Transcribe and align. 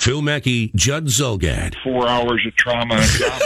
Phil 0.00 0.22
Mackey, 0.22 0.72
Judd 0.74 1.08
Zulgad. 1.08 1.74
Four 1.84 2.08
hours 2.08 2.40
of 2.46 2.56
trauma 2.56 2.94
and 2.94 3.10
drama. 3.10 3.44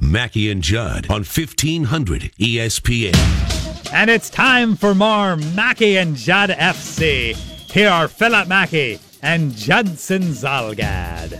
Mackey 0.00 0.50
and 0.50 0.62
Judd 0.62 1.04
on 1.10 1.20
E 1.20 1.24
1500 1.24 2.32
ESPN. 2.40 3.92
And 3.92 4.08
it's 4.08 4.30
time 4.30 4.74
for 4.74 4.94
more 4.94 5.36
Mackey 5.36 5.98
and 5.98 6.16
Judd 6.16 6.48
FC. 6.48 7.36
Here 7.70 7.90
are 7.90 8.08
Philip 8.08 8.48
Mackey 8.48 9.00
and 9.20 9.54
Judson 9.54 10.22
Zulgad. 10.22 11.32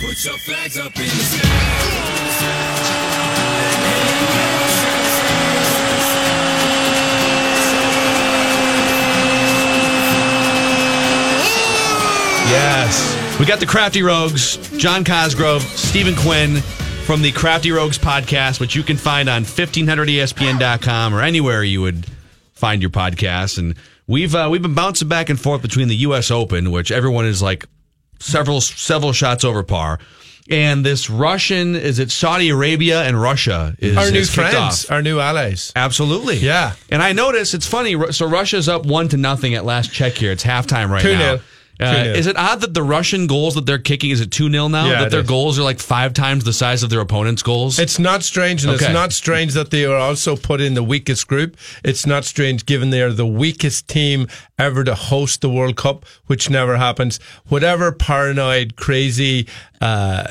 Put 0.00 0.24
your 0.24 0.38
flags 0.38 0.78
up 0.78 0.96
in 0.96 1.02
the 1.02 1.08
sky. 1.08 2.29
Yes. 12.90 13.38
We 13.38 13.46
got 13.46 13.60
the 13.60 13.66
Crafty 13.66 14.02
Rogues, 14.02 14.56
John 14.76 15.04
Cosgrove, 15.04 15.62
Stephen 15.62 16.14
Quinn 16.16 16.56
from 17.06 17.22
the 17.22 17.30
Crafty 17.32 17.70
Rogues 17.70 17.98
podcast, 17.98 18.58
which 18.60 18.74
you 18.74 18.82
can 18.82 18.96
find 18.96 19.28
on 19.28 19.44
1500ESPN.com 19.44 21.14
or 21.14 21.22
anywhere 21.22 21.62
you 21.62 21.80
would 21.82 22.04
find 22.52 22.82
your 22.82 22.90
podcast. 22.90 23.58
And 23.58 23.76
we've 24.08 24.34
uh, 24.34 24.48
we've 24.50 24.60
been 24.62 24.74
bouncing 24.74 25.06
back 25.08 25.30
and 25.30 25.40
forth 25.40 25.62
between 25.62 25.86
the 25.88 25.96
U.S. 25.98 26.30
Open, 26.32 26.70
which 26.72 26.90
everyone 26.90 27.26
is 27.26 27.40
like 27.40 27.64
several 28.18 28.60
several 28.60 29.12
shots 29.12 29.44
over 29.44 29.62
par, 29.62 30.00
and 30.50 30.84
this 30.84 31.08
Russian 31.08 31.76
is 31.76 31.98
it 32.00 32.10
Saudi 32.10 32.48
Arabia 32.50 33.02
and 33.04 33.20
Russia 33.20 33.74
is 33.78 33.96
Our 33.96 34.10
new 34.10 34.24
friends, 34.24 34.84
off. 34.86 34.90
our 34.90 35.00
new 35.00 35.20
allies. 35.20 35.72
Absolutely. 35.76 36.38
Yeah. 36.38 36.74
And 36.90 37.00
I 37.02 37.12
notice 37.12 37.54
it's 37.54 37.66
funny. 37.68 37.96
So 38.12 38.26
Russia's 38.28 38.68
up 38.68 38.84
one 38.84 39.08
to 39.08 39.16
nothing 39.16 39.54
at 39.54 39.64
last 39.64 39.92
check 39.92 40.14
here. 40.14 40.32
It's 40.32 40.44
halftime 40.44 40.90
right 40.90 41.04
2-0. 41.04 41.18
now. 41.18 41.38
Uh, 41.80 42.12
is 42.16 42.26
it 42.26 42.36
odd 42.36 42.60
that 42.60 42.74
the 42.74 42.82
Russian 42.82 43.26
goals 43.26 43.54
that 43.54 43.66
they're 43.66 43.78
kicking 43.78 44.10
is 44.10 44.20
it 44.20 44.30
2 44.30 44.50
0 44.50 44.68
now? 44.68 44.86
Yeah, 44.86 45.00
that 45.02 45.10
their 45.10 45.20
is. 45.20 45.26
goals 45.28 45.58
are 45.58 45.62
like 45.62 45.78
five 45.80 46.12
times 46.12 46.44
the 46.44 46.52
size 46.52 46.82
of 46.82 46.90
their 46.90 47.00
opponent's 47.00 47.42
goals? 47.42 47.78
It's 47.78 47.98
not 47.98 48.22
strange, 48.22 48.64
and 48.64 48.72
Okay. 48.74 48.84
it's 48.86 48.94
not 48.94 49.12
strange 49.12 49.54
that 49.54 49.70
they 49.70 49.84
are 49.84 49.96
also 49.96 50.36
put 50.36 50.60
in 50.60 50.74
the 50.74 50.82
weakest 50.84 51.26
group. 51.26 51.56
It's 51.84 52.06
not 52.06 52.24
strange 52.24 52.66
given 52.66 52.90
they 52.90 53.02
are 53.02 53.12
the 53.12 53.26
weakest 53.26 53.88
team 53.88 54.26
ever 54.58 54.84
to 54.84 54.94
host 54.94 55.40
the 55.40 55.48
World 55.50 55.76
Cup, 55.76 56.04
which 56.26 56.50
never 56.50 56.76
happens. 56.76 57.18
Whatever 57.48 57.92
paranoid, 57.92 58.76
crazy 58.76 59.48
uh, 59.80 60.28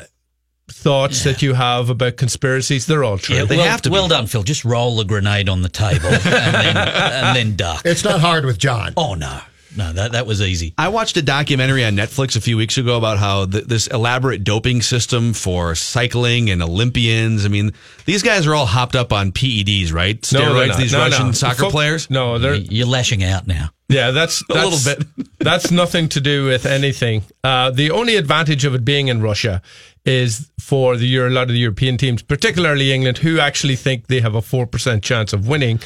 thoughts 0.68 1.24
that 1.24 1.42
you 1.42 1.54
have 1.54 1.90
about 1.90 2.16
conspiracies, 2.16 2.86
they're 2.86 3.02
all 3.04 3.18
true. 3.18 3.36
Yeah, 3.36 3.42
well, 3.48 3.78
well 3.90 4.08
done, 4.08 4.26
Phil. 4.26 4.42
Just 4.44 4.64
roll 4.64 4.96
the 4.96 5.04
grenade 5.04 5.48
on 5.48 5.62
the 5.62 5.68
table 5.68 6.06
and 6.08 6.22
then, 6.22 6.76
and 6.76 7.36
then 7.36 7.56
duck. 7.56 7.82
It's 7.84 8.04
not 8.04 8.20
hard 8.20 8.44
with 8.44 8.58
John. 8.58 8.92
Oh 8.96 9.14
no, 9.14 9.40
no, 9.76 9.92
that 9.92 10.12
that 10.12 10.26
was 10.26 10.40
easy. 10.42 10.74
I 10.76 10.88
watched 10.88 11.16
a 11.16 11.22
documentary 11.22 11.84
on 11.84 11.94
Netflix 11.94 12.36
a 12.36 12.40
few 12.40 12.56
weeks 12.56 12.76
ago 12.78 12.96
about 12.96 13.18
how 13.18 13.46
th- 13.46 13.64
this 13.64 13.86
elaborate 13.86 14.42
doping 14.44 14.82
system 14.82 15.32
for 15.32 15.74
cycling 15.74 16.50
and 16.50 16.62
Olympians. 16.62 17.44
I 17.44 17.48
mean, 17.48 17.72
these 18.04 18.22
guys 18.22 18.46
are 18.46 18.54
all 18.54 18.66
hopped 18.66 18.96
up 18.96 19.12
on 19.12 19.32
PEDs, 19.32 19.92
right? 19.92 20.16
No, 20.32 20.40
they're 20.40 20.48
Steroids, 20.50 20.68
not. 20.68 20.78
these 20.78 20.92
No, 20.92 20.98
Russian 20.98 21.26
no. 21.26 21.32
soccer 21.32 21.62
Fo- 21.64 21.70
players? 21.70 22.10
No, 22.10 22.38
they're 22.38 22.54
You're 22.54 22.86
lashing 22.86 23.22
out 23.22 23.46
now. 23.46 23.70
Yeah, 23.88 24.10
that's, 24.12 24.42
A 24.50 24.54
little 24.54 24.78
bit. 24.84 25.28
that's 25.38 25.70
nothing 25.70 26.08
to 26.10 26.20
do 26.20 26.46
with 26.46 26.64
anything. 26.66 27.22
Uh, 27.42 27.70
the 27.70 27.90
only 27.90 28.16
advantage 28.16 28.64
of 28.64 28.74
it 28.74 28.84
being 28.84 29.08
in 29.08 29.20
Russia 29.20 29.62
is 30.04 30.50
for 30.60 30.96
the 30.96 31.06
Euro, 31.08 31.28
a 31.28 31.30
lot 31.30 31.42
of 31.42 31.48
the 31.48 31.58
European 31.58 31.96
teams, 31.96 32.22
particularly 32.22 32.92
England, 32.92 33.18
who 33.18 33.38
actually 33.40 33.76
think 33.76 34.06
they 34.06 34.20
have 34.20 34.34
a 34.34 34.42
four 34.42 34.66
percent 34.66 35.02
chance 35.02 35.32
of 35.32 35.46
winning. 35.48 35.78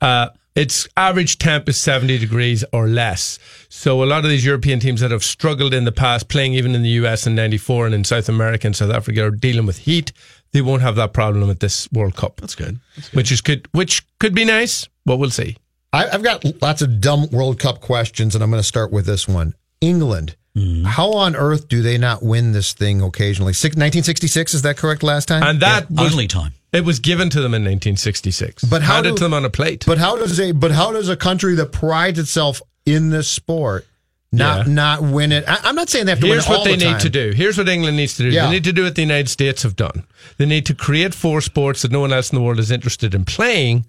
Uh, 0.00 0.28
its 0.56 0.88
average 0.96 1.38
temp 1.38 1.68
is 1.68 1.76
70 1.76 2.18
degrees 2.18 2.64
or 2.72 2.88
less. 2.88 3.38
So 3.68 4.02
a 4.02 4.06
lot 4.06 4.24
of 4.24 4.30
these 4.30 4.44
European 4.44 4.80
teams 4.80 5.02
that 5.02 5.10
have 5.10 5.22
struggled 5.22 5.74
in 5.74 5.84
the 5.84 5.92
past, 5.92 6.28
playing 6.28 6.54
even 6.54 6.74
in 6.74 6.82
the 6.82 6.88
US 7.00 7.26
in 7.26 7.34
94 7.34 7.86
and 7.86 7.94
in 7.94 8.04
South 8.04 8.28
America 8.28 8.66
and 8.66 8.74
South 8.74 8.90
Africa 8.90 9.26
are 9.26 9.30
dealing 9.30 9.66
with 9.66 9.78
heat. 9.78 10.12
They 10.52 10.62
won't 10.62 10.82
have 10.82 10.96
that 10.96 11.12
problem 11.12 11.50
at 11.50 11.60
this 11.60 11.90
World 11.92 12.16
Cup. 12.16 12.40
That's 12.40 12.54
good. 12.54 12.80
Which 13.12 13.30
is 13.30 13.42
good, 13.42 13.68
which 13.72 14.02
could 14.18 14.34
be 14.34 14.46
nice, 14.46 14.88
but 15.04 15.18
we'll 15.18 15.30
see. 15.30 15.56
I, 15.92 16.08
I've 16.08 16.22
got 16.22 16.44
lots 16.62 16.80
of 16.80 17.00
dumb 17.00 17.28
World 17.30 17.58
Cup 17.58 17.80
questions, 17.80 18.34
and 18.34 18.42
I'm 18.42 18.50
going 18.50 18.60
to 18.60 18.66
start 18.66 18.90
with 18.90 19.04
this 19.06 19.28
one. 19.28 19.54
England. 19.80 20.36
Mm-hmm. 20.56 20.84
How 20.84 21.12
on 21.12 21.36
earth 21.36 21.68
do 21.68 21.82
they 21.82 21.98
not 21.98 22.22
win 22.22 22.52
this 22.52 22.72
thing 22.72 23.02
occasionally? 23.02 23.52
Six, 23.52 23.74
1966, 23.74 24.54
is 24.54 24.62
that 24.62 24.78
correct 24.78 25.02
last 25.02 25.28
time? 25.28 25.42
And 25.42 25.60
that 25.60 25.90
was, 25.90 26.12
Only 26.12 26.26
time. 26.26 26.54
It 26.76 26.84
was 26.84 26.98
given 27.00 27.30
to 27.30 27.40
them 27.40 27.54
in 27.54 27.62
1966. 27.62 28.64
But 28.64 28.82
how 28.82 28.94
handed 28.94 29.10
do- 29.10 29.16
to 29.18 29.24
them 29.24 29.34
on 29.34 29.44
a 29.44 29.50
plate. 29.50 29.84
But 29.86 29.98
how 29.98 30.16
does 30.16 30.38
a 30.40 30.52
but 30.52 30.70
how 30.72 30.92
does 30.92 31.08
a 31.08 31.16
country 31.16 31.54
that 31.56 31.72
prides 31.72 32.18
itself 32.18 32.60
in 32.84 33.10
this 33.10 33.28
sport 33.28 33.86
not 34.32 34.66
Yeah. 34.66 34.72
not 34.72 35.02
win 35.02 35.32
it? 35.32 35.44
I, 35.48 35.58
I'm 35.64 35.74
not 35.74 35.88
saying 35.88 36.06
they 36.06 36.12
have 36.12 36.20
to 36.20 36.26
Here's 36.26 36.46
win 36.46 36.54
it 36.54 36.58
what 36.58 36.64
they 36.64 36.76
the 36.76 36.84
need 36.84 36.90
time. 36.92 37.00
to 37.00 37.10
do. 37.10 37.32
Here's 37.34 37.56
what 37.58 37.68
England 37.68 37.96
needs 37.96 38.16
to 38.16 38.22
do. 38.24 38.28
Yeah. 38.30 38.46
They 38.46 38.52
need 38.52 38.64
to 38.64 38.72
do 38.72 38.84
what 38.84 38.94
the 38.94 39.02
United 39.02 39.28
States 39.28 39.62
have 39.62 39.76
done. 39.76 40.04
They 40.38 40.46
need 40.46 40.66
to 40.66 40.74
create 40.74 41.14
four 41.14 41.40
sports 41.40 41.82
that 41.82 41.90
no 41.92 42.00
one 42.00 42.12
else 42.12 42.30
in 42.30 42.36
the 42.36 42.42
world 42.42 42.58
is 42.58 42.70
interested 42.70 43.14
in 43.14 43.24
playing. 43.24 43.86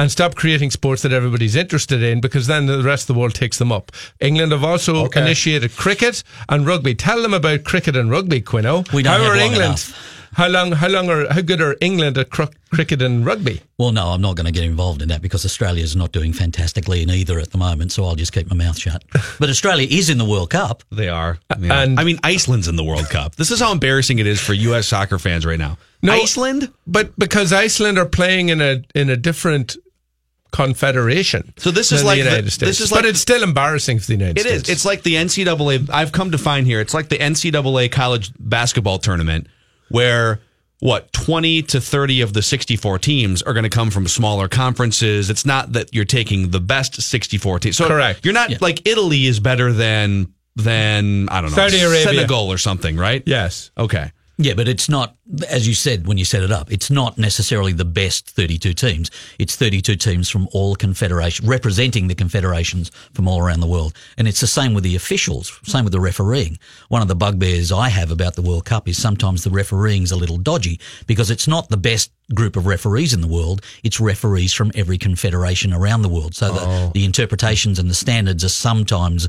And 0.00 0.12
stop 0.12 0.36
creating 0.36 0.70
sports 0.70 1.02
that 1.02 1.12
everybody's 1.12 1.56
interested 1.56 2.04
in 2.04 2.20
because 2.20 2.46
then 2.46 2.66
the 2.66 2.84
rest 2.84 3.10
of 3.10 3.14
the 3.16 3.20
world 3.20 3.34
takes 3.34 3.58
them 3.58 3.72
up. 3.72 3.90
England 4.20 4.52
have 4.52 4.62
also 4.62 5.06
Okay. 5.06 5.20
initiated 5.20 5.74
cricket 5.74 6.22
and 6.48 6.64
rugby. 6.64 6.94
Tell 6.94 7.20
them 7.20 7.34
about 7.34 7.64
cricket 7.64 7.96
and 7.96 8.08
rugby, 8.08 8.40
Quino. 8.40 8.86
We 8.92 9.02
don't 9.02 9.12
how 9.14 9.24
have 9.24 9.32
are 9.32 9.36
long 9.36 9.46
England? 9.46 9.64
enough. 9.70 10.14
How 10.38 10.46
long? 10.48 10.70
How 10.70 10.86
long 10.88 11.10
are? 11.10 11.26
How 11.32 11.40
good 11.40 11.60
are 11.60 11.74
England 11.80 12.16
at 12.16 12.30
cr- 12.30 12.44
cricket 12.70 13.02
and 13.02 13.26
rugby? 13.26 13.60
Well, 13.76 13.90
no, 13.90 14.10
I'm 14.10 14.20
not 14.20 14.36
going 14.36 14.46
to 14.46 14.52
get 14.52 14.62
involved 14.62 15.02
in 15.02 15.08
that 15.08 15.20
because 15.20 15.44
Australia 15.44 15.82
is 15.82 15.96
not 15.96 16.12
doing 16.12 16.32
fantastically 16.32 17.02
in 17.02 17.10
either 17.10 17.40
at 17.40 17.50
the 17.50 17.58
moment. 17.58 17.90
So 17.90 18.04
I'll 18.04 18.14
just 18.14 18.32
keep 18.32 18.48
my 18.48 18.54
mouth 18.54 18.78
shut. 18.78 19.02
But 19.40 19.50
Australia 19.50 19.88
is 19.90 20.08
in 20.10 20.16
the 20.18 20.24
World 20.24 20.50
Cup. 20.50 20.84
They 20.92 21.08
are. 21.08 21.38
Yeah. 21.58 21.82
And- 21.82 21.98
I 21.98 22.04
mean, 22.04 22.18
Iceland's 22.22 22.68
in 22.68 22.76
the 22.76 22.84
World 22.84 23.08
Cup. 23.10 23.34
This 23.34 23.50
is 23.50 23.58
how 23.58 23.72
embarrassing 23.72 24.20
it 24.20 24.26
is 24.28 24.40
for 24.40 24.52
U.S. 24.54 24.86
soccer 24.86 25.18
fans 25.18 25.44
right 25.44 25.58
now. 25.58 25.76
No. 26.02 26.12
Iceland? 26.12 26.72
But 26.86 27.18
because 27.18 27.52
Iceland 27.52 27.98
are 27.98 28.06
playing 28.06 28.48
in 28.50 28.60
a 28.60 28.84
in 28.94 29.10
a 29.10 29.16
different 29.16 29.76
confederation. 30.52 31.52
So 31.58 31.70
this 31.72 31.90
is 31.90 32.04
like 32.04 32.18
the 32.18 32.22
the- 32.22 32.30
United 32.30 32.50
States. 32.52 32.70
this 32.78 32.80
is 32.80 32.90
but 32.90 33.04
it's 33.04 33.18
still 33.20 33.42
embarrassing 33.42 33.98
for 33.98 34.06
the 34.06 34.12
United 34.14 34.38
It 34.38 34.42
States. 34.46 34.62
is. 34.62 34.68
It's 34.68 34.84
like 34.84 35.02
the 35.02 35.14
NCAA. 35.16 35.90
I've 35.90 36.12
come 36.12 36.30
to 36.30 36.38
find 36.38 36.64
here. 36.64 36.80
It's 36.80 36.94
like 36.94 37.08
the 37.08 37.18
NCAA 37.18 37.90
college 37.90 38.30
basketball 38.38 38.98
tournament 38.98 39.48
where 39.88 40.40
what 40.80 41.12
20 41.12 41.62
to 41.62 41.80
30 41.80 42.20
of 42.20 42.32
the 42.32 42.42
64 42.42 42.98
teams 43.00 43.42
are 43.42 43.52
going 43.52 43.64
to 43.64 43.70
come 43.70 43.90
from 43.90 44.06
smaller 44.06 44.48
conferences. 44.48 45.28
It's 45.28 45.44
not 45.44 45.72
that 45.72 45.92
you're 45.92 46.04
taking 46.04 46.50
the 46.50 46.60
best 46.60 47.00
64 47.00 47.58
teams. 47.60 47.76
So 47.76 47.88
Correct. 47.88 48.24
You're 48.24 48.34
not 48.34 48.60
like 48.60 48.86
Italy 48.86 49.26
is 49.26 49.40
better 49.40 49.72
than 49.72 50.32
than 50.56 51.28
I 51.28 51.40
don't 51.40 51.50
know 51.50 51.56
Saudi 51.56 51.80
Arabia. 51.80 52.04
Senegal 52.04 52.52
or 52.52 52.58
something, 52.58 52.96
right? 52.96 53.22
yes. 53.26 53.70
Okay. 53.76 54.12
Yeah, 54.40 54.54
but 54.54 54.68
it's 54.68 54.88
not, 54.88 55.16
as 55.48 55.66
you 55.66 55.74
said 55.74 56.06
when 56.06 56.16
you 56.16 56.24
set 56.24 56.44
it 56.44 56.52
up, 56.52 56.70
it's 56.70 56.92
not 56.92 57.18
necessarily 57.18 57.72
the 57.72 57.84
best 57.84 58.30
32 58.30 58.72
teams. 58.72 59.10
It's 59.36 59.56
32 59.56 59.96
teams 59.96 60.30
from 60.30 60.48
all 60.52 60.76
confederations, 60.76 61.46
representing 61.48 62.06
the 62.06 62.14
confederations 62.14 62.92
from 63.12 63.26
all 63.26 63.40
around 63.40 63.58
the 63.58 63.66
world. 63.66 63.94
And 64.16 64.28
it's 64.28 64.40
the 64.40 64.46
same 64.46 64.74
with 64.74 64.84
the 64.84 64.94
officials, 64.94 65.58
same 65.64 65.82
with 65.82 65.92
the 65.92 65.98
refereeing. 65.98 66.56
One 66.88 67.02
of 67.02 67.08
the 67.08 67.16
bugbears 67.16 67.72
I 67.72 67.88
have 67.88 68.12
about 68.12 68.36
the 68.36 68.42
World 68.42 68.64
Cup 68.64 68.86
is 68.86 68.96
sometimes 68.96 69.42
the 69.42 69.50
refereeing's 69.50 70.12
a 70.12 70.16
little 70.16 70.38
dodgy 70.38 70.78
because 71.08 71.32
it's 71.32 71.48
not 71.48 71.68
the 71.68 71.76
best 71.76 72.12
group 72.32 72.54
of 72.54 72.66
referees 72.66 73.12
in 73.12 73.20
the 73.20 73.26
world. 73.26 73.62
It's 73.82 73.98
referees 73.98 74.54
from 74.54 74.70
every 74.76 74.98
confederation 74.98 75.72
around 75.72 76.02
the 76.02 76.08
world. 76.08 76.36
So 76.36 76.52
the, 76.52 76.60
oh. 76.60 76.90
the 76.94 77.04
interpretations 77.04 77.80
and 77.80 77.90
the 77.90 77.94
standards 77.94 78.44
are 78.44 78.50
sometimes 78.50 79.28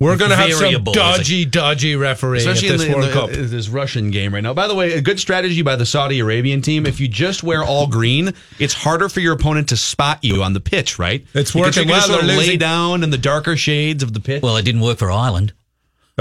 We're 0.00 0.16
going 0.16 0.30
to 0.30 0.36
have 0.36 0.50
some 0.52 0.60
variable, 0.60 0.92
is 0.92 0.96
dodgy, 0.96 1.44
dodgy 1.44 1.94
refereeing 1.94 2.38
Especially 2.48 2.68
at 2.68 2.72
in, 2.74 2.78
this 2.78 2.86
the, 2.88 2.92
in 2.94 2.98
World 2.98 3.10
the- 3.10 3.12
Cup. 3.12 3.30
uh, 3.30 3.48
this 3.50 3.68
Russian 3.68 4.10
game 4.10 4.32
right 4.34 4.42
now. 4.42 4.54
By 4.54 4.66
the 4.66 4.74
way, 4.74 4.94
a 4.94 5.00
good 5.02 5.20
strategy 5.20 5.60
by 5.60 5.76
the 5.76 5.84
Saudi 5.84 6.20
Arabian 6.20 6.62
team. 6.62 6.86
If 6.86 7.00
you 7.00 7.06
just 7.06 7.42
wear 7.42 7.62
all 7.62 7.86
green, 7.86 8.32
it's 8.58 8.72
harder 8.74 9.08
for 9.10 9.20
your 9.20 9.34
opponent 9.34 9.68
to 9.68 9.76
spot 9.76 10.24
you 10.24 10.42
on 10.42 10.54
the 10.54 10.60
pitch, 10.60 10.98
right? 10.98 11.24
It's 11.34 11.54
You 11.54 11.60
can- 11.62 11.68
working 11.68 11.88
you 11.88 11.92
well, 11.92 12.02
Sort 12.08 12.22
of 12.22 12.26
lay 12.28 12.36
losing. 12.38 12.58
down 12.58 13.02
in 13.04 13.10
the 13.10 13.18
darker 13.18 13.56
shades 13.58 14.02
of 14.02 14.14
the 14.14 14.20
pitch. 14.20 14.42
Well, 14.42 14.56
it 14.56 14.64
didn't 14.64 14.80
work 14.80 14.96
for 14.98 15.10
Ireland. 15.10 15.52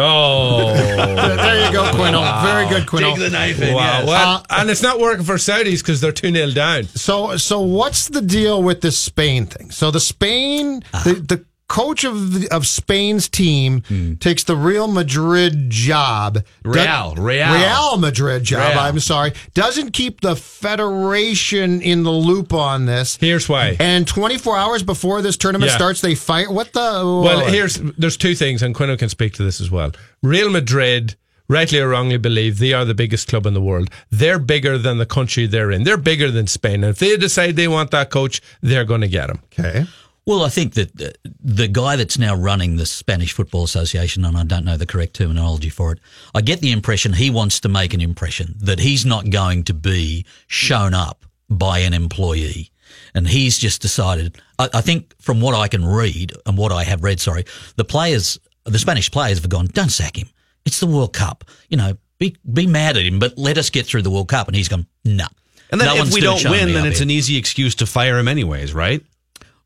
Oh, 0.02 0.74
there 0.76 1.66
you 1.66 1.74
go, 1.74 1.92
Quinno. 1.94 2.22
Very 2.42 2.70
good, 2.70 2.88
Quinno. 2.88 3.12
Dig 3.16 3.20
the 3.20 3.30
knife 3.31 3.62
in. 3.62 3.74
wow. 3.74 4.00
yes. 4.00 4.08
Well, 4.08 4.46
and 4.50 4.70
it's 4.70 4.81
not 4.81 4.98
working 5.00 5.26
for 5.26 5.36
Saudis 5.36 5.80
because 5.80 6.00
they're 6.00 6.14
2 6.14 6.31
0 6.34 6.52
down. 6.52 6.84
So, 6.86 7.36
so 7.36 7.60
what's 7.60 8.08
the 8.08 8.22
deal 8.22 8.64
with 8.64 8.80
this 8.80 8.98
Spain 8.98 9.46
thing? 9.46 9.72
So 9.72 9.92
the 9.92 10.00
Spain, 10.00 10.84
the, 11.04 11.16
the 11.28 11.46
coach 11.69 12.04
of 12.04 12.33
the, 12.33 12.50
of 12.50 12.68
Spain's 12.68 13.30
team 13.30 13.83
hmm. 13.88 14.16
takes 14.16 14.44
the 14.44 14.57
Real 14.57 14.88
Madrid 14.88 15.69
job. 15.69 16.44
Real, 16.66 17.16
Real. 17.16 17.54
Real 17.54 17.98
Madrid 17.98 18.44
job. 18.44 18.74
Real. 18.74 18.80
I'm 18.80 19.00
sorry. 19.00 19.33
Doesn't 19.54 19.92
keep 19.92 20.19
the 20.19 20.36
federation 20.36 21.81
in 21.81 22.04
the 22.04 22.12
loop 22.12 22.54
on 22.54 22.86
this. 22.86 23.18
Here's 23.21 23.48
why. 23.48 23.77
And 23.80 24.06
24 24.06 24.57
hours 24.57 24.83
before 24.83 25.21
this 25.21 25.38
tournament 25.38 25.69
Yeah. 25.71 25.77
starts, 25.77 26.01
they 26.01 26.16
fight. 26.16 26.50
What 26.51 26.74
the? 26.74 26.80
Well, 27.24 27.45
here's 27.45 27.75
there's 27.75 28.18
two 28.18 28.36
things, 28.36 28.62
and 28.62 28.75
Quino 28.75 28.98
can 28.98 29.10
speak 29.10 29.33
to 29.33 29.44
this 29.44 29.62
as 29.62 29.69
well. 29.69 29.92
Real 30.24 30.50
Madrid, 30.50 31.16
rightly 31.48 31.80
or 31.80 31.89
wrongly, 31.89 32.18
believe 32.18 32.57
they 32.57 32.74
are 32.74 32.83
the 32.83 32.95
biggest 32.95 33.27
club 33.27 33.45
in 33.45 33.54
the 33.54 33.62
world. 33.62 33.89
They're 34.10 34.39
bigger 34.39 34.77
than 34.80 34.98
the 34.98 35.06
country 35.06 35.45
they're 35.45 35.71
in. 35.71 35.83
They're 35.83 35.98
bigger 35.98 36.31
than 36.31 36.48
Spain. 36.48 36.83
And 36.83 36.92
if 36.92 36.98
they 36.98 37.16
decide 37.16 37.56
they 37.56 37.68
want 37.68 37.92
that 37.92 38.10
coach, 38.10 38.42
they're 38.62 38.86
going 38.86 39.01
to 39.01 39.07
get 39.07 39.30
him. 39.30 39.39
okay. 39.54 39.86
Well, 40.30 40.44
I 40.44 40.50
think 40.50 40.76
that 40.76 40.96
the, 40.96 41.16
the 41.40 41.68
guy 41.68 41.96
that's 41.96 42.20
now 42.20 42.36
running 42.36 42.76
the 42.76 42.86
Spanish 42.86 43.34
Football 43.34 43.64
Association, 43.64 44.24
and 44.24 44.38
I 44.38 44.44
don't 44.44 44.64
know 44.64 44.78
the 44.78 44.86
correct 44.86 45.16
terminology 45.16 45.70
for 45.70 45.92
it, 45.94 46.00
I 46.36 46.42
get 46.42 46.60
the 46.60 46.72
impression 46.72 47.14
he 47.14 47.31
wants 47.31 47.60
to 47.62 47.68
make 47.68 47.96
an 47.96 48.00
impression 48.00 48.54
that 48.60 48.80
he's 48.80 49.08
not 49.08 49.31
going 49.31 49.64
to 49.64 49.74
be 49.74 50.28
shown 50.46 50.94
up 50.94 51.26
by 51.50 51.80
an 51.80 51.96
employee. 51.96 52.70
And 53.16 53.28
he's 53.28 53.58
just 53.58 53.81
decided, 53.81 54.40
I, 54.60 54.70
I 54.72 54.81
think 54.81 55.16
from 55.20 55.42
what 55.42 55.56
I 55.56 55.68
can 55.68 55.84
read 55.84 56.31
and 56.46 56.60
what 56.60 56.72
I 56.72 56.84
have 56.84 57.04
read, 57.04 57.20
sorry, 57.20 57.46
the 57.76 57.84
players, 57.84 58.38
the 58.66 58.78
Spanish 58.78 59.10
players 59.10 59.40
have 59.40 59.50
gone, 59.50 59.66
don't 59.74 59.90
sack 59.90 60.16
him. 60.16 60.30
It's 60.64 60.80
the 60.80 60.86
World 60.86 61.14
Cup. 61.14 61.44
You 61.70 61.78
know, 61.78 61.98
be, 62.20 62.38
be 62.54 62.68
mad 62.68 62.98
at 62.98 63.04
him, 63.04 63.18
but 63.18 63.36
let 63.36 63.58
us 63.58 63.72
get 63.72 63.88
through 63.88 64.04
the 64.04 64.12
World 64.12 64.28
Cup. 64.28 64.48
And 64.48 64.56
he's 64.56 64.70
gone, 64.70 64.86
no. 65.04 65.26
and 65.72 65.81
then 65.81 65.88
No 65.88 66.04
if 66.04 66.14
we 66.14 66.22
don't 66.22 66.48
win, 66.48 66.72
then 66.72 66.86
it's 66.86 67.00
here. 67.00 67.06
an 67.06 67.10
easy 67.10 67.36
excuse 67.36 67.74
to 67.74 67.88
fire 67.88 68.20
him 68.20 68.28
anyways, 68.28 68.76
right? 68.76 69.04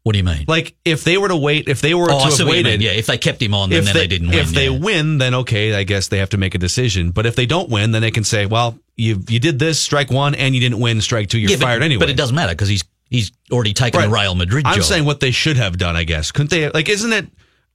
What 0.03 0.11
do 0.11 0.17
you 0.17 0.23
mean? 0.25 0.43
Like 0.47 0.75
if 0.83 1.03
they 1.05 1.17
were 1.17 1.29
to 1.29 1.35
wait, 1.37 1.67
if 1.69 1.79
they 1.79 1.93
were 1.93 2.05
oh, 2.05 2.07
to 2.07 2.13
I 2.15 2.17
have 2.23 2.31
what 2.31 2.39
you 2.39 2.45
mean. 2.45 2.65
waited, 2.65 2.81
Yeah, 2.81 2.91
if 2.91 3.05
they 3.07 3.17
kept 3.17 3.41
him 3.41 3.53
on, 3.53 3.69
then, 3.69 3.79
if 3.79 3.85
then 3.85 3.93
they, 3.93 3.99
they, 4.01 4.07
didn't 4.07 4.29
win. 4.29 4.39
if 4.39 4.49
they 4.49 4.69
win, 4.69 5.17
then 5.17 5.33
okay, 5.33 5.73
I 5.73 5.83
guess 5.83 6.09
they 6.09 6.17
have 6.17 6.29
to 6.31 6.37
make 6.37 6.55
a 6.55 6.57
decision. 6.57 7.11
But 7.11 7.25
if 7.25 7.35
they 7.37 7.45
don't 7.45 7.69
win, 7.69 7.91
then 7.91 8.01
they 8.01 8.11
can 8.11 8.25
say, 8.25 8.45
well, 8.45 8.77
you 8.97 9.23
you 9.29 9.39
did 9.39 9.59
this, 9.59 9.79
strike 9.79 10.11
one, 10.11 10.35
and 10.35 10.53
you 10.53 10.59
didn't 10.61 10.79
win, 10.79 10.99
strike 11.01 11.29
two, 11.29 11.39
you're 11.39 11.51
Yeah, 11.51 11.57
but- 11.57 11.63
fired 11.65 11.83
anyway. 11.83 11.99
But 12.01 12.09
it 12.09 12.17
doesn't 12.17 12.35
matter 12.35 12.51
because 12.51 12.67
he's 12.69 12.83
he's 13.09 13.31
already 13.51 13.73
taken 13.73 13.99
Right. 14.01 14.07
the 14.07 14.13
Real 14.13 14.35
Madrid 14.35 14.65
I'm 14.67 14.75
job. 14.75 14.83
saying 14.83 15.05
what 15.05 15.19
they 15.21 15.31
should 15.31 15.55
have 15.57 15.77
done, 15.77 15.95
I 15.95 16.03
guess. 16.03 16.31
Couldn't 16.31 16.49
they? 16.51 16.69
Like, 16.69 16.89
isn't 16.89 17.13
it? 17.13 17.27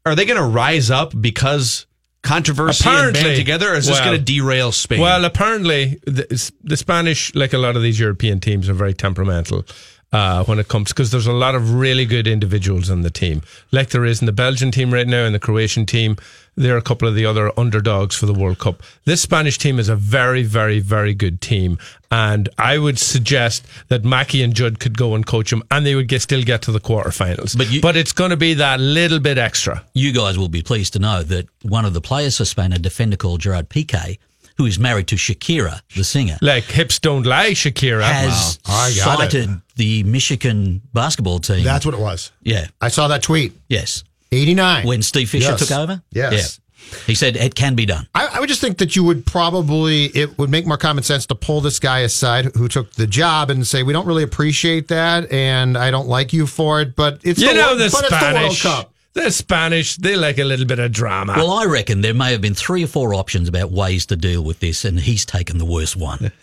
Are 0.05 0.15
they 0.15 0.27
going 0.27 0.41
to 0.41 0.47
rise 0.47 0.91
up 0.91 1.13
because 1.19 1.87
controversy 2.23 2.85
and 2.89 2.95
Apparently. 2.97 3.23
band 3.23 3.37
together, 3.37 3.73
or 3.73 3.75
is 3.77 3.87
this 3.87 4.01
going 4.01 4.19
to 4.19 4.23
derail 4.23 4.73
Spain? 4.73 5.01
Well, 5.01 5.25
apparently, 5.25 5.99
the, 6.05 6.51
the 6.63 6.77
Spanish, 6.77 7.35
like 7.35 7.53
a 7.53 7.59
lot 7.59 7.77
of 7.77 7.83
these 7.83 7.99
European 7.99 8.41
teams, 8.41 8.69
are 8.69 8.75
very 8.75 8.93
temperamental 8.95 9.65
uh, 10.13 10.43
when 10.45 10.59
it 10.59 10.69
comes 10.69 10.89
because 10.91 11.11
there's 11.11 11.27
a 11.27 11.33
lot 11.33 11.55
of 11.55 11.75
really 11.75 12.07
good 12.07 12.27
individuals 12.27 12.89
in 12.91 13.03
the 13.03 13.11
team, 13.11 13.43
like 13.73 13.91
there 13.91 14.05
is 14.05 14.21
in 14.23 14.27
the 14.27 14.33
Belgian 14.33 14.71
team 14.71 14.93
right 14.93 15.07
now 15.07 15.25
and 15.25 15.35
the 15.35 15.39
Croatian 15.41 15.85
team. 15.87 16.17
There 16.57 16.75
are 16.75 16.79
a 16.79 16.83
couple 16.83 17.07
of 17.07 17.15
the 17.15 17.25
other 17.25 17.53
underdogs 17.57 18.17
for 18.17 18.27
the 18.27 18.33
World 18.35 18.59
Cup. 18.59 18.83
This 19.05 19.21
Spanish 19.23 19.59
team 19.59 19.79
is 19.79 19.89
a 19.89 19.95
very, 19.95 20.43
very, 20.43 20.81
very 20.81 21.15
good 21.15 21.41
team, 21.41 21.79
and 22.11 22.49
I 22.59 22.79
would 22.79 22.99
suggest 22.99 23.65
that 23.89 24.05
Mackey 24.05 24.43
and 24.43 24.55
Judd 24.55 24.81
could 24.81 24.97
go 24.99 25.15
and 25.15 25.25
coach 25.25 25.51
them, 25.51 25.63
and 25.71 25.87
they 25.87 25.95
would 25.95 26.09
get, 26.09 26.23
still 26.23 26.43
get 26.43 26.63
to 26.63 26.73
the 26.73 26.81
quarterfinals. 26.81 27.57
But 27.57 27.71
you- 27.71 27.81
but 27.81 27.97
it's 27.97 28.13
going 28.13 28.31
to 28.31 28.37
be 28.37 28.55
that 28.55 28.81
little 28.81 29.21
bit 29.21 29.39
extra. 29.39 29.85
you 29.95 30.13
guys 30.13 30.37
will 30.37 30.49
be 30.49 30.63
pleased 30.63 30.95
to 30.95 30.99
know 30.99 31.23
that 31.23 31.47
one 31.63 31.85
of 31.85 31.95
the 31.95 32.01
players 32.01 32.39
for 32.39 32.45
Spain, 32.45 32.73
a 32.73 32.79
defender 32.79 33.17
called 33.17 33.41
Gerard 33.43 33.69
Piqué, 33.69 34.19
who 34.59 34.67
is 34.67 34.79
married 34.79 35.07
to 35.09 35.17
Shakira, 35.17 35.81
the 35.97 36.05
singer, 36.05 36.37
Like 36.43 36.65
hips 36.65 36.99
don't 36.99 37.25
lie, 37.25 37.53
Shakira. 37.53 38.03
has 38.03 38.59
I 38.67 38.93
got 38.97 39.21
it. 39.21 39.31
cited 39.33 39.61
the 39.77 40.03
Michigan 40.03 40.83
basketball 40.93 41.39
team. 41.39 41.65
That's 41.65 41.87
what 41.87 41.95
it 41.95 42.01
was. 42.01 42.33
yeah, 42.43 42.67
I 42.81 42.89
saw 42.89 43.09
that 43.09 43.23
tweet. 43.23 43.53
yes. 43.69 44.05
89. 44.31 44.87
When 44.87 45.01
Steve 45.03 45.31
Fisher 45.31 45.53
Yes. 45.53 45.61
took 45.67 45.71
over, 45.79 46.03
Yes. 46.13 46.61
yeah. 46.83 46.99
he 47.07 47.15
said 47.15 47.35
it 47.37 47.55
can 47.55 47.75
be 47.75 47.87
done. 47.87 48.07
I, 48.15 48.27
I 48.35 48.41
would 48.41 48.49
just 48.51 48.61
think 48.61 48.77
that 48.79 48.95
you 48.95 49.03
would 49.05 49.25
probably 49.25 50.07
it 50.07 50.37
would 50.39 50.51
make 50.51 50.67
more 50.67 50.77
common 50.77 51.03
sense 51.03 51.25
to 51.27 51.35
pull 51.35 51.61
this 51.63 51.79
guy 51.79 52.01
aside 52.01 52.47
who 52.57 52.69
took 52.69 52.93
the 52.93 53.07
job 53.07 53.49
and 53.51 53.67
say 53.67 53.83
we 53.83 53.93
don't 53.95 54.07
really 54.07 54.23
appreciate 54.23 54.89
that 54.89 55.33
and 55.33 55.79
I 55.79 55.91
don't 55.91 56.09
like 56.09 56.33
you 56.35 56.47
for 56.47 56.81
it, 56.83 56.95
but 56.95 57.21
it's 57.25 57.41
You 57.41 57.49
the, 57.49 57.55
know 57.55 57.75
the 57.77 57.89
but 57.91 58.05
it's 58.05 58.11
the 58.11 58.17
World 58.35 58.53
Spanish. 58.53 58.63
Cup. 58.63 58.93
The 59.15 59.31
Spanish, 59.31 59.97
they 59.97 60.17
like 60.17 60.39
a 60.39 60.45
little 60.45 60.67
bit 60.67 60.79
of 60.79 60.93
drama. 60.93 61.35
Well, 61.37 61.51
I 61.51 61.65
reckon 61.65 62.03
there 62.03 62.15
may 62.15 62.33
have 62.33 62.41
been 62.41 62.55
three 62.55 62.85
or 62.85 62.87
four 62.87 63.15
options 63.15 63.49
about 63.49 63.71
ways 63.71 64.07
to 64.07 64.17
deal 64.17 64.43
with 64.45 64.61
this, 64.61 64.85
and 64.85 65.01
he's 65.01 65.25
taken 65.25 65.59
the 65.59 65.65
worst 65.65 65.97
one. 65.97 66.33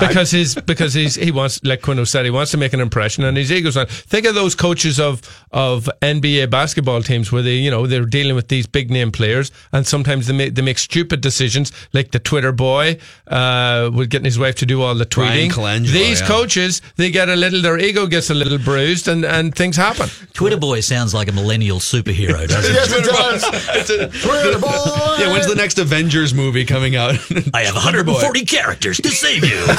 because 0.00 0.30
he's 0.30 0.54
because 0.54 0.94
he's 0.94 1.14
he 1.14 1.30
wants 1.30 1.62
like 1.64 1.80
Quino 1.80 2.06
said 2.06 2.24
he 2.24 2.30
wants 2.30 2.50
to 2.52 2.56
make 2.56 2.72
an 2.72 2.80
impression 2.80 3.24
and 3.24 3.36
his 3.36 3.50
ego's 3.52 3.76
on. 3.76 3.86
Think 3.86 4.26
of 4.26 4.34
those 4.34 4.54
coaches 4.54 4.98
of 5.00 5.22
of 5.52 5.88
NBA 6.02 6.50
basketball 6.50 7.02
teams 7.02 7.30
where 7.32 7.42
they 7.42 7.54
you 7.54 7.70
know 7.70 7.86
they're 7.86 8.04
dealing 8.04 8.34
with 8.36 8.48
these 8.48 8.66
big 8.66 8.90
name 8.90 9.10
players 9.12 9.50
and 9.72 9.86
sometimes 9.86 10.26
they 10.26 10.34
make 10.34 10.54
they 10.54 10.62
make 10.62 10.78
stupid 10.78 11.20
decisions 11.20 11.72
like 11.92 12.10
the 12.10 12.18
Twitter 12.18 12.52
boy 12.52 12.98
uh 13.28 13.90
with 13.92 14.10
getting 14.10 14.24
his 14.26 14.38
wife 14.38 14.54
to 14.56 14.66
do 14.66 14.82
all 14.82 14.94
the 14.94 15.06
tweeting. 15.06 15.50
Colangelo, 15.50 15.92
These 15.92 16.20
yeah. 16.20 16.26
coaches 16.26 16.82
they 16.96 17.10
get 17.10 17.28
a 17.28 17.36
little 17.36 17.62
their 17.62 17.78
ego 17.78 18.06
gets 18.06 18.30
a 18.30 18.34
little 18.34 18.58
bruised 18.58 19.08
and 19.08 19.24
and 19.24 19.54
things 19.54 19.76
happen. 19.76 20.08
Twitter 20.34 20.56
boy 20.58 20.80
sounds 20.80 21.14
like 21.14 21.28
a 21.28 21.32
millennial 21.32 21.78
superhero, 21.78 22.46
doesn't 22.46 22.74
Yes, 22.74 22.92
it? 22.92 23.04
it 23.04 24.08
does. 24.10 24.22
Twitter 24.22 24.58
boy. 24.58 25.16
yeah, 25.18 25.32
when's 25.32 25.46
the 25.46 25.54
next 25.56 25.78
Avengers 25.78 26.34
movie 26.34 26.64
coming 26.64 26.96
out? 26.96 27.14
I 27.54 27.62
have 27.62 27.74
140 27.74 28.44
characters 28.44 28.98
to 28.98 29.08
save 29.08 29.44
you. 29.44 29.58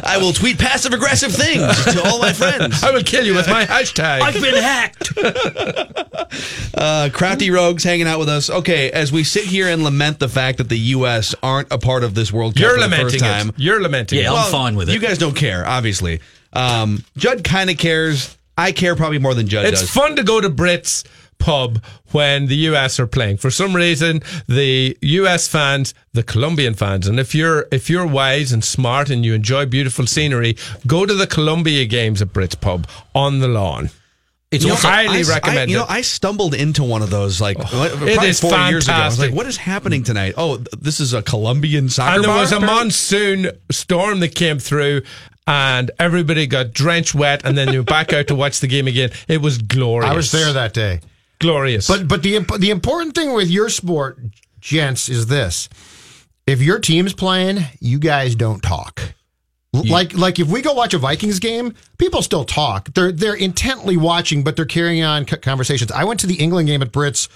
I 0.00 0.18
will 0.20 0.32
tweet 0.32 0.58
passive 0.58 0.92
aggressive 0.92 1.32
things 1.34 1.84
to 1.84 2.02
all 2.04 2.18
my 2.18 2.32
friends. 2.32 2.82
I 2.82 2.90
will 2.90 3.02
kill 3.02 3.24
you 3.24 3.34
with 3.34 3.48
my 3.48 3.64
hashtag. 3.64 4.20
I've 4.20 4.40
been 4.40 4.54
hacked. 4.62 5.12
Uh, 6.74 7.08
crafty 7.12 7.50
rogues 7.50 7.82
hanging 7.82 8.06
out 8.06 8.18
with 8.20 8.28
us. 8.28 8.50
Okay, 8.50 8.90
as 8.92 9.10
we 9.10 9.24
sit 9.24 9.44
here 9.44 9.66
and 9.68 9.82
lament 9.82 10.18
the 10.20 10.28
fact 10.28 10.58
that 10.58 10.68
the 10.68 10.78
U.S. 10.78 11.34
aren't 11.42 11.72
a 11.72 11.78
part 11.78 12.04
of 12.04 12.14
this 12.14 12.30
World 12.32 12.54
Cup 12.54 12.60
You're 12.60 12.70
for 12.72 12.76
the 12.76 12.82
lamenting 12.82 13.08
first 13.20 13.24
time. 13.24 13.48
it. 13.48 13.54
You're 13.56 13.80
lamenting 13.82 14.18
Yeah, 14.20 14.32
it. 14.32 14.36
I'm 14.36 14.52
fine 14.52 14.76
with 14.76 14.88
it. 14.90 14.92
You 14.92 15.00
guys 15.00 15.18
don't 15.18 15.34
care, 15.34 15.66
obviously. 15.66 16.20
Um, 16.52 17.02
Judd 17.16 17.42
kind 17.42 17.70
of 17.70 17.78
cares. 17.78 18.36
I 18.56 18.70
care 18.72 18.94
probably 18.94 19.18
more 19.18 19.34
than 19.34 19.48
Judd 19.48 19.64
It's 19.64 19.80
does. 19.80 19.90
fun 19.90 20.16
to 20.16 20.22
go 20.22 20.40
to 20.40 20.48
Brits 20.50 21.04
pub 21.38 21.82
when 22.12 22.46
the 22.46 22.56
US 22.70 22.98
are 23.00 23.06
playing. 23.06 23.36
For 23.38 23.50
some 23.50 23.74
reason, 23.76 24.22
the 24.46 24.96
US 25.02 25.48
fans, 25.48 25.94
the 26.12 26.22
Colombian 26.22 26.74
fans, 26.74 27.06
and 27.06 27.18
if 27.20 27.34
you're 27.34 27.66
if 27.70 27.88
you're 27.88 28.06
wise 28.06 28.52
and 28.52 28.64
smart 28.64 29.10
and 29.10 29.24
you 29.24 29.34
enjoy 29.34 29.66
beautiful 29.66 30.06
scenery, 30.06 30.56
go 30.86 31.06
to 31.06 31.14
the 31.14 31.26
Columbia 31.26 31.84
games 31.86 32.20
at 32.22 32.28
Brits 32.28 32.60
pub 32.60 32.86
on 33.14 33.40
the 33.40 33.48
lawn. 33.48 33.90
It's 34.50 34.64
You 34.64 34.70
also 34.70 34.88
highly 34.88 35.18
I, 35.18 35.22
recommend 35.22 35.58
I, 35.58 35.72
you 35.72 35.76
know. 35.76 35.84
I 35.86 36.00
stumbled 36.00 36.54
into 36.54 36.82
one 36.82 37.02
of 37.02 37.10
those 37.10 37.38
like 37.38 37.58
oh, 37.60 37.64
probably 37.96 38.28
is 38.28 38.40
four 38.40 38.56
years 38.70 38.88
ago. 38.88 38.96
I 38.96 39.04
was 39.04 39.18
like, 39.18 39.34
"What 39.34 39.46
is 39.46 39.58
happening 39.58 40.02
tonight?" 40.02 40.34
Oh, 40.38 40.56
this 40.56 41.00
is 41.00 41.12
a 41.12 41.20
Colombian 41.22 41.90
soccer 41.90 42.14
and 42.14 42.24
there 42.24 42.30
bar? 42.30 42.40
was 42.40 42.52
a 42.52 42.60
monsoon 42.60 43.50
storm 43.70 44.20
that 44.20 44.34
came 44.34 44.58
through 44.58 45.02
and 45.46 45.90
everybody 45.98 46.46
got 46.46 46.72
drenched 46.72 47.14
wet 47.14 47.42
and 47.44 47.58
then 47.58 47.72
you 47.74 47.82
back 47.82 48.14
out 48.14 48.26
to 48.28 48.34
watch 48.34 48.60
the 48.60 48.66
game 48.66 48.86
again. 48.88 49.10
It 49.28 49.42
was 49.42 49.58
glorious. 49.58 50.10
I 50.10 50.14
was 50.14 50.32
there 50.32 50.52
that 50.54 50.72
day. 50.72 51.00
Glorious. 51.38 51.86
But 51.86 52.08
but 52.08 52.22
the 52.22 52.40
the 52.58 52.70
important 52.70 53.14
thing 53.14 53.32
with 53.32 53.48
your 53.48 53.68
sport, 53.68 54.18
gents, 54.60 55.08
is 55.08 55.26
this: 55.26 55.68
if 56.46 56.60
your 56.60 56.78
team's 56.78 57.12
playing, 57.12 57.64
you 57.80 57.98
guys 57.98 58.34
don't 58.34 58.62
talk. 58.62 59.14
Like 59.72 60.14
like 60.14 60.38
if 60.38 60.48
we 60.48 60.62
go 60.62 60.72
watch 60.72 60.94
a 60.94 60.98
Vikings 60.98 61.38
game, 61.38 61.74
people 61.98 62.22
still 62.22 62.44
talk. 62.44 62.92
They're 62.94 63.12
they're 63.12 63.34
intently 63.34 63.96
watching, 63.96 64.42
but 64.42 64.56
they're 64.56 64.64
carrying 64.64 65.04
on 65.04 65.26
conversations. 65.26 65.92
I 65.92 66.04
went 66.04 66.20
to 66.20 66.26
the 66.26 66.36
England 66.36 66.68
game 66.68 66.82
at 66.82 66.90
Brits 66.90 67.28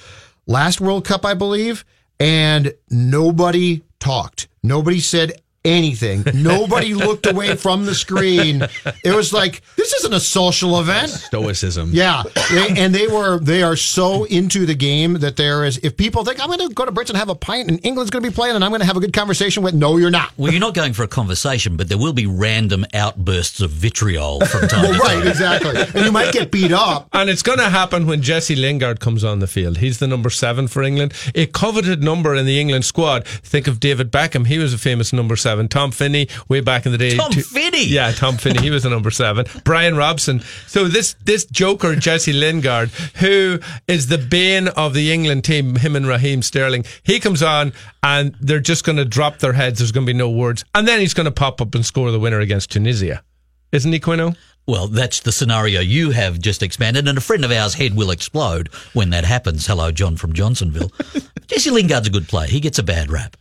last 0.47 0.81
World 0.81 1.05
Cup, 1.05 1.25
I 1.27 1.35
believe, 1.35 1.85
and 2.19 2.73
nobody 2.91 3.83
talked. 4.01 4.49
Nobody 4.63 4.99
said 4.99 5.41
anything. 5.65 6.25
Nobody 6.35 6.95
looked 6.95 7.27
away 7.27 7.57
from 7.57 7.87
the 7.87 7.95
screen. 7.95 8.67
It 9.05 9.15
was 9.15 9.33
like 9.33 9.63
this 9.77 9.93
isn't 9.95 10.13
a 10.13 10.21
social 10.21 10.81
event. 10.81 11.11
Stoicism. 11.11 11.91
Yeah, 11.93 12.23
they, 12.51 12.69
and 12.77 12.95
they 12.95 13.07
were 13.07 13.39
they 13.39 13.63
are 13.63 13.77
so 13.77 14.25
into 14.25 14.67
the 14.67 14.75
game 14.75 15.15
that 15.15 15.37
there 15.37 15.65
is. 15.65 15.79
If 15.79 15.97
people 15.97 16.25
think 16.25 16.41
I'm 16.41 16.49
going 16.49 16.69
to 16.69 16.75
go 16.75 16.85
to 16.85 16.93
Britain 16.93 17.15
and 17.17 17.19
have 17.19 17.29
a 17.29 17.35
pint 17.35 17.69
and 17.71 17.85
England's 17.85 18.11
going 18.11 18.23
to 18.23 18.31
be 18.31 18.35
playing 18.35 18.57
and 18.57 18.65
I'm 18.65 18.71
going 18.71 18.81
to 18.81 18.87
have 18.87 18.97
a 18.97 19.01
good 19.01 19.13
conversation 19.13 19.63
with, 19.63 19.75
no, 19.75 19.97
you're 19.97 20.11
not. 20.11 20.33
Well, 20.37 20.51
you're 20.53 20.61
not 20.61 20.75
going 20.75 20.93
for 20.93 21.03
a 21.03 21.09
conversation, 21.09 21.77
but 21.77 21.89
there 21.89 21.99
will 21.99 22.13
be 22.13 22.27
random 22.27 22.85
outbursts 22.95 23.61
of 23.61 23.71
vitriol 23.71 24.41
from 24.47 24.69
time 24.69 24.83
Well, 24.83 24.93
to 24.95 24.99
right, 25.01 25.19
time. 25.19 25.27
exactly, 25.29 25.81
and 25.95 26.07
you 26.07 26.13
might 26.13 26.33
get 26.33 26.51
beat 26.51 26.73
up. 26.73 27.09
And 27.13 27.29
it's 27.31 27.43
going 27.43 27.59
to 27.59 27.69
happen 27.71 28.07
when 28.07 28.23
Jesse 28.23 28.57
Lingard 28.57 29.01
comes 29.01 29.25
on 29.25 29.39
the 29.39 29.47
field. 29.47 29.79
He's 29.79 29.99
the 29.99 30.07
number 30.09 30.31
seven 30.31 30.69
for 30.69 30.83
England, 30.83 31.13
a 31.35 31.47
coveted 31.47 32.03
number 32.03 32.35
in 32.35 32.47
the 32.47 32.61
England 32.61 32.85
squad. 32.85 33.27
Think 33.27 33.67
of 33.67 33.81
David 33.81 34.11
Beckham; 34.11 34.47
he 34.47 34.59
was 34.59 34.73
a 34.75 34.79
famous 34.79 35.13
number 35.13 35.37
seven. 35.37 35.52
Tom 35.69 35.91
Finney, 35.93 36.29
way 36.49 36.61
back 36.61 36.87
in 36.87 36.93
the 36.93 36.99
day. 36.99 37.17
Tom 37.17 37.31
too- 37.33 37.43
Finney? 37.43 37.85
yeah, 37.87 38.11
Tom 38.13 38.37
Finney, 38.37 38.61
he 38.61 38.71
was 38.71 38.83
the 38.83 38.91
number 38.91 39.11
seven. 39.11 39.47
Brian 39.65 39.97
Robson. 39.97 40.41
So 40.67 40.89
this 40.89 41.15
this 41.25 41.45
joker 41.47 41.95
Jesse 41.97 42.33
Lingard, 42.33 42.91
who 43.17 43.59
is 43.89 44.07
the 44.09 44.19
bane 44.19 44.69
of 44.69 44.95
the 44.95 45.13
England 45.13 45.45
team, 45.45 45.77
him 45.77 45.97
and 45.97 46.07
Raheem 46.07 46.43
Sterling, 46.43 46.85
he 47.03 47.21
comes 47.21 47.43
on 47.43 47.73
and 48.03 48.35
they're 48.41 48.61
just 48.61 48.85
going 48.85 48.97
to 48.99 49.05
drop 49.05 49.39
their 49.39 49.53
heads. 49.53 49.79
There's 49.79 49.93
going 49.93 50.07
to 50.07 50.13
be 50.13 50.19
no 50.19 50.31
words, 50.31 50.65
and 50.75 50.87
then 50.89 51.01
he's 51.01 51.15
going 51.15 51.25
to 51.27 51.31
pop 51.31 51.61
up 51.61 51.75
and 51.75 51.85
score 51.87 52.11
the 52.11 52.19
winner 52.21 52.41
against 52.41 52.71
Tunisia, 52.71 53.23
isn't 53.71 53.93
he, 53.93 54.01
Quino? 54.01 54.37
Well, 54.65 54.87
that's 54.87 55.19
the 55.21 55.33
scenario 55.33 55.81
you 55.81 56.11
have 56.13 56.39
just 56.39 56.63
expanded, 56.63 57.09
and 57.09 57.19
a 57.19 57.21
friend 57.21 57.45
of 57.45 57.51
ours' 57.51 57.75
head 57.75 57.97
will 57.97 58.13
explode 58.13 58.69
when 58.93 59.11
that 59.11 59.25
happens. 59.25 59.67
Hello, 59.67 59.91
John 59.91 60.17
from 60.17 60.33
Johnsonville. 60.35 60.93
Jesse 61.49 61.71
Lingard's 61.71 62.07
a 62.07 62.11
good 62.11 62.29
player. 62.29 62.47
He 62.47 62.61
gets 62.61 62.79
a 62.79 62.85
bad 62.85 63.11
rap, 63.11 63.37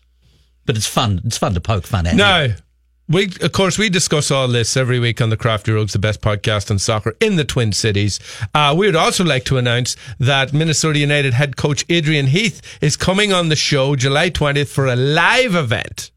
but 0.65 0.75
it's 0.77 0.87
fun. 0.87 1.21
It's 1.25 1.37
fun 1.37 1.53
to 1.53 1.61
poke 1.61 1.85
fun 1.85 2.07
at. 2.07 2.15
No. 2.15 2.53
We, 3.07 3.25
of 3.41 3.51
course, 3.51 3.77
we 3.77 3.89
discuss 3.89 4.31
all 4.31 4.47
this 4.47 4.77
every 4.77 4.97
week 4.97 5.19
on 5.19 5.29
the 5.29 5.35
Crafty 5.35 5.73
Rogues, 5.73 5.91
the 5.91 5.99
best 5.99 6.21
podcast 6.21 6.71
on 6.71 6.79
soccer 6.79 7.13
in 7.19 7.35
the 7.35 7.43
Twin 7.43 7.73
Cities. 7.73 8.21
Uh, 8.55 8.73
we 8.77 8.85
would 8.85 8.95
also 8.95 9.25
like 9.25 9.43
to 9.45 9.57
announce 9.57 9.97
that 10.17 10.53
Minnesota 10.53 10.99
United 10.99 11.33
head 11.33 11.57
coach 11.57 11.83
Adrian 11.89 12.27
Heath 12.27 12.61
is 12.79 12.95
coming 12.95 13.33
on 13.33 13.49
the 13.49 13.57
show 13.57 13.97
July 13.97 14.29
20th 14.29 14.69
for 14.69 14.85
a 14.87 14.95
live 14.95 15.55
event. 15.55 16.11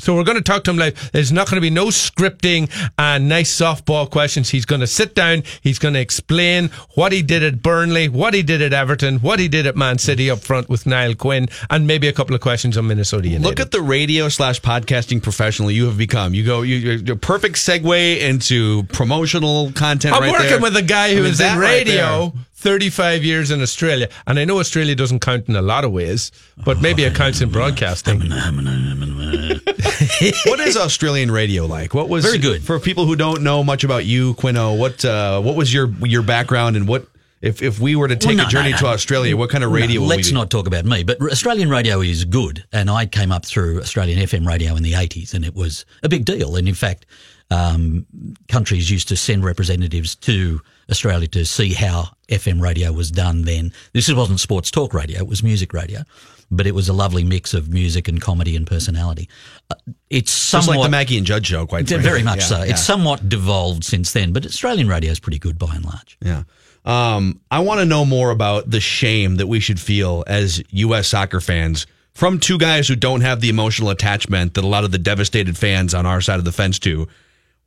So 0.00 0.14
we're 0.14 0.24
going 0.24 0.36
to 0.36 0.42
talk 0.42 0.62
to 0.64 0.70
him 0.70 0.78
live. 0.78 1.10
There's 1.12 1.32
not 1.32 1.48
going 1.48 1.56
to 1.56 1.60
be 1.60 1.70
no 1.70 1.86
scripting 1.86 2.70
and 2.98 3.28
nice 3.28 3.54
softball 3.54 4.08
questions. 4.08 4.48
He's 4.50 4.64
going 4.64 4.80
to 4.80 4.86
sit 4.86 5.14
down. 5.14 5.42
He's 5.60 5.80
going 5.80 5.94
to 5.94 6.00
explain 6.00 6.68
what 6.94 7.10
he 7.10 7.20
did 7.20 7.42
at 7.42 7.62
Burnley, 7.62 8.08
what 8.08 8.32
he 8.32 8.44
did 8.44 8.62
at 8.62 8.72
Everton, 8.72 9.18
what 9.18 9.40
he 9.40 9.48
did 9.48 9.66
at 9.66 9.76
Man 9.76 9.98
City 9.98 10.30
up 10.30 10.38
front 10.38 10.68
with 10.68 10.86
Niall 10.86 11.14
Quinn, 11.16 11.48
and 11.68 11.86
maybe 11.86 12.06
a 12.06 12.12
couple 12.12 12.34
of 12.36 12.40
questions 12.40 12.78
on 12.78 12.86
Minnesota 12.86 13.26
United. 13.26 13.44
Look 13.44 13.58
at 13.58 13.72
the 13.72 13.82
radio 13.82 14.28
slash 14.28 14.60
podcasting 14.60 15.20
professional 15.20 15.68
you 15.70 15.86
have 15.86 15.98
become. 15.98 16.32
You 16.32 16.44
go, 16.44 16.62
you, 16.62 16.76
you're 16.76 17.16
a 17.16 17.18
perfect 17.18 17.56
segue 17.56 18.20
into 18.20 18.84
promotional 18.84 19.72
content. 19.72 20.14
I'm 20.14 20.22
right 20.22 20.30
working 20.30 20.48
there. 20.48 20.60
with 20.60 20.76
a 20.76 20.82
guy 20.82 21.08
I 21.08 21.14
mean, 21.16 21.34
that 21.34 21.54
in 21.54 21.58
radio 21.58 22.28
there. 22.28 22.44
35 22.58 23.24
years 23.24 23.50
in 23.52 23.62
Australia. 23.62 24.08
And 24.26 24.36
I 24.36 24.44
know 24.44 24.58
Australia 24.58 24.96
doesn't 24.96 25.20
count 25.20 25.48
in 25.48 25.54
a 25.54 25.62
lot 25.62 25.84
of 25.84 25.92
ways, 25.92 26.32
but 26.64 26.82
maybe 26.82 27.04
it 27.04 27.14
counts 27.14 27.40
in 27.40 27.50
broadcasting. 27.50 28.18
what 28.18 28.32
is 30.58 30.76
Australian 30.76 31.30
radio 31.30 31.66
like? 31.66 31.94
What 31.94 32.08
was 32.08 32.24
Very 32.24 32.38
good. 32.38 32.64
for 32.64 32.80
people 32.80 33.06
who 33.06 33.14
don't 33.14 33.42
know 33.42 33.62
much 33.62 33.84
about 33.84 34.06
you, 34.06 34.34
Quino? 34.34 34.76
What 34.76 35.04
uh, 35.04 35.40
what 35.40 35.54
was 35.54 35.72
your 35.72 35.88
your 36.02 36.22
background 36.22 36.74
and 36.74 36.88
what 36.88 37.06
if 37.40 37.62
if 37.62 37.78
we 37.78 37.94
were 37.94 38.08
to 38.08 38.16
take 38.16 38.36
no, 38.36 38.46
a 38.46 38.48
journey 38.48 38.72
no, 38.72 38.78
to. 38.78 38.86
Australia, 38.86 39.36
what 39.36 39.50
kind 39.50 39.62
of 39.62 39.70
radio? 39.70 39.96
No, 39.96 40.00
will 40.00 40.08
let's 40.08 40.28
we 40.28 40.34
not 40.34 40.50
talk 40.50 40.66
about 40.66 40.84
me, 40.84 41.04
but 41.04 41.22
Australian 41.22 41.70
radio 41.70 42.00
is 42.00 42.24
good. 42.24 42.64
And 42.72 42.90
I 42.90 43.06
came 43.06 43.30
up 43.30 43.46
through 43.46 43.80
Australian 43.80 44.18
FM 44.18 44.44
radio 44.44 44.74
in 44.74 44.82
the 44.82 44.94
80s, 44.94 45.32
and 45.32 45.44
it 45.44 45.54
was 45.54 45.84
a 46.02 46.08
big 46.08 46.24
deal. 46.24 46.56
And 46.56 46.66
in 46.66 46.74
fact, 46.74 47.06
um, 47.50 48.06
countries 48.48 48.90
used 48.90 49.08
to 49.08 49.16
send 49.16 49.44
representatives 49.44 50.14
to 50.16 50.60
Australia 50.90 51.26
to 51.28 51.44
see 51.44 51.72
how 51.74 52.08
FM 52.28 52.60
radio 52.60 52.92
was 52.92 53.10
done 53.10 53.42
then. 53.42 53.72
This 53.92 54.12
wasn't 54.12 54.40
sports 54.40 54.70
talk 54.70 54.92
radio, 54.94 55.18
it 55.18 55.26
was 55.28 55.42
music 55.42 55.72
radio. 55.72 56.02
But 56.50 56.66
it 56.66 56.74
was 56.74 56.88
a 56.88 56.94
lovely 56.94 57.24
mix 57.24 57.52
of 57.52 57.68
music 57.68 58.08
and 58.08 58.22
comedy 58.22 58.56
and 58.56 58.66
personality. 58.66 59.28
Uh, 59.70 59.74
it's 60.08 60.32
Just 60.32 60.48
somewhat 60.64 60.78
like 60.78 60.86
the 60.86 60.90
Maggie 60.90 61.18
and 61.18 61.26
Judd 61.26 61.44
show, 61.44 61.66
quite 61.66 61.86
very 61.86 62.22
much 62.22 62.38
Yeah, 62.38 62.44
so. 62.44 62.58
yeah. 62.62 62.70
It's 62.70 62.82
somewhat 62.82 63.28
devolved 63.28 63.84
since 63.84 64.12
then, 64.14 64.32
but 64.32 64.46
Australian 64.46 64.88
radio 64.88 65.10
is 65.10 65.20
pretty 65.20 65.38
good 65.38 65.58
by 65.58 65.74
and 65.74 65.84
large. 65.84 66.16
Yeah. 66.22 66.44
Um, 66.86 67.40
I 67.50 67.60
want 67.60 67.80
to 67.80 67.84
know 67.84 68.06
more 68.06 68.30
about 68.30 68.70
the 68.70 68.80
shame 68.80 69.36
that 69.36 69.46
we 69.46 69.60
should 69.60 69.78
feel 69.78 70.24
as 70.26 70.62
U.S. 70.70 71.08
soccer 71.08 71.40
fans 71.42 71.86
from 72.14 72.40
two 72.40 72.56
guys 72.56 72.88
who 72.88 72.96
don't 72.96 73.20
have 73.20 73.42
the 73.42 73.50
emotional 73.50 73.90
attachment 73.90 74.54
that 74.54 74.64
a 74.64 74.66
lot 74.66 74.84
of 74.84 74.90
the 74.90 74.96
devastated 74.98 75.58
fans 75.58 75.92
on 75.92 76.06
our 76.06 76.22
side 76.22 76.38
of 76.38 76.46
the 76.46 76.52
fence 76.52 76.78
do. 76.78 77.06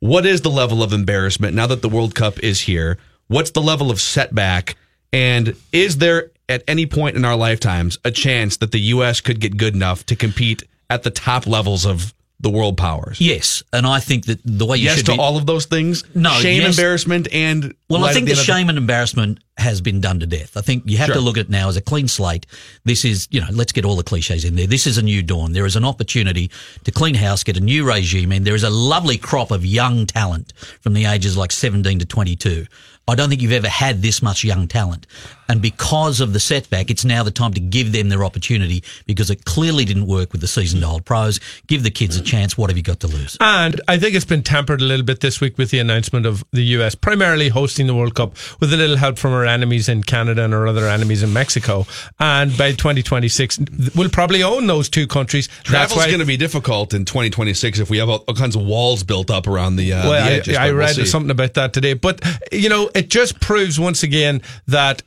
What 0.02 0.26
is 0.26 0.40
the 0.40 0.50
level 0.50 0.82
of 0.82 0.92
embarrassment 0.92 1.54
now 1.54 1.68
that 1.68 1.80
the 1.80 1.88
World 1.88 2.16
Cup 2.16 2.40
is 2.40 2.62
here? 2.62 2.98
What's 3.28 3.52
the 3.52 3.62
level 3.62 3.88
of 3.88 4.00
setback? 4.00 4.74
And 5.12 5.54
is 5.70 5.98
there 5.98 6.32
at 6.48 6.64
any 6.66 6.86
point 6.86 7.14
in 7.14 7.24
our 7.24 7.36
lifetimes 7.36 8.00
a 8.04 8.10
chance 8.10 8.56
that 8.56 8.72
the 8.72 8.80
U.S. 8.80 9.20
could 9.20 9.38
get 9.38 9.56
good 9.56 9.76
enough 9.76 10.04
to 10.06 10.16
compete 10.16 10.64
at 10.90 11.04
the 11.04 11.12
top 11.12 11.46
levels 11.46 11.86
of 11.86 12.12
the 12.42 12.50
world 12.50 12.76
powers? 12.76 13.20
Yes, 13.20 13.62
and 13.72 13.86
I 13.86 14.00
think 14.00 14.26
that 14.26 14.40
the 14.44 14.66
way 14.66 14.76
you 14.76 14.84
yes 14.84 14.96
should 14.98 15.06
to 15.06 15.12
be, 15.12 15.18
all 15.18 15.36
of 15.36 15.46
those 15.46 15.66
things. 15.66 16.04
No, 16.14 16.30
shame, 16.30 16.60
yes. 16.62 16.76
embarrassment, 16.76 17.28
and 17.32 17.74
Well, 17.88 18.04
I 18.04 18.12
think 18.12 18.26
the 18.26 18.32
of 18.32 18.38
shame 18.38 18.68
and 18.68 18.76
embarrassment 18.76 19.38
has 19.56 19.80
been 19.80 20.00
done 20.00 20.20
to 20.20 20.26
death. 20.26 20.56
I 20.56 20.60
think 20.60 20.84
you 20.86 20.96
have 20.98 21.06
Sure. 21.06 21.14
to 21.16 21.20
look 21.20 21.36
at 21.36 21.46
it 21.46 21.50
now 21.50 21.68
as 21.68 21.76
a 21.76 21.80
clean 21.80 22.08
slate. 22.08 22.46
This 22.84 23.04
is, 23.04 23.28
you 23.30 23.40
know, 23.40 23.46
let's 23.52 23.70
get 23.72 23.84
all 23.84 23.96
the 23.96 24.02
cliches 24.02 24.44
in 24.44 24.56
there. 24.56 24.66
This 24.66 24.86
is 24.86 24.98
a 24.98 25.02
new 25.02 25.22
dawn. 25.22 25.52
There 25.52 25.66
is 25.66 25.76
an 25.76 25.84
opportunity 25.84 26.50
to 26.84 26.90
clean 26.90 27.14
house, 27.14 27.44
get 27.44 27.56
a 27.56 27.60
new 27.60 27.84
regime 27.86 28.32
in. 28.32 28.44
There 28.44 28.54
is 28.54 28.64
a 28.64 28.70
lovely 28.70 29.18
crop 29.18 29.50
of 29.50 29.64
young 29.64 30.06
talent 30.06 30.52
from 30.80 30.94
the 30.94 31.04
ages 31.04 31.36
like 31.36 31.52
17 31.52 31.98
to 32.00 32.04
22. 32.06 32.66
I 33.08 33.14
don't 33.14 33.28
think 33.28 33.42
you've 33.42 33.52
ever 33.52 33.68
had 33.68 34.00
this 34.00 34.22
much 34.22 34.44
young 34.44 34.68
talent. 34.68 35.06
And 35.52 35.60
because 35.60 36.22
of 36.22 36.32
the 36.32 36.40
setback, 36.40 36.90
it's 36.90 37.04
now 37.04 37.22
the 37.22 37.30
time 37.30 37.52
to 37.52 37.60
give 37.60 37.92
them 37.92 38.08
their 38.08 38.24
opportunity 38.24 38.82
because 39.04 39.28
it 39.28 39.44
clearly 39.44 39.84
didn't 39.84 40.06
work 40.06 40.32
with 40.32 40.40
the 40.40 40.46
seasoned 40.46 40.82
old 40.82 41.04
pros. 41.04 41.40
Give 41.66 41.82
the 41.82 41.90
kids 41.90 42.16
a 42.16 42.22
chance. 42.22 42.56
What 42.56 42.70
have 42.70 42.78
you 42.78 42.82
got 42.82 43.00
to 43.00 43.06
lose? 43.06 43.36
And 43.38 43.78
I 43.86 43.98
think 43.98 44.14
it's 44.14 44.24
been 44.24 44.42
tempered 44.42 44.80
a 44.80 44.84
little 44.84 45.04
bit 45.04 45.20
this 45.20 45.42
week 45.42 45.58
with 45.58 45.68
the 45.70 45.78
announcement 45.78 46.24
of 46.24 46.42
the 46.52 46.62
US 46.78 46.94
primarily 46.94 47.50
hosting 47.50 47.86
the 47.86 47.94
World 47.94 48.14
Cup 48.14 48.34
with 48.60 48.72
a 48.72 48.78
little 48.78 48.96
help 48.96 49.18
from 49.18 49.34
our 49.34 49.44
enemies 49.44 49.90
in 49.90 50.02
Canada 50.02 50.42
and 50.42 50.54
our 50.54 50.66
other 50.66 50.88
enemies 50.88 51.22
in 51.22 51.34
Mexico. 51.34 51.84
And 52.18 52.56
by 52.56 52.70
2026, 52.70 53.60
we'll 53.94 54.08
probably 54.08 54.42
own 54.42 54.66
those 54.68 54.88
two 54.88 55.06
countries. 55.06 55.48
Travel's 55.64 56.06
going 56.06 56.20
to 56.20 56.24
be 56.24 56.38
difficult 56.38 56.94
in 56.94 57.04
2026 57.04 57.78
if 57.78 57.90
we 57.90 57.98
have 57.98 58.08
all, 58.08 58.24
all 58.26 58.34
kinds 58.34 58.56
of 58.56 58.62
walls 58.64 59.02
built 59.02 59.30
up 59.30 59.46
around 59.46 59.76
the, 59.76 59.92
uh, 59.92 60.08
well, 60.08 60.24
the 60.24 60.30
I- 60.30 60.32
edges. 60.32 60.56
I, 60.56 60.68
but 60.68 60.72
we'll 60.72 60.78
read 60.78 60.94
see. 60.96 61.04
something 61.04 61.30
about 61.30 61.52
that 61.54 61.74
today. 61.74 61.92
But, 61.92 62.22
you 62.50 62.70
know, 62.70 62.90
it 62.94 63.10
just 63.10 63.38
proves 63.38 63.78
once 63.78 64.02
again 64.02 64.40
that 64.66 65.02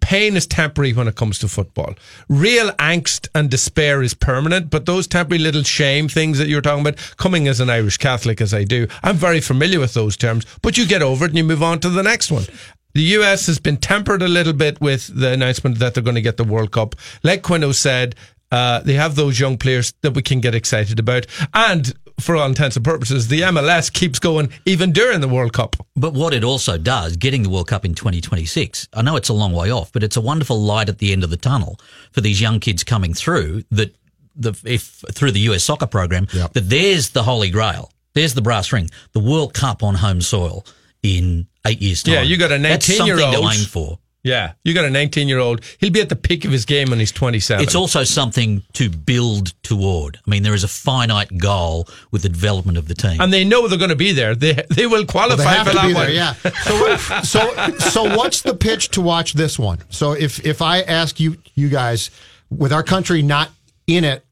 pain 0.00 0.36
is 0.36 0.46
temporary 0.46 0.92
when 0.92 1.08
it 1.08 1.16
comes 1.16 1.38
to 1.38 1.48
football. 1.48 1.94
Real 2.28 2.70
angst 2.72 3.28
and 3.34 3.50
despair 3.50 4.02
is 4.02 4.14
permanent, 4.14 4.70
but 4.70 4.86
those 4.86 5.06
temporary 5.06 5.42
little 5.42 5.62
shame 5.62 6.08
things 6.08 6.38
that 6.38 6.48
you're 6.48 6.60
talking 6.60 6.86
about, 6.86 6.98
coming 7.16 7.48
as 7.48 7.60
an 7.60 7.70
Irish 7.70 7.96
Catholic 7.96 8.40
as 8.40 8.52
I 8.54 8.64
do, 8.64 8.86
I'm 9.02 9.16
very 9.16 9.40
familiar 9.40 9.80
with 9.80 9.94
those 9.94 10.16
terms, 10.16 10.46
but 10.62 10.76
you 10.76 10.86
get 10.86 11.02
over 11.02 11.24
it 11.24 11.30
and 11.30 11.38
you 11.38 11.44
move 11.44 11.62
on 11.62 11.80
to 11.80 11.88
the 11.88 12.02
next 12.02 12.30
one. 12.30 12.44
The 12.92 13.02
US 13.02 13.46
has 13.46 13.58
been 13.58 13.76
tempered 13.76 14.22
a 14.22 14.28
little 14.28 14.52
bit 14.52 14.80
with 14.80 15.10
the 15.14 15.32
announcement 15.32 15.78
that 15.78 15.94
they're 15.94 16.02
going 16.02 16.16
to 16.16 16.22
get 16.22 16.36
the 16.36 16.44
World 16.44 16.72
Cup. 16.72 16.96
Like 17.22 17.42
Quino 17.42 17.74
said, 17.74 18.16
uh, 18.50 18.80
they 18.80 18.94
have 18.94 19.14
those 19.14 19.38
young 19.38 19.56
players 19.56 19.94
that 20.02 20.12
we 20.12 20.22
can 20.22 20.40
get 20.40 20.54
excited 20.54 20.98
about. 20.98 21.26
And 21.54 21.94
for 22.20 22.36
all 22.36 22.46
intents 22.46 22.76
and 22.76 22.84
purposes, 22.84 23.28
the 23.28 23.40
MLS 23.42 23.92
keeps 23.92 24.18
going 24.18 24.50
even 24.64 24.92
during 24.92 25.20
the 25.20 25.28
World 25.28 25.52
Cup. 25.52 25.76
But 25.96 26.14
what 26.14 26.32
it 26.34 26.44
also 26.44 26.78
does, 26.78 27.16
getting 27.16 27.42
the 27.42 27.50
World 27.50 27.68
Cup 27.68 27.84
in 27.84 27.94
2026, 27.94 28.88
I 28.94 29.02
know 29.02 29.16
it's 29.16 29.28
a 29.28 29.34
long 29.34 29.52
way 29.52 29.70
off, 29.70 29.92
but 29.92 30.02
it's 30.02 30.16
a 30.16 30.20
wonderful 30.20 30.60
light 30.60 30.88
at 30.88 30.98
the 30.98 31.12
end 31.12 31.24
of 31.24 31.30
the 31.30 31.36
tunnel 31.36 31.78
for 32.12 32.20
these 32.20 32.40
young 32.40 32.60
kids 32.60 32.84
coming 32.84 33.14
through 33.14 33.64
that 33.70 33.94
the 34.36 34.58
if 34.64 35.02
through 35.12 35.32
the 35.32 35.40
US 35.40 35.64
soccer 35.64 35.86
program 35.86 36.26
that 36.32 36.52
there's 36.54 37.10
the 37.10 37.22
holy 37.22 37.50
grail. 37.50 37.90
There's 38.14 38.34
the 38.34 38.42
brass 38.42 38.72
ring, 38.72 38.90
the 39.12 39.20
World 39.20 39.54
Cup 39.54 39.82
on 39.82 39.94
home 39.94 40.20
soil 40.20 40.64
in 41.02 41.46
8 41.66 41.80
years 41.80 42.02
time. 42.02 42.14
Yeah, 42.14 42.22
you 42.22 42.36
got 42.36 42.52
a 42.52 42.58
That's 42.58 42.88
19 42.88 43.06
year 43.06 43.18
something 43.18 43.42
old. 43.42 43.52
to 43.52 43.58
aim 43.58 43.66
for. 43.66 43.98
Yeah, 44.22 44.52
you 44.64 44.74
got 44.74 44.84
a 44.84 44.90
19 44.90 45.28
year 45.28 45.38
old. 45.38 45.64
He'll 45.78 45.90
be 45.90 46.00
at 46.02 46.10
the 46.10 46.16
peak 46.16 46.44
of 46.44 46.52
his 46.52 46.66
game 46.66 46.90
when 46.90 46.98
he's 46.98 47.10
27. 47.12 47.62
It's 47.64 47.74
also 47.74 48.04
something 48.04 48.62
to 48.74 48.90
build 48.90 49.54
toward. 49.62 50.18
I 50.26 50.30
mean, 50.30 50.42
there 50.42 50.52
is 50.52 50.62
a 50.62 50.68
finite 50.68 51.38
goal 51.38 51.88
with 52.10 52.20
the 52.22 52.28
development 52.28 52.76
of 52.76 52.86
the 52.86 52.94
team. 52.94 53.18
and 53.20 53.32
they 53.32 53.44
know 53.44 53.66
they're 53.66 53.78
going 53.78 53.88
to 53.90 53.96
be 53.96 54.12
there. 54.12 54.34
They 54.34 54.52
they 54.68 54.86
will 54.86 54.92
Well, 54.98 55.06
qualify 55.06 55.36
they 55.44 55.44
have 55.44 55.66
for 55.66 55.72
to 55.72 55.78
that 55.78 55.86
be 55.88 55.94
one. 55.94 56.06
there, 56.06 56.14
yeah. 56.14 56.34
So, 57.22 57.22
so, 57.22 57.78
so, 57.78 58.16
what's 58.16 58.42
the 58.42 58.54
pitch 58.54 58.90
to 58.90 59.00
watch 59.00 59.32
this 59.32 59.58
one? 59.58 59.78
So, 59.88 60.12
if 60.12 60.44
if 60.44 60.60
I 60.60 60.82
ask 60.82 61.18
you, 61.18 61.36
you 61.54 61.68
guys, 61.70 62.10
with 62.50 62.72
our 62.74 62.82
country 62.82 63.22
not 63.22 63.48
in 63.86 64.04
it, 64.04 64.22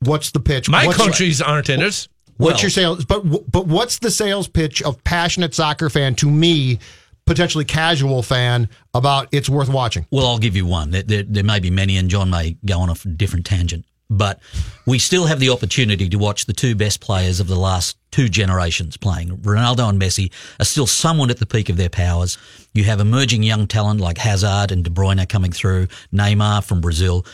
what's 0.00 0.32
the 0.32 0.40
pitch? 0.40 0.68
My 0.68 0.86
What's- 0.86 0.98
countries 0.98 1.40
aren't 1.40 1.68
in 1.70 1.80
it. 1.82 2.08
What's 2.38 2.54
Well- 2.56 2.60
your 2.62 2.70
sales? 2.70 3.04
But 3.04 3.20
but 3.52 3.66
what's 3.66 4.00
the 4.00 4.10
sales 4.10 4.48
pitch 4.48 4.82
of 4.82 5.02
passionate 5.04 5.54
soccer 5.54 5.88
fan 5.88 6.14
to 6.16 6.30
me, 6.30 6.80
potentially 7.26 7.64
casual 7.64 8.22
fan, 8.22 8.68
about 8.94 9.28
it's 9.32 9.48
worth 9.48 9.68
watching? 9.68 10.06
Well, 10.10 10.26
I'll 10.26 10.38
give 10.38 10.56
you 10.56 10.64
one. 10.64 10.90
There, 10.90 11.02
there, 11.02 11.22
there 11.22 11.44
may 11.44 11.60
be 11.60 11.70
many, 11.70 11.96
and 11.96 12.08
John 12.08 12.30
may 12.30 12.56
go 12.64 12.80
on 12.80 12.88
a 12.88 12.94
different 12.94 13.44
tangent. 13.44 13.84
But 14.08 14.38
we 14.86 15.00
still 15.00 15.26
have 15.26 15.40
the 15.40 15.50
opportunity 15.50 16.08
to 16.08 16.16
watch 16.16 16.46
the 16.46 16.52
two 16.52 16.76
best 16.76 17.00
players 17.00 17.40
of 17.40 17.48
the 17.48 17.56
last 17.56 17.96
two 18.12 18.28
generations 18.28 18.96
playing. 18.96 19.36
Ronaldo 19.38 19.88
and 19.88 20.00
Messi 20.00 20.32
are 20.60 20.64
still 20.64 20.86
somewhat 20.86 21.30
at 21.30 21.38
the 21.38 21.46
peak 21.46 21.68
of 21.68 21.76
their 21.76 21.88
powers. 21.88 22.38
You 22.72 22.84
have 22.84 23.00
emerging 23.00 23.42
young 23.42 23.66
talent 23.66 24.00
like 24.00 24.18
Hazard 24.18 24.70
and 24.70 24.84
De 24.84 24.90
Bruyne 24.90 25.28
coming 25.28 25.50
through, 25.50 25.88
Neymar 26.12 26.64
from 26.64 26.80
Brazil. 26.80 27.26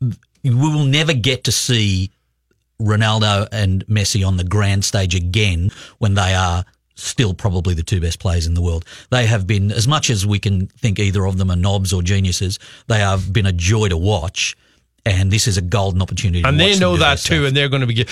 We 0.00 0.54
will 0.54 0.84
never 0.84 1.12
get 1.12 1.44
to 1.44 1.52
see 1.52 2.12
Ronaldo 2.80 3.48
and 3.50 3.84
Messi 3.86 4.26
on 4.26 4.36
the 4.36 4.44
grand 4.44 4.84
stage 4.84 5.14
again 5.14 5.70
when 5.98 6.14
they 6.14 6.32
are 6.34 6.64
still 7.00 7.34
probably 7.34 7.74
the 7.74 7.82
two 7.82 8.00
best 8.00 8.18
players 8.18 8.46
in 8.46 8.54
the 8.54 8.62
world. 8.62 8.84
They 9.10 9.26
have 9.26 9.46
been, 9.46 9.72
as 9.72 9.88
much 9.88 10.10
as 10.10 10.26
we 10.26 10.38
can 10.38 10.66
think 10.66 10.98
either 10.98 11.24
of 11.26 11.38
them 11.38 11.50
are 11.50 11.56
knobs 11.56 11.92
or 11.92 12.02
geniuses, 12.02 12.58
they 12.86 12.98
have 12.98 13.32
been 13.32 13.46
a 13.46 13.52
joy 13.52 13.88
to 13.88 13.96
watch. 13.96 14.56
And 15.06 15.30
this 15.30 15.48
is 15.48 15.56
a 15.56 15.62
golden 15.62 16.02
opportunity. 16.02 16.42
and 16.44 16.60
they 16.60 16.78
know 16.78 16.96
that 16.98 17.18
too, 17.18 17.36
stuff. 17.36 17.48
and 17.48 17.56
they're 17.56 17.70
going 17.70 17.80
to 17.80 17.86
be 17.86 18.06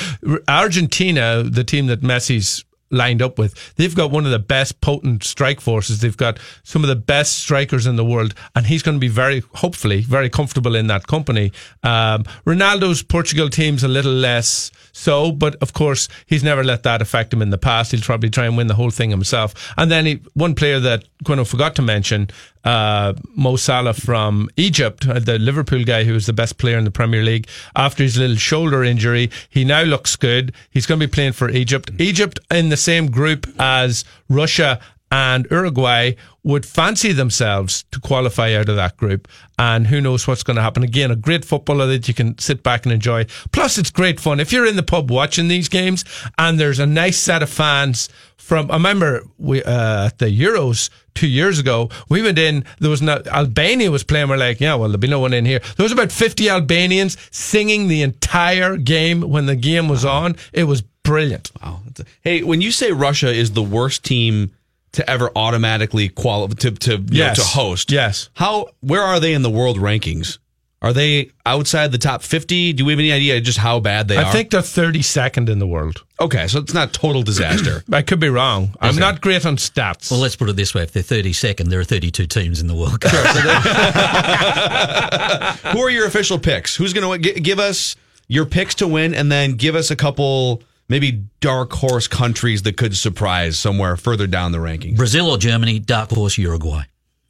Argentina, 0.48 1.42
the 1.42 1.62
team 1.62 1.86
that 1.88 2.00
Messi's 2.00 2.64
lined 2.90 3.22
up 3.22 3.38
with. 3.38 3.74
They've 3.76 3.94
got 3.94 4.10
one 4.10 4.24
of 4.24 4.30
the 4.30 4.38
best 4.38 4.80
potent 4.80 5.24
strike 5.24 5.60
forces. 5.60 6.00
They've 6.00 6.16
got 6.16 6.38
some 6.62 6.82
of 6.82 6.88
the 6.88 6.96
best 6.96 7.36
strikers 7.36 7.86
in 7.86 7.96
the 7.96 8.04
world, 8.04 8.34
and 8.54 8.66
he's 8.66 8.82
going 8.82 8.96
to 8.96 9.00
be 9.00 9.08
very, 9.08 9.42
hopefully, 9.54 10.02
very 10.02 10.30
comfortable 10.30 10.74
in 10.74 10.86
that 10.88 11.06
company. 11.06 11.52
Um, 11.82 12.24
Ronaldo's 12.46 13.02
Portugal 13.02 13.48
team's 13.50 13.84
a 13.84 13.88
little 13.88 14.12
less 14.12 14.70
so, 14.92 15.30
but 15.30 15.54
of 15.56 15.72
course, 15.72 16.08
he's 16.26 16.42
never 16.42 16.64
let 16.64 16.82
that 16.82 17.00
affect 17.00 17.32
him 17.32 17.42
in 17.42 17.50
the 17.50 17.58
past. 17.58 17.92
He'll 17.92 18.00
probably 18.00 18.30
try 18.30 18.46
and 18.46 18.56
win 18.56 18.66
the 18.66 18.74
whole 18.74 18.90
thing 18.90 19.10
himself. 19.10 19.72
And 19.76 19.90
then 19.90 20.06
he, 20.06 20.20
one 20.34 20.54
player 20.54 20.80
that 20.80 21.04
Quino 21.24 21.46
forgot 21.46 21.76
to 21.76 21.82
mention, 21.82 22.30
uh, 22.68 23.14
Mo 23.34 23.56
Salah 23.56 23.94
from 23.94 24.50
Egypt, 24.58 25.08
uh, 25.08 25.18
the 25.18 25.38
Liverpool 25.38 25.84
guy 25.84 26.04
who 26.04 26.12
was 26.12 26.26
the 26.26 26.34
best 26.34 26.58
player 26.58 26.76
in 26.76 26.84
the 26.84 26.90
Premier 26.90 27.22
League. 27.22 27.48
After 27.74 28.02
his 28.02 28.18
little 28.18 28.36
shoulder 28.36 28.84
injury, 28.84 29.30
he 29.48 29.64
now 29.64 29.82
looks 29.82 30.16
good. 30.16 30.52
He's 30.70 30.84
going 30.84 31.00
to 31.00 31.06
be 31.06 31.10
playing 31.10 31.32
for 31.32 31.48
Egypt. 31.48 31.90
Egypt 31.98 32.38
in 32.50 32.68
the 32.68 32.76
same 32.76 33.10
group 33.10 33.46
as 33.58 34.04
Russia 34.28 34.80
and 35.10 35.46
Uruguay 35.50 36.12
would 36.42 36.66
fancy 36.66 37.12
themselves 37.12 37.84
to 37.90 38.00
qualify 38.00 38.54
out 38.54 38.68
of 38.68 38.76
that 38.76 38.98
group. 38.98 39.28
And 39.58 39.86
who 39.86 40.02
knows 40.02 40.28
what's 40.28 40.42
going 40.42 40.56
to 40.56 40.62
happen. 40.62 40.82
Again, 40.82 41.10
a 41.10 41.16
great 41.16 41.46
footballer 41.46 41.86
that 41.86 42.06
you 42.06 42.12
can 42.12 42.36
sit 42.36 42.62
back 42.62 42.84
and 42.84 42.92
enjoy. 42.92 43.24
Plus, 43.50 43.78
it's 43.78 43.90
great 43.90 44.20
fun. 44.20 44.40
If 44.40 44.52
you're 44.52 44.66
in 44.66 44.76
the 44.76 44.82
pub 44.82 45.10
watching 45.10 45.48
these 45.48 45.70
games 45.70 46.04
and 46.36 46.60
there's 46.60 46.78
a 46.78 46.86
nice 46.86 47.18
set 47.18 47.42
of 47.42 47.48
fans 47.48 48.10
from, 48.36 48.70
I 48.70 48.74
remember 48.74 49.22
we, 49.38 49.62
uh, 49.62 50.06
at 50.06 50.18
the 50.18 50.26
Euros 50.26 50.90
two 51.18 51.26
years 51.28 51.58
ago, 51.58 51.90
we 52.08 52.22
went 52.22 52.38
in, 52.38 52.64
there 52.78 52.90
was 52.90 53.02
not, 53.02 53.26
Albania 53.26 53.90
was 53.90 54.04
playing. 54.04 54.28
We're 54.28 54.36
like, 54.36 54.60
yeah, 54.60 54.74
well, 54.76 54.88
there'll 54.88 54.98
be 54.98 55.08
no 55.08 55.20
one 55.20 55.34
in 55.34 55.44
here. 55.44 55.60
There 55.76 55.84
was 55.84 55.92
about 55.92 56.12
50 56.12 56.48
Albanians 56.48 57.16
singing 57.30 57.88
the 57.88 58.02
entire 58.02 58.76
game 58.76 59.20
when 59.22 59.46
the 59.46 59.56
game 59.56 59.88
was 59.88 60.04
on. 60.04 60.36
It 60.52 60.64
was 60.64 60.82
brilliant. 61.02 61.50
Wow. 61.62 61.80
Hey, 62.22 62.42
when 62.42 62.60
you 62.60 62.70
say 62.70 62.92
Russia 62.92 63.28
is 63.32 63.52
the 63.52 63.62
worst 63.62 64.04
team 64.04 64.52
to 64.92 65.08
ever 65.10 65.30
automatically 65.36 66.08
qualify 66.08 66.54
to 66.54 66.70
to, 66.70 66.98
know, 66.98 67.04
Yes. 67.10 67.36
to 67.36 67.44
host, 67.44 67.90
Yes. 67.90 68.30
how 68.34 68.68
where 68.80 69.02
are 69.02 69.20
they 69.20 69.32
in 69.34 69.42
the 69.42 69.50
world 69.50 69.76
rankings? 69.78 70.38
Are 70.80 70.92
they 70.92 71.32
outside 71.44 71.90
the 71.90 71.98
top 71.98 72.22
fifty? 72.22 72.72
Do 72.72 72.84
we 72.84 72.92
have 72.92 73.00
any 73.00 73.10
idea 73.10 73.40
just 73.40 73.58
how 73.58 73.80
bad 73.80 74.06
they 74.06 74.16
I 74.16 74.22
are? 74.22 74.26
I 74.26 74.32
think 74.32 74.50
they're 74.50 74.60
32nd 74.60 75.48
in 75.48 75.58
the 75.58 75.66
world. 75.66 76.04
okay, 76.20 76.46
so 76.46 76.60
it's 76.60 76.72
not 76.72 76.92
total 76.92 77.22
disaster. 77.22 77.82
I 77.92 78.02
could 78.02 78.20
be 78.20 78.28
wrong. 78.28 78.74
I'm 78.80 78.90
Okay. 78.90 79.00
not 79.00 79.20
great 79.20 79.44
on 79.44 79.56
stats. 79.56 80.08
Well, 80.10 80.20
let's 80.20 80.36
put 80.36 80.48
it 80.48 80.54
this 80.54 80.74
way: 80.74 80.82
if 80.84 80.92
they're 80.92 81.02
32nd, 81.02 81.68
there 81.68 81.80
are 81.80 81.84
32 81.84 82.26
teams 82.26 82.60
in 82.60 82.68
the 82.68 82.76
World 82.76 83.00
Cup. 83.00 83.10
Who 85.72 85.80
are 85.80 85.90
your 85.90 86.06
official 86.06 86.38
picks? 86.38 86.76
Who's 86.76 86.92
going 86.92 87.22
to 87.22 87.40
give 87.40 87.58
us 87.58 87.96
your 88.28 88.46
picks 88.46 88.76
to 88.76 88.86
win, 88.86 89.14
and 89.14 89.32
then 89.32 89.54
give 89.54 89.74
us 89.74 89.90
a 89.90 89.96
couple 89.96 90.62
maybe 90.88 91.24
dark 91.40 91.72
horse 91.72 92.06
countries 92.06 92.62
that 92.62 92.76
could 92.76 92.96
surprise 92.96 93.58
somewhere 93.58 93.96
further 93.96 94.26
down 94.26 94.52
the 94.52 94.58
rankings? 94.58 94.96
Brazil 94.96 95.28
or 95.30 95.38
Germany, 95.38 95.78
dark 95.80 96.10
horse 96.10 96.38
Uruguay. 96.38 96.82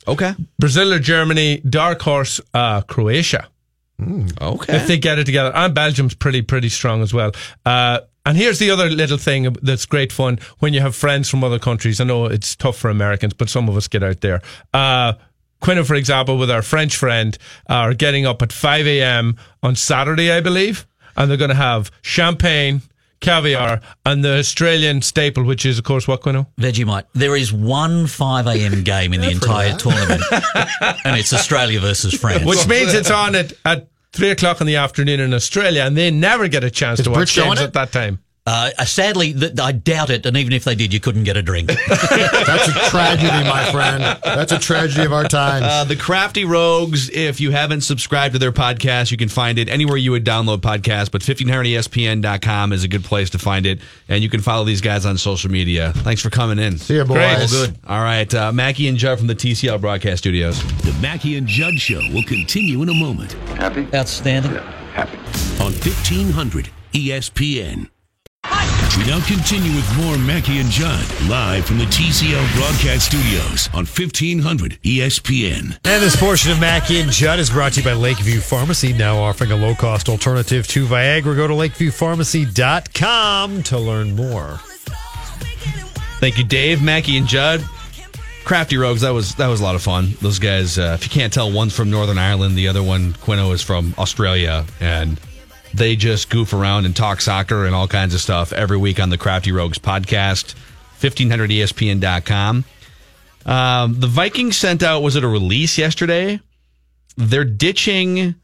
Okay, 0.09 0.35
Brazil 0.59 0.93
or 0.93 0.99
Germany, 0.99 1.59
dark 1.69 2.01
horse, 2.03 2.41
uh, 2.55 2.81
Croatia. 2.83 3.49
okay. 4.41 4.77
If 4.77 4.87
they 4.87 4.99
get 4.99 5.19
it 5.19 5.25
together, 5.25 5.53
and 5.55 5.75
Belgium's 5.75 6.15
pretty 6.15 6.43
pretty 6.43 6.69
strong 6.69 7.03
as 7.03 7.13
well. 7.13 7.33
Uh, 7.67 8.01
and 8.25 8.37
here's 8.37 8.59
the 8.59 8.71
other 8.71 8.91
little 8.91 9.17
thing 9.17 9.55
that's 9.63 9.87
great 9.87 10.13
fun 10.13 10.39
when 10.59 10.75
you 10.75 10.81
have 10.81 10.95
friends 10.95 11.31
from 11.31 11.43
other 11.43 11.59
countries. 11.59 11.99
I 12.01 12.05
know 12.05 12.27
it's 12.27 12.55
tough 12.55 12.77
for 12.77 12.91
Americans, 12.91 13.33
but 13.33 13.49
some 13.49 13.69
of 13.69 13.77
us 13.77 13.89
get 13.89 14.03
out 14.03 14.21
there. 14.21 14.43
Uh, 14.75 15.15
Quinn, 15.61 15.83
for 15.85 15.95
example, 15.95 16.37
with 16.39 16.51
our 16.51 16.63
French 16.63 16.97
friend, 16.97 17.37
are 17.69 17.95
getting 17.95 18.27
up 18.27 18.43
at 18.43 18.53
5 18.53 18.87
a.m. 18.87 19.37
on 19.63 19.75
Saturday, 19.77 20.31
I 20.31 20.41
believe, 20.41 20.87
and 21.17 21.31
they're 21.31 21.39
going 21.39 21.49
to 21.49 21.57
have 21.57 21.91
champagne, 22.03 22.83
caviar, 23.21 23.81
and 24.07 24.25
the 24.25 24.39
Australian 24.39 25.03
staple, 25.03 25.45
which 25.45 25.67
is, 25.67 25.79
of 25.79 25.85
course, 25.85 26.07
what, 26.09 26.23
Quino? 26.23 26.47
Vegemite. 26.59 27.05
There 27.15 27.37
is 27.37 27.53
one 27.53 28.07
5 28.07 28.47
a.m. 28.47 28.83
game 28.83 29.13
in 29.13 29.21
the 29.21 29.31
entire 29.39 29.77
tournament, 29.77 30.23
and 31.05 31.17
it's 31.19 31.33
Australia 31.33 31.81
versus 31.81 32.15
France. 32.15 32.45
Which 32.45 32.67
means 32.67 32.95
it's 32.95 33.11
on 33.11 33.35
at, 33.35 33.53
at 33.65 33.89
3 34.13 34.31
o'clock 34.31 34.61
in 34.61 34.67
the 34.67 34.77
afternoon 34.77 35.21
in 35.21 35.35
Australia, 35.35 35.83
and 35.83 35.97
they 35.97 36.11
never 36.11 36.49
get 36.49 36.65
a 36.65 36.71
chance 36.71 37.01
Is 37.01 37.05
to 37.05 37.11
watch 37.11 37.29
showing 37.31 37.51
games 37.51 37.61
it? 37.61 37.65
at 37.65 37.73
that 37.75 37.93
time. 37.93 38.21
Uh, 38.49 38.71
uh, 38.79 38.85
sadly, 38.87 39.35
th- 39.35 39.61
I 39.61 39.73
doubt 39.73 40.09
it, 40.09 40.25
and 40.25 40.35
even 40.39 40.55
if 40.55 40.65
they 40.65 40.75
did, 40.75 40.95
you 40.95 41.01
couldn't 41.01 41.25
get 41.25 41.37
a 41.37 41.43
drink. 41.43 41.69
That's 41.89 42.69
a 42.69 42.73
tragedy, 42.89 43.47
my 43.47 43.71
friend. 43.71 44.03
That's 44.25 44.53
a 44.53 44.59
tragedy 44.59 45.05
of 45.05 45.13
our 45.13 45.25
times. 45.25 45.67
Uh, 45.67 45.85
the 45.85 45.97
Crafty 45.97 46.47
Rogues, 46.47 47.11
if 47.11 47.43
you 47.43 47.51
haven't 47.51 47.83
subscribed 47.83 48.33
to 48.33 48.39
their 48.39 48.51
podcast, 48.51 49.11
you 49.11 49.19
can 49.19 49.29
find 49.29 49.59
it 49.59 49.69
anywhere 49.69 49.99
you 49.99 50.13
would 50.13 50.25
download 50.25 50.63
podcasts, 50.63 51.11
but 51.11 51.29
E 51.29 51.35
1500ESPN.com 51.35 52.73
is 52.73 52.85
a 52.85 52.89
good 52.89 53.05
place 53.05 53.29
to 53.31 53.39
find 53.39 53.67
it. 53.67 53.81
And 54.09 54.23
you 54.23 54.31
can 54.31 54.41
follow 54.41 54.65
these 54.65 54.81
guys 54.81 55.05
on 55.05 55.19
social 55.19 55.51
media. 55.51 55.93
Thanks 55.97 56.23
for 56.23 56.31
coming 56.31 56.59
in. 56.59 56.79
See 56.79 56.95
you, 56.95 57.05
boys. 57.05 57.17
Great. 57.17 57.41
All 57.43 57.49
good. 57.49 57.79
All 57.87 58.01
right. 58.01 58.33
Uh, 58.33 58.51
Mackey 58.51 58.89
and 58.89 58.97
Judd 58.97 59.19
from 59.19 59.27
the 59.27 59.35
TCL 59.35 59.79
broadcast 59.83 60.19
studios. 60.19 60.63
The 60.85 60.97
Mackey 61.03 61.37
and 61.37 61.47
Judd 61.47 61.79
Show 61.79 62.01
will 62.15 62.25
continue 62.25 62.81
in 62.83 62.89
a 62.89 62.95
moment 62.95 63.33
Happy? 63.59 63.87
Outstanding. 63.95 64.55
Happy. 64.95 65.19
On 65.63 65.73
1500 65.73 66.71
ESPN. 66.95 67.91
We 68.99 69.07
now 69.07 69.25
continue 69.25 69.75
with 69.77 69.97
more 69.97 70.19
Mackey 70.19 70.59
and 70.59 70.69
Judd 70.69 71.07
live 71.29 71.65
from 71.65 71.79
the 71.79 71.85
TCL 71.85 72.57
broadcast 72.57 73.07
studios 73.07 73.69
on 73.69 73.87
1500 73.87 74.83
ESPN. 74.83 75.79
And 75.85 76.03
this 76.03 76.17
portion 76.17 76.51
of 76.51 76.59
Mackey 76.59 77.01
and 77.01 77.09
Judd 77.09 77.39
is 77.39 77.49
brought 77.49 77.75
to 77.75 77.81
you 77.81 77.85
by 77.85 77.93
Lakeview 77.93 78.41
Pharmacy, 78.41 78.93
now 78.93 79.17
offering 79.17 79.53
a 79.53 79.57
low 79.57 79.77
cost 79.77 80.09
alternative 80.09 80.67
to 80.69 80.85
Viagra. 80.85 81.37
Go 81.37 81.47
to 81.47 81.55
lakeviewpharmacy.com 81.55 83.63
to 83.63 83.79
learn 83.79 84.17
more. 84.17 84.59
Thank 86.19 86.39
you, 86.39 86.45
Dave, 86.45 86.83
Mackey, 86.83 87.17
and 87.17 87.29
Judd. 87.29 87.65
Crafty 88.43 88.79
Rogues, 88.79 89.03
that 89.03 89.11
was 89.11 89.37
that 89.37 89.47
was 89.47 89.61
a 89.61 89.63
lot 89.63 89.77
of 89.77 89.83
fun. 89.83 90.15
Those 90.21 90.41
guys, 90.41 90.77
uh, 90.77 90.97
if 90.99 91.05
you 91.05 91.11
can't 91.11 91.33
tell, 91.33 91.53
one's 91.53 91.73
from 91.73 91.91
Northern 91.91 92.19
Ireland, 92.19 92.57
the 92.57 92.67
other 92.67 92.83
one, 92.83 93.13
Quino, 93.13 93.55
is 93.55 93.63
from 93.63 93.95
Australia, 93.97 94.67
and 94.81 95.21
they 95.79 95.97
just 95.97 96.29
goof 96.31 96.53
around 96.53 96.85
and 96.85 96.95
talk 96.95 97.21
soccer 97.21 97.65
and 97.67 97.75
all 97.75 97.89
kinds 97.89 98.15
of 98.15 98.21
stuff 98.21 98.53
every 98.53 98.77
week 98.77 99.01
on 99.01 99.11
the 99.11 99.19
Crafty 99.19 99.53
Rogues 99.53 99.79
podcast, 99.79 100.55
E 100.55 101.09
1500ESPN.com. 101.09 102.65
Um, 103.47 103.99
the 104.01 104.07
Vikings 104.07 104.57
sent 104.57 104.83
out, 104.83 105.03
was 105.03 105.17
it 105.17 105.25
a 105.25 105.29
release 105.29 105.79
yesterday? 105.79 106.41
They're 107.17 107.45
ditching 107.45 108.35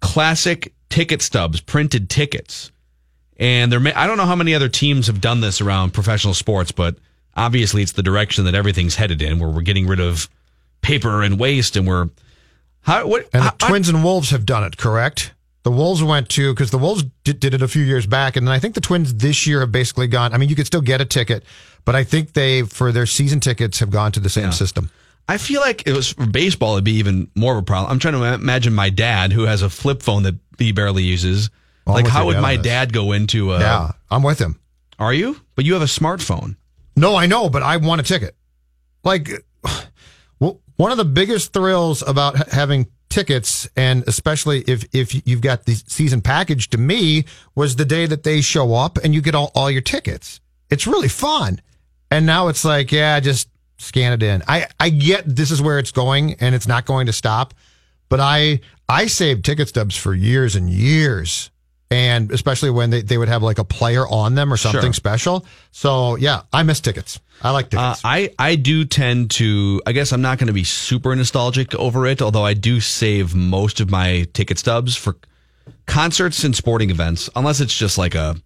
classic 0.00 0.72
ticket 0.90 1.22
stubs, 1.22 1.60
printed 1.60 2.08
tickets. 2.08 2.70
And 3.36 3.70
there 3.72 3.80
may, 3.80 3.92
I 3.92 4.06
don't 4.06 4.16
know 4.16 4.26
how 4.26 4.36
many 4.36 4.54
other 4.54 4.68
teams 4.68 5.06
have 5.06 5.20
done 5.20 5.40
this 5.40 5.60
around 5.60 5.92
professional 5.92 6.34
sports, 6.34 6.72
but 6.72 6.96
obviously 7.36 7.82
it's 7.82 7.92
the 7.92 8.02
direction 8.02 8.44
that 8.44 8.54
everything's 8.54 8.96
headed 8.96 9.22
in, 9.22 9.38
where 9.38 9.48
we're 9.50 9.62
getting 9.62 9.86
rid 9.86 10.00
of 10.00 10.28
paper 10.82 11.22
and 11.22 11.38
waste, 11.38 11.76
and 11.76 11.86
we're 11.86 12.08
how 12.82 13.06
what 13.06 13.28
And 13.32 13.42
the 13.44 13.54
how- 13.60 13.68
Twins 13.68 13.88
and 13.88 14.02
Wolves 14.04 14.30
have 14.30 14.46
done 14.46 14.64
it, 14.64 14.76
correct? 14.76 15.32
The 15.64 15.70
Wolves 15.70 16.02
went 16.02 16.28
to 16.30 16.52
because 16.54 16.70
the 16.70 16.78
Wolves 16.78 17.04
did, 17.24 17.40
did 17.40 17.52
it 17.54 17.62
a 17.62 17.68
few 17.68 17.82
years 17.82 18.06
back, 18.06 18.36
and 18.36 18.46
then 18.46 18.54
I 18.54 18.58
think 18.58 18.74
the 18.74 18.80
Twins 18.80 19.14
this 19.14 19.46
year 19.46 19.60
have 19.60 19.72
basically 19.72 20.06
gone. 20.06 20.32
I 20.32 20.38
mean, 20.38 20.48
you 20.48 20.56
could 20.56 20.66
still 20.66 20.80
get 20.80 21.00
a 21.00 21.04
ticket, 21.04 21.44
but 21.84 21.94
I 21.96 22.04
think 22.04 22.32
they 22.32 22.62
for 22.62 22.92
their 22.92 23.06
season 23.06 23.40
tickets 23.40 23.80
have 23.80 23.90
gone 23.90 24.12
to 24.12 24.20
the 24.20 24.30
same 24.30 24.44
Yeah. 24.44 24.50
system. 24.50 24.90
I 25.28 25.36
feel 25.36 25.60
like 25.60 25.82
it 25.86 25.92
was 25.92 26.12
for 26.12 26.26
baseball, 26.26 26.72
it'd 26.74 26.84
be 26.84 26.92
even 26.92 27.28
more 27.34 27.52
of 27.52 27.58
a 27.58 27.62
problem. 27.62 27.90
I'm 27.92 27.98
trying 27.98 28.14
to 28.14 28.24
imagine 28.34 28.72
my 28.72 28.88
dad 28.88 29.32
who 29.32 29.42
has 29.42 29.60
a 29.60 29.68
flip 29.68 30.02
phone 30.02 30.22
that 30.22 30.36
he 30.58 30.72
barely 30.72 31.02
uses. 31.02 31.50
Well, 31.86 31.96
like, 31.96 32.06
how 32.06 32.26
would 32.26 32.38
my 32.40 32.56
this. 32.56 32.64
dad 32.64 32.92
go 32.94 33.12
into 33.12 33.52
a? 33.52 33.58
yeah, 33.60 33.92
I'm 34.10 34.22
with 34.22 34.38
him. 34.38 34.58
Are 34.98 35.12
you? 35.12 35.38
But 35.54 35.64
you 35.66 35.74
have 35.74 35.82
a 35.82 35.86
smartphone. 35.86 36.56
No, 36.96 37.14
I 37.14 37.26
know, 37.26 37.50
but 37.50 37.62
I 37.62 37.76
want 37.76 38.00
a 38.00 38.04
ticket. 38.04 38.34
Like, 39.04 39.28
well, 40.40 40.60
one 40.76 40.92
of 40.92 40.96
the 40.98 41.04
biggest 41.04 41.52
thrills 41.52 42.02
about 42.06 42.48
having 42.50 42.86
tickets, 43.08 43.68
and 43.76 44.04
especially 44.06 44.60
if 44.66 44.84
if 44.92 45.26
you've 45.26 45.40
got 45.40 45.64
the 45.64 45.74
season 45.74 46.20
package, 46.20 46.68
to 46.70 46.78
me 46.78 47.24
was 47.54 47.76
the 47.76 47.84
day 47.84 48.06
that 48.06 48.22
they 48.22 48.40
show 48.40 48.74
up 48.74 48.98
and 48.98 49.14
you 49.14 49.20
get 49.20 49.34
all, 49.34 49.50
all 49.54 49.70
your 49.70 49.82
tickets. 49.82 50.40
It's 50.70 50.86
really 50.86 51.08
fun. 51.08 51.60
And 52.10 52.26
now 52.26 52.48
it's 52.48 52.64
like, 52.64 52.92
yeah, 52.92 53.20
just 53.20 53.48
scan 53.78 54.12
it 54.12 54.22
in. 54.22 54.42
I 54.48 54.66
I 54.78 54.90
get 54.90 55.24
this 55.24 55.50
is 55.50 55.60
where 55.62 55.78
it's 55.78 55.92
going, 55.92 56.34
and 56.34 56.54
it's 56.54 56.66
not 56.66 56.84
going 56.86 57.06
to 57.06 57.12
stop. 57.12 57.54
But 58.08 58.20
I 58.20 58.60
I 58.88 59.06
saved 59.06 59.44
ticket 59.44 59.68
stubs 59.68 59.96
for 59.96 60.14
years 60.14 60.56
and 60.56 60.70
years 60.70 61.50
and 61.90 62.30
especially 62.32 62.70
when 62.70 62.90
they, 62.90 63.02
they 63.02 63.16
would 63.18 63.28
have 63.28 63.42
like 63.42 63.58
a 63.58 63.64
player 63.64 64.06
on 64.06 64.34
them 64.34 64.52
or 64.52 64.56
something 64.56 64.80
Sure. 64.82 64.92
special. 64.92 65.46
So 65.70 66.16
yeah, 66.16 66.42
I 66.52 66.62
miss 66.62 66.80
tickets. 66.80 67.18
I 67.42 67.50
like 67.50 67.66
Uh, 67.66 67.90
tickets. 67.94 68.02
I, 68.04 68.30
I 68.38 68.56
do 68.56 68.84
tend 68.84 69.30
to, 69.32 69.80
I 69.86 69.92
guess 69.92 70.12
I'm 70.12 70.20
not 70.22 70.38
going 70.38 70.48
to 70.48 70.52
be 70.52 70.64
super 70.64 71.14
nostalgic 71.16 71.74
over 71.76 72.06
it, 72.06 72.20
although 72.20 72.44
I 72.44 72.54
do 72.54 72.80
save 72.80 73.34
most 73.34 73.80
of 73.80 73.90
my 73.90 74.26
ticket 74.34 74.58
stubs 74.58 74.96
for 74.96 75.16
concerts 75.86 76.44
and 76.44 76.54
sporting 76.54 76.90
events, 76.90 77.30
unless 77.36 77.60
it's 77.60 77.76
just 77.76 77.98
like 77.98 78.14
a, 78.14 78.36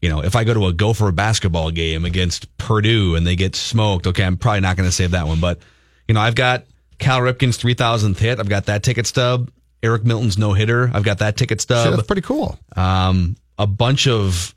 you 0.00 0.08
know, 0.08 0.22
if 0.22 0.34
I 0.36 0.44
go 0.44 0.52
to 0.54 0.66
a 0.66 0.72
Gopher 0.72 1.12
basketball 1.12 1.70
game 1.70 2.04
against 2.04 2.56
Purdue 2.58 3.14
and 3.14 3.26
they 3.26 3.36
get 3.36 3.54
smoked, 3.56 4.06
okay, 4.06 4.24
I'm 4.24 4.36
probably 4.36 4.60
not 4.60 4.76
going 4.76 4.88
to 4.88 4.94
save 4.94 5.12
that 5.12 5.26
one. 5.26 5.40
But, 5.40 5.60
you 6.08 6.14
know, 6.14 6.20
I've 6.20 6.34
got 6.34 6.64
Cal 6.98 7.20
Ripken's 7.20 7.56
3000th 7.58 8.18
hit. 8.18 8.38
I've 8.40 8.48
got 8.48 8.66
that 8.66 8.82
ticket 8.82 9.06
stub. 9.06 9.50
Eric 9.82 10.04
Milton's 10.04 10.38
no 10.38 10.52
hitter. 10.52 10.90
I've 10.92 11.02
got 11.04 11.18
that 11.18 11.36
ticket 11.36 11.60
stub. 11.60 11.86
Shit, 11.86 11.96
that's 11.96 12.06
pretty 12.06 12.22
cool. 12.22 12.58
um, 12.76 13.36
a 13.58 13.66
bunch 13.66 14.06
of, 14.06 14.54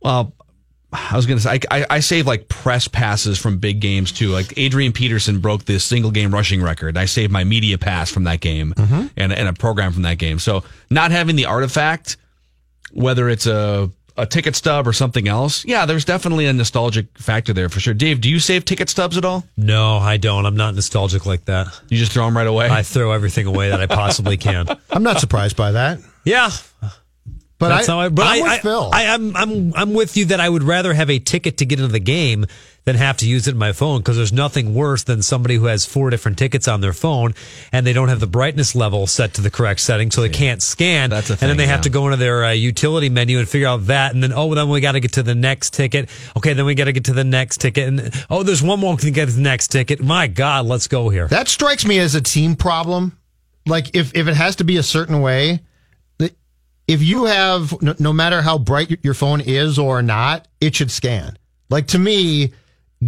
well, 0.00 0.34
I 0.92 1.16
was 1.16 1.26
going 1.26 1.38
to 1.38 1.42
say, 1.42 1.50
I, 1.70 1.78
I, 1.80 1.86
I 1.90 2.00
save 2.00 2.26
like 2.26 2.48
press 2.48 2.86
passes 2.86 3.38
from 3.38 3.58
big 3.58 3.80
games 3.80 4.12
too. 4.12 4.28
Like 4.28 4.52
Adrian 4.58 4.92
Peterson 4.92 5.40
broke 5.40 5.64
this 5.64 5.84
single 5.84 6.10
game 6.10 6.32
rushing 6.32 6.62
record. 6.62 6.96
I 6.98 7.06
saved 7.06 7.32
my 7.32 7.44
media 7.44 7.78
pass 7.78 8.10
from 8.10 8.24
that 8.24 8.40
game 8.40 8.74
and, 8.76 9.32
and 9.32 9.48
a 9.48 9.52
program 9.54 9.92
from 9.92 10.02
that 10.02 10.18
game. 10.18 10.38
So 10.38 10.64
not 10.90 11.10
having 11.10 11.36
the 11.36 11.46
artifact, 11.46 12.18
whether 12.92 13.28
it's 13.30 13.46
a, 13.46 13.90
a 14.16 14.26
ticket 14.26 14.56
stub 14.56 14.86
or 14.86 14.92
something 14.92 15.28
else, 15.28 15.64
yeah, 15.64 15.86
there's 15.86 16.04
definitely 16.04 16.46
a 16.46 16.52
nostalgic 16.52 17.06
factor 17.18 17.52
there 17.52 17.68
for 17.68 17.80
sure. 17.80 17.94
Dave, 17.94 18.20
do 18.20 18.28
you 18.28 18.38
save 18.38 18.64
ticket 18.64 18.88
stubs 18.88 19.16
at 19.16 19.24
all? 19.24 19.44
No, 19.56 19.96
I 19.96 20.16
don't. 20.16 20.46
I'm 20.46 20.56
not 20.56 20.74
nostalgic 20.74 21.26
like 21.26 21.46
that. 21.46 21.68
You 21.88 21.98
just 21.98 22.12
throw 22.12 22.24
them 22.26 22.36
right 22.36 22.46
away? 22.46 22.68
I 22.68 22.82
throw 22.82 23.12
everything 23.12 23.46
away 23.46 23.70
that 23.70 23.80
I 23.80 23.86
possibly 23.86 24.36
can. 24.36 24.66
I'm 24.90 25.02
not 25.02 25.20
surprised 25.20 25.56
by 25.56 25.72
that. 25.72 26.00
Yeah. 26.24 26.50
But 27.58 27.68
That's 27.68 27.88
I, 27.88 27.92
how 27.92 28.00
I, 28.00 28.08
but 28.08 28.26
I'm 28.26 28.40
I, 28.40 28.42
with 28.42 28.52
I, 28.52 28.58
Phil. 28.58 28.90
I, 28.92 29.02
am 29.04 29.36
I'm, 29.36 29.74
I'm 29.74 29.94
with 29.94 30.16
you 30.16 30.24
that 30.26 30.40
I 30.40 30.48
would 30.48 30.64
rather 30.64 30.92
have 30.92 31.10
a 31.10 31.20
ticket 31.20 31.58
to 31.58 31.64
get 31.64 31.78
into 31.78 31.92
the 31.92 32.00
game 32.00 32.46
than 32.84 32.96
have 32.96 33.16
to 33.18 33.28
use 33.28 33.46
it 33.46 33.52
in 33.52 33.58
my 33.58 33.72
phone 33.72 34.00
because 34.00 34.16
there's 34.16 34.32
nothing 34.32 34.74
worse 34.74 35.04
than 35.04 35.22
somebody 35.22 35.56
who 35.56 35.66
has 35.66 35.84
four 35.84 36.10
different 36.10 36.36
tickets 36.36 36.66
on 36.66 36.80
their 36.80 36.92
phone 36.92 37.34
and 37.70 37.86
they 37.86 37.92
don't 37.92 38.08
have 38.08 38.20
the 38.20 38.26
brightness 38.26 38.74
level 38.74 39.06
set 39.06 39.34
to 39.34 39.40
the 39.40 39.50
correct 39.50 39.80
setting, 39.80 40.10
so 40.10 40.20
they 40.20 40.28
can't 40.28 40.62
scan. 40.62 41.10
That's 41.10 41.30
a 41.30 41.36
thing, 41.36 41.48
and 41.48 41.50
then 41.50 41.56
thing, 41.58 41.68
they 41.68 41.72
have 41.72 41.82
to 41.82 41.90
go 41.90 42.06
into 42.06 42.16
their 42.16 42.44
uh, 42.44 42.50
utility 42.50 43.08
menu 43.08 43.38
and 43.38 43.48
figure 43.48 43.68
out 43.68 43.86
that, 43.86 44.14
and 44.14 44.22
then 44.22 44.32
oh, 44.32 44.54
then 44.54 44.68
we 44.68 44.80
got 44.80 44.92
to 44.92 45.00
get 45.00 45.12
to 45.12 45.22
the 45.22 45.34
next 45.34 45.74
ticket. 45.74 46.08
Okay, 46.36 46.52
then 46.52 46.64
we 46.64 46.74
got 46.74 46.84
to 46.84 46.92
get 46.92 47.04
to 47.04 47.12
the 47.12 47.24
next 47.24 47.60
ticket, 47.60 47.88
and 47.88 48.26
oh, 48.30 48.42
there's 48.42 48.62
one 48.62 48.80
more 48.80 48.94
we 48.94 49.00
can 49.00 49.12
get 49.12 49.26
to 49.26 49.32
the 49.32 49.40
next 49.40 49.68
ticket. 49.68 50.02
My 50.02 50.26
God, 50.26 50.66
let's 50.66 50.88
go 50.88 51.08
here. 51.08 51.28
That 51.28 51.48
strikes 51.48 51.86
me 51.86 51.98
as 51.98 52.14
a 52.14 52.20
team 52.20 52.56
problem. 52.56 53.18
Like 53.66 53.94
if 53.94 54.14
if 54.14 54.26
it 54.26 54.34
has 54.34 54.56
to 54.56 54.64
be 54.64 54.76
a 54.76 54.82
certain 54.82 55.20
way, 55.20 55.60
if 56.88 57.02
you 57.02 57.24
have 57.24 57.80
no, 57.80 57.94
no 57.98 58.12
matter 58.12 58.42
how 58.42 58.58
bright 58.58 58.98
your 59.04 59.14
phone 59.14 59.40
is 59.40 59.78
or 59.78 60.02
not, 60.02 60.48
it 60.60 60.74
should 60.74 60.90
scan. 60.90 61.36
Like 61.70 61.86
to 61.88 61.98
me, 61.98 62.52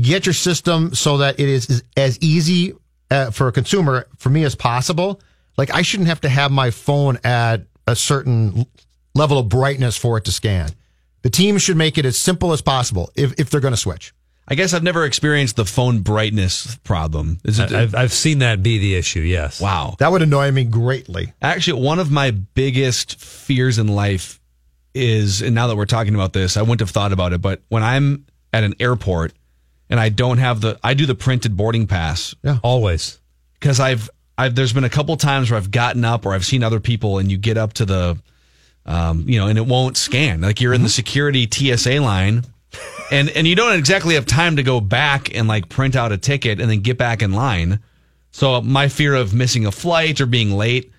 get 0.00 0.26
your 0.26 0.32
system 0.32 0.94
so 0.94 1.18
that 1.18 1.38
it 1.38 1.48
is, 1.48 1.68
is 1.70 1.84
as 1.96 2.18
easy 2.20 2.72
uh, 3.10 3.30
for 3.30 3.48
a 3.48 3.52
consumer 3.52 4.06
for 4.18 4.30
me 4.30 4.44
as 4.44 4.54
possible. 4.54 5.20
Like 5.56 5.72
I 5.72 5.82
shouldn't 5.82 6.08
have 6.08 6.20
to 6.22 6.28
have 6.28 6.50
my 6.50 6.70
phone 6.70 7.18
at 7.24 7.62
a 7.86 7.94
certain 7.94 8.66
level 9.14 9.38
of 9.38 9.48
brightness 9.48 9.96
for 9.96 10.18
it 10.18 10.24
to 10.24 10.32
scan. 10.32 10.70
The 11.22 11.30
team 11.30 11.58
should 11.58 11.76
make 11.76 11.96
it 11.96 12.04
as 12.04 12.18
simple 12.18 12.52
as 12.52 12.60
possible 12.60 13.10
if 13.14 13.38
if 13.38 13.50
they're 13.50 13.60
going 13.60 13.72
to 13.72 13.78
switch. 13.80 14.12
I 14.46 14.56
guess 14.56 14.74
I've 14.74 14.82
never 14.82 15.06
experienced 15.06 15.56
the 15.56 15.64
phone 15.64 16.00
brightness 16.00 16.76
problem. 16.84 17.38
Is 17.44 17.58
it, 17.58 17.72
I- 17.72 17.82
I've, 17.82 17.94
I've 17.94 18.12
seen 18.12 18.40
that 18.40 18.62
be 18.62 18.76
the 18.78 18.94
issue. 18.94 19.20
Yes. 19.20 19.58
wow. 19.58 19.94
That 20.00 20.12
would 20.12 20.20
annoy 20.20 20.50
me 20.50 20.64
greatly. 20.64 21.32
Actually, 21.40 21.80
one 21.82 21.98
of 21.98 22.10
my 22.10 22.30
biggest 22.30 23.18
fears 23.18 23.78
in 23.78 23.86
life 23.88 24.40
is, 24.92 25.40
and 25.40 25.54
now 25.54 25.68
that 25.68 25.76
we're 25.76 25.86
talking 25.86 26.14
about 26.14 26.34
this, 26.34 26.58
I 26.58 26.60
wouldn't 26.62 26.80
have 26.80 26.90
thought 26.90 27.12
about 27.12 27.32
it, 27.32 27.40
but 27.40 27.62
when 27.68 27.82
I'm 27.82 28.26
at 28.52 28.64
an 28.64 28.74
airport 28.80 29.32
and 29.90 30.00
I 30.00 30.08
don't 30.08 30.38
have 30.38 30.60
the, 30.60 30.78
I 30.82 30.94
do 30.94 31.06
the 31.06 31.14
printed 31.14 31.56
boarding 31.56 31.86
pass 31.86 32.34
Yeah. 32.42 32.58
Always. 32.62 33.18
because 33.60 33.80
I've, 33.80 34.10
I've, 34.36 34.54
there's 34.54 34.72
been 34.72 34.84
a 34.84 34.90
couple 34.90 35.16
times 35.16 35.50
where 35.50 35.58
I've 35.58 35.70
gotten 35.70 36.04
up 36.04 36.26
or 36.26 36.34
I've 36.34 36.44
seen 36.44 36.62
other 36.62 36.80
people 36.80 37.18
and 37.18 37.30
you 37.30 37.36
get 37.38 37.56
up 37.56 37.72
to 37.74 37.84
the, 37.84 38.18
um, 38.86 39.24
you 39.28 39.38
know, 39.38 39.46
and 39.46 39.56
it 39.58 39.66
won't 39.66 39.96
scan. 39.96 40.40
Like 40.40 40.60
you're 40.60 40.74
in 40.74 40.82
the 40.82 40.88
security 40.88 41.48
TSA 41.50 42.00
line 42.00 42.44
and, 43.12 43.30
and 43.30 43.46
you 43.46 43.54
don't 43.54 43.78
exactly 43.78 44.14
have 44.16 44.26
time 44.26 44.56
to 44.56 44.62
go 44.62 44.80
back 44.80 45.34
and 45.34 45.46
like 45.46 45.68
print 45.68 45.94
out 45.96 46.10
a 46.12 46.18
ticket 46.18 46.60
and 46.60 46.68
then 46.70 46.80
get 46.80 46.98
back 46.98 47.22
in 47.22 47.32
line. 47.32 47.80
So 48.32 48.60
my 48.60 48.88
fear 48.88 49.14
of 49.14 49.32
missing 49.32 49.66
a 49.66 49.70
flight 49.70 50.20
or 50.20 50.26
being 50.26 50.50
late, 50.50 50.90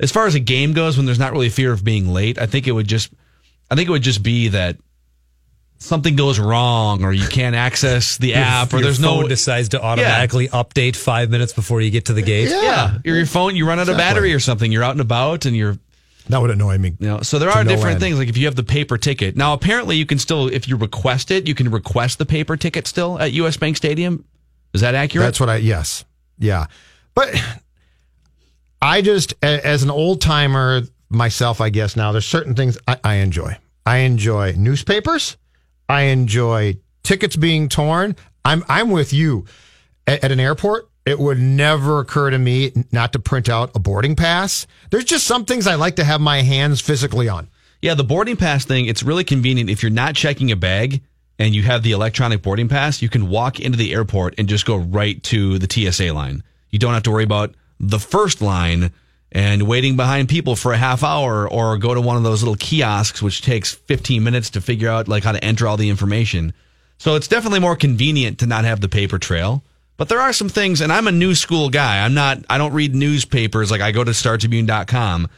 as 0.00 0.10
far 0.10 0.26
as 0.26 0.34
a 0.34 0.40
game 0.40 0.72
goes, 0.72 0.96
when 0.96 1.04
there's 1.04 1.18
not 1.18 1.32
really 1.32 1.50
fear 1.50 1.72
of 1.72 1.84
being 1.84 2.08
late, 2.08 2.38
I 2.38 2.46
think 2.46 2.66
it 2.66 2.72
would 2.72 2.88
just, 2.88 3.12
I 3.70 3.74
think 3.74 3.88
it 3.88 3.92
would 3.92 4.02
just 4.02 4.22
be 4.22 4.48
that 4.48 4.76
something 5.78 6.16
goes 6.16 6.38
wrong 6.38 7.04
or 7.04 7.12
you 7.12 7.26
can't 7.28 7.54
access 7.56 8.18
the 8.18 8.34
app 8.34 8.72
or 8.72 8.76
Your 8.78 8.84
there's 8.84 9.00
phone 9.00 9.22
no 9.22 9.28
decides 9.28 9.70
to 9.70 9.80
automatically 9.82 10.48
update 10.48 10.96
five 10.96 11.30
minutes 11.30 11.52
before 11.52 11.80
you 11.80 11.90
get 11.90 12.06
to 12.06 12.12
the 12.12 12.22
gate. 12.22 12.48
yeah, 12.50 12.98
your 13.04 13.16
your 13.16 13.26
phone, 13.26 13.54
you 13.56 13.66
run 13.66 13.78
out 13.78 13.88
of 13.88 13.96
battery 13.96 14.34
or 14.34 14.40
something. 14.40 14.70
You're 14.72 14.82
out 14.84 14.92
and 14.92 15.00
about 15.00 15.46
and 15.46 15.56
you're 15.56 15.78
That 16.28 16.40
would 16.40 16.50
annoy 16.50 16.78
me. 16.78 16.96
you 16.98 17.06
know, 17.08 17.20
so 17.22 17.38
there 17.38 17.50
are 17.50 17.62
no 17.64 17.70
different 17.70 17.94
end. 17.94 18.00
things. 18.00 18.18
Like 18.18 18.28
if 18.28 18.36
you 18.36 18.46
have 18.46 18.56
the 18.56 18.64
paper 18.64 18.98
ticket. 18.98 19.36
Now, 19.36 19.52
apparently, 19.54 19.96
you 19.96 20.04
can 20.04 20.18
still, 20.18 20.48
if 20.48 20.66
you 20.68 20.76
request 20.76 21.30
it, 21.30 21.46
you 21.46 21.54
can 21.54 21.70
request 21.70 22.18
the 22.18 22.26
paper 22.26 22.56
ticket 22.56 22.86
still 22.86 23.18
at 23.18 23.32
US 23.32 23.56
Bank 23.56 23.76
Stadium. 23.76 24.24
Is 24.74 24.80
that 24.82 24.94
accurate? 24.94 25.24
That's 25.26 25.40
what 25.40 25.48
I 25.48 25.56
yes. 25.56 26.04
Yeah. 26.38 26.66
But 27.14 27.34
I 28.82 29.00
just 29.02 29.34
as 29.42 29.82
an 29.82 29.90
old 29.90 30.20
timer 30.20 30.82
myself, 31.08 31.60
I 31.60 31.70
guess 31.70 31.96
now 31.96 32.12
there's 32.12 32.26
certain 32.26 32.54
things 32.54 32.78
I, 32.86 32.98
I 33.02 33.14
enjoy. 33.16 33.56
I 33.86 33.98
enjoy 33.98 34.52
newspapers. 34.56 35.36
I 35.88 36.02
enjoy 36.02 36.78
tickets 37.02 37.36
being 37.36 37.68
torn. 37.68 38.16
I'm 38.44 38.64
I'm 38.68 38.90
with 38.90 39.12
you. 39.12 39.46
At, 40.06 40.24
at 40.24 40.32
an 40.32 40.40
airport, 40.40 40.88
it 41.06 41.18
would 41.18 41.38
never 41.38 42.00
occur 42.00 42.30
to 42.30 42.38
me 42.38 42.72
not 42.92 43.12
to 43.14 43.18
print 43.18 43.48
out 43.48 43.70
a 43.74 43.78
boarding 43.78 44.14
pass. 44.14 44.66
There's 44.90 45.04
just 45.04 45.26
some 45.26 45.44
things 45.44 45.66
I 45.66 45.74
like 45.76 45.96
to 45.96 46.04
have 46.04 46.20
my 46.20 46.42
hands 46.42 46.80
physically 46.80 47.28
on. 47.28 47.48
Yeah, 47.80 47.94
the 47.94 48.04
boarding 48.04 48.36
pass 48.36 48.64
thing, 48.64 48.86
it's 48.86 49.02
really 49.02 49.24
convenient. 49.24 49.70
If 49.70 49.82
you're 49.82 49.90
not 49.90 50.14
checking 50.14 50.50
a 50.50 50.56
bag 50.56 51.00
and 51.38 51.54
you 51.54 51.62
have 51.62 51.82
the 51.82 51.92
electronic 51.92 52.42
boarding 52.42 52.68
pass, 52.68 53.00
you 53.00 53.08
can 53.08 53.28
walk 53.28 53.60
into 53.60 53.78
the 53.78 53.94
airport 53.94 54.34
and 54.36 54.48
just 54.48 54.66
go 54.66 54.76
right 54.76 55.22
to 55.24 55.58
the 55.58 55.68
TSA 55.70 56.12
line. 56.12 56.42
You 56.70 56.78
don't 56.78 56.92
have 56.92 57.04
to 57.04 57.10
worry 57.10 57.24
about 57.24 57.54
the 57.80 58.00
first 58.00 58.42
line 58.42 58.92
and 59.30 59.62
waiting 59.64 59.96
behind 59.96 60.28
people 60.28 60.56
for 60.56 60.72
a 60.72 60.78
half 60.78 61.02
hour 61.02 61.48
or 61.48 61.76
go 61.76 61.94
to 61.94 62.00
one 62.00 62.16
of 62.16 62.22
those 62.22 62.42
little 62.42 62.56
kiosks, 62.56 63.20
which 63.20 63.42
takes 63.42 63.74
15 63.74 64.22
minutes 64.22 64.50
to 64.50 64.60
figure 64.60 64.88
out 64.88 65.08
like 65.08 65.24
how 65.24 65.32
to 65.32 65.44
enter 65.44 65.66
all 65.66 65.76
the 65.76 65.90
information. 65.90 66.52
So 66.98 67.14
it's 67.14 67.28
definitely 67.28 67.60
more 67.60 67.76
convenient 67.76 68.38
to 68.40 68.46
not 68.46 68.64
have 68.64 68.80
the 68.80 68.88
paper 68.88 69.18
trail. 69.18 69.62
But 69.96 70.08
there 70.08 70.20
are 70.20 70.32
some 70.32 70.48
things, 70.48 70.80
and 70.80 70.92
I'm 70.92 71.08
a 71.08 71.12
new 71.12 71.34
school 71.34 71.70
guy. 71.70 72.04
I'm 72.04 72.14
not, 72.14 72.38
I 72.48 72.56
don't 72.56 72.72
read 72.72 72.94
newspapers 72.94 73.70
like 73.70 73.80
I 73.80 73.90
go 73.90 74.04
to 74.04 74.12
StarTribune.com. 74.12 75.28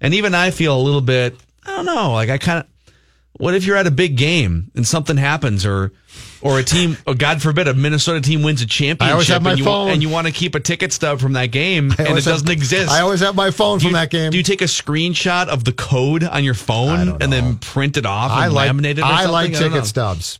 And 0.00 0.14
even 0.14 0.34
I 0.34 0.50
feel 0.50 0.76
a 0.76 0.82
little 0.82 1.00
bit, 1.00 1.36
I 1.64 1.76
don't 1.76 1.86
know, 1.86 2.12
like 2.12 2.28
I 2.28 2.38
kind 2.38 2.60
of, 2.60 2.94
what 3.34 3.54
if 3.54 3.64
you're 3.64 3.76
at 3.76 3.86
a 3.86 3.92
big 3.92 4.16
game 4.16 4.72
and 4.74 4.86
something 4.86 5.16
happens 5.16 5.64
or, 5.64 5.92
or 6.40 6.58
a 6.58 6.62
team, 6.62 6.96
or 7.06 7.14
God 7.14 7.42
forbid, 7.42 7.66
a 7.68 7.74
Minnesota 7.74 8.20
team 8.20 8.42
wins 8.42 8.62
a 8.62 8.66
championship 8.66 9.02
I 9.08 9.12
always 9.12 9.28
have 9.28 9.42
my 9.42 9.50
and, 9.50 9.58
you, 9.58 9.64
phone. 9.64 9.90
and 9.90 10.02
you 10.02 10.08
want 10.08 10.26
to 10.26 10.32
keep 10.32 10.54
a 10.54 10.60
ticket 10.60 10.92
stub 10.92 11.20
from 11.20 11.32
that 11.34 11.46
game 11.46 11.90
and 11.90 12.00
it 12.00 12.06
have- 12.08 12.24
doesn't 12.24 12.48
exist. 12.50 12.90
I 12.90 13.00
always 13.00 13.20
have 13.20 13.34
my 13.34 13.50
phone 13.50 13.78
Do 13.78 13.82
from 13.84 13.90
you- 13.90 13.96
that 13.96 14.10
game. 14.10 14.30
Do 14.30 14.36
you 14.36 14.42
take 14.44 14.62
a 14.62 14.66
screenshot 14.66 15.48
of 15.48 15.64
the 15.64 15.72
code 15.72 16.22
on 16.24 16.44
your 16.44 16.54
phone 16.54 17.20
and 17.20 17.32
then 17.32 17.56
print 17.58 17.96
it 17.96 18.06
off 18.06 18.30
and 18.30 18.40
I 18.40 18.46
like 18.48 18.70
laminate 18.70 18.98
it 18.98 19.00
or 19.00 19.04
I 19.04 19.24
something? 19.24 19.32
like 19.32 19.50
know. 19.52 19.58
ticket 19.58 19.86
stubs. 19.86 20.38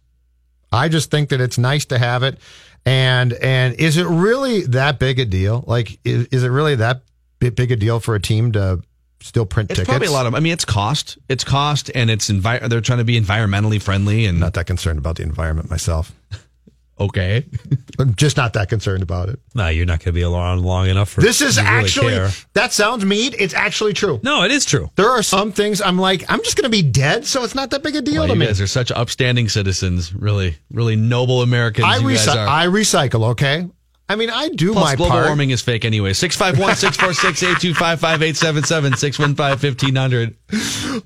I 0.71 0.89
just 0.89 1.11
think 1.11 1.31
that 1.31 1.41
it's 1.41 1.59
nice 1.59 1.87
to 1.87 1.99
have 1.99 2.23
it. 2.23 2.39
And 2.87 3.33
and 3.35 3.75
is 3.75 3.97
it 3.97 4.07
really 4.07 4.63
that 4.67 4.99
big 4.99 5.19
a 5.19 5.25
deal? 5.25 5.65
Like 5.67 5.99
is, 6.05 6.27
is 6.27 6.45
it 6.45 6.49
really 6.49 6.77
that 6.77 7.03
big 7.39 7.71
a 7.73 7.77
deal 7.77 8.01
for 8.01 8.15
a 8.15 8.21
team 8.21 8.53
to 8.53 8.81
still 9.21 9.47
print 9.47 9.71
It's 9.71 9.79
tickets? 9.79 9.89
probably 9.91 10.09
a 10.09 10.13
lot 10.13 10.27
of. 10.27 10.35
I 10.35 10.41
mean, 10.41 10.53
it's 10.53 10.65
cost. 10.65 11.19
It's 11.29 11.45
cost, 11.45 11.91
and 11.95 12.11
it's 12.11 12.31
envi- 12.31 12.69
They're 12.69 12.81
trying 12.81 12.99
to 12.99 13.05
be 13.05 13.21
environmentally 13.21 13.81
friendly, 13.83 14.27
and 14.27 14.39
not 14.41 14.55
that 14.55 14.67
concerned 14.67 14.99
about 14.99 15.17
the 15.17 15.23
environment 15.25 15.71
myself. 15.71 16.13
okay. 17.01 17.45
I'm 17.99 18.15
just 18.15 18.37
not 18.37 18.53
that 18.53 18.69
concerned 18.69 19.03
about 19.03 19.29
it. 19.29 19.41
No, 19.55 19.69
you're 19.69 19.87
not 19.87 19.99
going 19.99 20.07
to 20.07 20.13
be 20.13 20.23
around 20.23 20.63
long 20.63 20.89
enough 20.89 21.09
for 21.11 21.21
This 21.21 21.41
is 21.41 21.57
really 21.57 21.69
actually 21.69 22.13
care. 22.13 22.31
that 22.55 22.73
sounds 22.73 23.05
mean. 23.05 23.33
It's 23.39 23.55
actually 23.55 23.93
true. 23.93 24.21
No, 24.23 24.45
it 24.45 24.51
is 24.53 24.65
true. 24.65 24.89
There 24.95 25.09
are 25.11 25.23
some 25.25 25.51
things 25.53 25.81
I'm 25.83 25.99
like, 25.99 26.25
I'm 26.31 26.39
just 26.45 26.57
going 26.57 26.71
to 26.71 26.77
be 26.77 26.83
dead, 26.83 27.27
so 27.27 27.43
it's 27.43 27.57
not 27.57 27.71
that 27.71 27.83
big 27.83 27.97
a 27.97 28.03
deal 28.03 28.21
Well, 28.23 28.29
to 28.29 28.35
you 28.35 28.39
me. 28.41 28.47
guys 28.47 28.61
are 28.61 28.67
such 28.69 28.91
upstanding 28.93 29.49
citizens. 29.49 30.15
Really, 30.15 30.57
really 30.71 30.95
noble 30.97 31.43
Americans. 31.43 31.87
I, 31.89 31.97
you 31.99 32.09
guys 32.15 32.29
are. 32.29 32.47
I 32.47 32.67
recycle, 32.67 33.31
okay? 33.31 33.69
I 34.11 34.17
mean, 34.17 34.31
I 34.31 34.49
do 34.49 34.73
Plus, 34.73 34.85
my 34.85 34.97
global 34.97 35.11
part. 35.11 35.27
warming 35.27 35.51
is 35.51 35.61
fake 35.61 35.85
anyway. 35.85 36.15
651 36.15 36.77
646 36.77 37.43
8255 37.43 38.23
877 38.23 38.97
615 38.97 39.71
1500. 39.71 40.35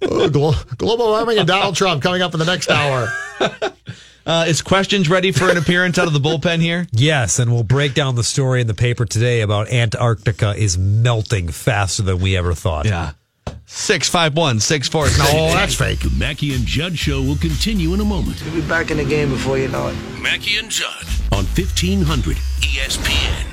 Oh, 0.03 0.65
global 0.79 1.07
warming 1.09 1.39
and 1.39 1.49
Donald 1.49 1.75
Trump 1.75 2.03
coming 2.03 2.23
up 2.23 2.33
in 2.33 2.39
the 2.39 2.47
next 2.47 2.71
hour. 2.71 3.09
Uh, 4.25 4.45
is 4.47 4.63
questions 4.63 5.11
ready 5.11 5.33
for 5.33 5.51
an 5.51 5.57
appearance 5.57 5.99
out 5.99 6.07
of 6.07 6.13
the 6.13 6.21
bullpen 6.21 6.61
here? 6.61 6.87
Yes, 6.93 7.41
and 7.41 7.53
we'll 7.53 7.65
break 7.65 7.93
down 7.93 8.15
the 8.15 8.23
story 8.23 8.61
in 8.61 8.69
the 8.69 8.75
paper 8.75 9.05
today 9.05 9.41
about 9.41 9.69
Antarctica 9.73 10.55
is 10.57 10.79
melting 10.79 11.49
faster 11.49 12.05
than 12.05 12.21
we 12.21 12.37
ever 12.37 12.55
thought. 12.55 12.87
Yeah. 12.87 13.15
651 13.75 14.61
646. 14.61 15.33
No, 15.33 15.47
that's 15.49 15.75
fake. 15.75 16.01
The 16.01 16.11
Mackey 16.11 16.55
and 16.55 16.65
Judd 16.67 16.97
Show 16.99 17.23
will 17.23 17.37
continue 17.37 17.95
in 17.95 18.01
a 18.01 18.05
moment. 18.05 18.43
We'll 18.45 18.55
be 18.63 18.69
back 18.69 18.91
in 18.91 18.99
the 18.99 19.05
game 19.05 19.31
before 19.31 19.59
you 19.59 19.69
know 19.69 19.89
it. 19.89 19.97
Mackey 20.21 20.59
and 20.59 20.71
Judd 20.71 21.05
on 21.33 21.45
1500 21.47 22.37
ESPN. 22.61 23.47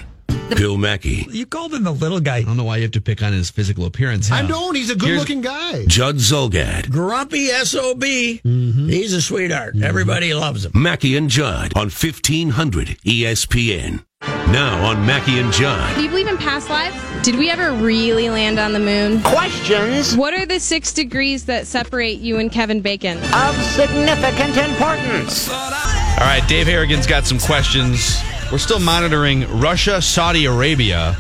Bill 0.56 0.78
Mackey, 0.78 1.28
You 1.30 1.46
called 1.46 1.74
him 1.76 1.84
the 1.84 1.92
little 1.94 2.20
guy. 2.20 2.38
I 2.38 2.42
don't 2.44 2.58
know 2.58 2.64
why 2.64 2.78
you 2.78 2.82
have 2.84 2.92
to 2.92 3.02
pick 3.02 3.22
on 3.24 3.34
his 3.34 3.50
physical 3.52 3.86
appearance. 3.86 4.30
I 4.32 4.42
Yeah. 4.42 4.48
don't. 4.48 4.76
He's 4.76 4.90
a 4.90 4.96
good-looking 4.96 5.42
guy. 5.42 5.86
Judd 5.86 6.16
Zulgad, 6.18 6.90
Grumpy 6.90 7.48
SOB. 7.48 8.02
Mm-hmm. 8.44 8.90
He's 8.90 9.14
a 9.14 9.22
sweetheart. 9.22 9.76
Everybody 9.82 10.34
loves 10.34 10.66
him. 10.66 10.72
Mackie 10.76 11.16
and 11.16 11.30
Judd 11.30 11.74
on 11.76 11.90
1500 11.92 12.98
ESPN. 13.06 14.04
Now 14.30 14.84
on 14.86 15.06
Mackey 15.06 15.40
and 15.40 15.52
John. 15.54 15.96
Do 15.96 16.02
you 16.04 16.10
believe 16.10 16.28
in 16.28 16.38
past 16.38 16.70
lives? 16.70 16.96
Did 17.24 17.36
we 17.36 17.50
ever 17.50 17.72
really 17.74 18.30
land 18.30 18.60
on 18.60 18.74
the 18.74 18.80
moon? 18.80 19.22
Questions 19.22 20.16
What 20.18 20.34
are 20.34 20.46
the 20.46 20.60
six 20.60 20.92
degrees 20.94 21.46
that 21.46 21.68
separate 21.68 22.20
you 22.20 22.38
and 22.38 22.52
Kevin 22.52 22.82
Bacon? 22.82 23.18
of 23.34 23.56
significant 23.64 24.58
importance. 24.58 25.50
All 25.50 26.26
right, 26.26 26.44
Dave 26.48 26.68
Harrigan's 26.68 27.08
got 27.08 27.26
some 27.26 27.40
questions. 27.40 28.22
We're 28.52 28.58
still 28.58 28.80
monitoring 28.80 29.48
Russia, 29.60 30.02
Saudi 30.02 30.46
Arabia. 30.46 31.14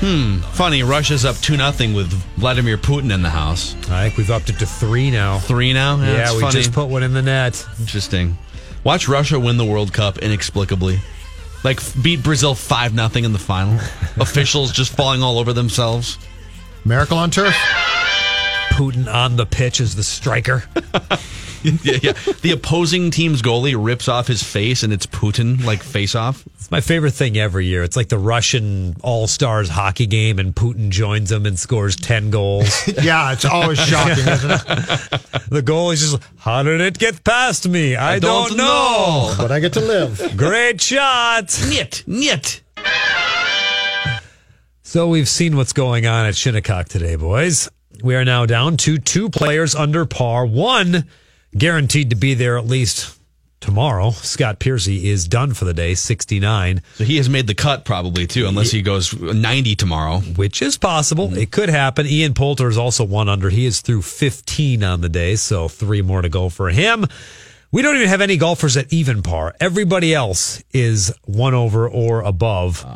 Hmm, 0.00 0.38
funny, 0.52 0.82
Russia's 0.84 1.24
up 1.24 1.36
2 1.36 1.56
nothing 1.56 1.92
with 1.92 2.06
Vladimir 2.36 2.78
Putin 2.78 3.12
in 3.12 3.20
the 3.22 3.30
house. 3.30 3.74
I 3.90 4.04
think 4.04 4.16
we've 4.16 4.30
upped 4.30 4.48
it 4.48 4.58
to 4.60 4.66
three 4.66 5.10
now. 5.10 5.38
Three 5.40 5.72
now? 5.72 5.96
Yeah, 5.98 6.12
that's 6.18 6.34
we 6.34 6.40
funny. 6.42 6.52
just 6.52 6.72
put 6.72 6.88
one 6.88 7.02
in 7.02 7.12
the 7.14 7.22
net. 7.22 7.66
Interesting. 7.80 8.38
Watch 8.84 9.08
Russia 9.08 9.38
win 9.40 9.56
the 9.56 9.64
World 9.64 9.92
Cup 9.92 10.18
inexplicably. 10.18 11.00
Like 11.64 11.80
beat 12.02 12.22
Brazil 12.22 12.54
5 12.54 12.94
nothing 12.94 13.24
in 13.24 13.32
the 13.32 13.38
final. 13.38 13.74
Officials 14.20 14.72
just 14.72 14.94
falling 14.96 15.22
all 15.22 15.38
over 15.38 15.52
themselves. 15.52 16.18
Miracle 16.84 17.18
on 17.18 17.30
turf. 17.30 17.54
Putin 18.70 19.12
on 19.12 19.36
the 19.36 19.46
pitch 19.46 19.80
as 19.80 19.94
the 19.96 20.04
striker. 20.04 20.64
yeah, 21.82 21.98
yeah. 22.02 22.12
The 22.42 22.52
opposing 22.52 23.10
team's 23.10 23.42
goalie 23.42 23.74
rips 23.76 24.08
off 24.08 24.26
his 24.26 24.42
face 24.42 24.82
and 24.82 24.92
it's 24.92 25.06
Putin 25.06 25.64
like 25.64 25.82
face 25.82 26.14
off. 26.14 26.46
It's 26.54 26.70
my 26.70 26.80
favorite 26.80 27.12
thing 27.12 27.36
every 27.36 27.66
year. 27.66 27.82
It's 27.82 27.96
like 27.96 28.08
the 28.08 28.18
Russian 28.18 28.96
All 29.02 29.26
Stars 29.26 29.68
hockey 29.68 30.06
game, 30.06 30.38
and 30.38 30.54
Putin 30.54 30.90
joins 30.90 31.30
them 31.30 31.46
and 31.46 31.58
scores 31.58 31.96
10 31.96 32.30
goals. 32.30 32.68
Yeah, 32.98 33.32
it's 33.32 33.44
always 33.44 33.78
shocking, 33.78 34.26
isn't 34.28 34.50
it? 34.50 35.20
the 35.48 35.62
goal 35.62 35.92
is 35.92 36.00
just, 36.00 36.22
how 36.38 36.62
did 36.62 36.80
it 36.80 36.98
get 36.98 37.22
past 37.22 37.68
me? 37.68 37.94
I, 37.96 38.18
don't 38.18 38.48
don't, 38.48 38.56
know. 38.58 39.34
But 39.38 39.52
I 39.52 39.60
get 39.60 39.72
to 39.74 39.80
live. 39.80 40.36
Great 40.36 40.80
shot. 40.80 41.56
Niet, 41.68 42.02
niet. 42.06 42.62
So 44.82 45.08
we've 45.08 45.28
seen 45.28 45.56
what's 45.56 45.72
going 45.72 46.06
on 46.06 46.26
at 46.26 46.34
Shinnecock 46.34 46.88
today, 46.88 47.16
boys. 47.16 47.70
We 48.02 48.14
are 48.14 48.24
now 48.24 48.46
down 48.46 48.76
to 48.78 48.98
two 48.98 49.28
players 49.28 49.74
under 49.74 50.06
par. 50.06 50.46
One 50.46 51.06
guaranteed 51.56 52.10
to 52.10 52.16
be 52.16 52.34
there 52.34 52.58
at 52.58 52.66
least 52.66 53.14
tomorrow. 53.60 54.10
Scott 54.10 54.58
Piercy 54.60 55.08
is 55.08 55.26
done 55.26 55.52
for 55.52 55.64
the 55.64 55.74
day, 55.74 55.94
69, 55.94 56.80
So 56.94 57.04
he 57.04 57.16
has 57.16 57.28
made 57.28 57.46
the 57.48 57.54
cut 57.54 57.84
probably 57.84 58.26
too, 58.26 58.46
unless 58.46 58.70
he 58.70 58.82
goes 58.82 59.12
90 59.18 59.74
tomorrow. 59.74 60.20
which 60.20 60.62
is 60.62 60.78
possible. 60.78 61.34
It 61.36 61.50
could 61.50 61.68
happen. 61.68 62.06
Ian 62.06 62.34
Poulter 62.34 62.68
is 62.68 62.78
also 62.78 63.02
one 63.04 63.28
under. 63.28 63.50
He 63.50 63.66
is 63.66 63.80
through 63.80 64.02
15 64.02 64.84
on 64.84 65.00
the 65.00 65.08
day, 65.08 65.34
so 65.36 65.66
three 65.68 66.02
more 66.02 66.22
to 66.22 66.28
go 66.28 66.48
for 66.48 66.68
him. 66.70 67.04
We 67.72 67.82
don't 67.82 67.96
even 67.96 68.08
have 68.08 68.20
any 68.20 68.36
golfers 68.36 68.76
at 68.76 68.92
even 68.92 69.22
par. 69.22 69.54
Everybody 69.60 70.14
else 70.14 70.62
is 70.72 71.12
one 71.24 71.52
over 71.54 71.88
or 71.88 72.22
above. 72.22 72.86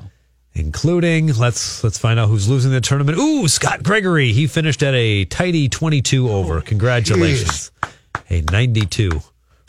Including 0.54 1.34
let's 1.38 1.82
let's 1.82 1.96
find 1.98 2.20
out 2.20 2.28
who's 2.28 2.46
losing 2.48 2.72
the 2.72 2.80
tournament. 2.82 3.16
Ooh, 3.18 3.48
Scott 3.48 3.82
Gregory. 3.82 4.32
He 4.32 4.46
finished 4.46 4.82
at 4.82 4.92
a 4.94 5.24
tidy 5.24 5.68
22 5.70 6.28
over. 6.30 6.60
Congratulations. 6.60 7.70
A 8.32 8.40
92. 8.40 9.20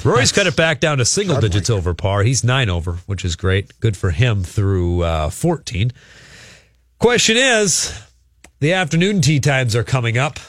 Rory's 0.05 0.31
cut 0.31 0.47
it 0.47 0.55
back 0.55 0.79
down 0.79 0.99
to 0.99 1.05
single 1.05 1.37
digits 1.41 1.69
over 1.69 1.93
par. 1.93 2.23
He's 2.23 2.45
nine 2.45 2.69
over, 2.69 2.93
which 3.07 3.25
is 3.25 3.35
great. 3.35 3.77
Good 3.81 3.97
for 3.97 4.11
him 4.11 4.41
through 4.41 5.03
uh, 5.03 5.29
14. 5.29 5.91
Question 6.97 7.35
is 7.35 8.01
the 8.61 8.71
afternoon 8.71 9.19
tea 9.19 9.41
times 9.41 9.75
are 9.75 9.83
coming 9.83 10.17
up. 10.17 10.39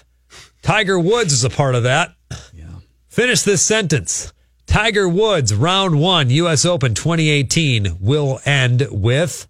Tiger 0.62 0.96
Woods 0.96 1.32
is 1.32 1.42
a 1.42 1.50
part 1.50 1.74
of 1.74 1.82
that. 1.82 2.14
Yeah. 2.52 2.66
Finish 3.08 3.42
this 3.42 3.62
sentence. 3.62 4.32
Tiger 4.64 5.08
Woods, 5.08 5.52
round 5.52 6.00
one, 6.00 6.30
U.S. 6.30 6.64
Open 6.64 6.94
2018, 6.94 7.98
will 8.00 8.40
end 8.44 8.86
with 8.92 9.48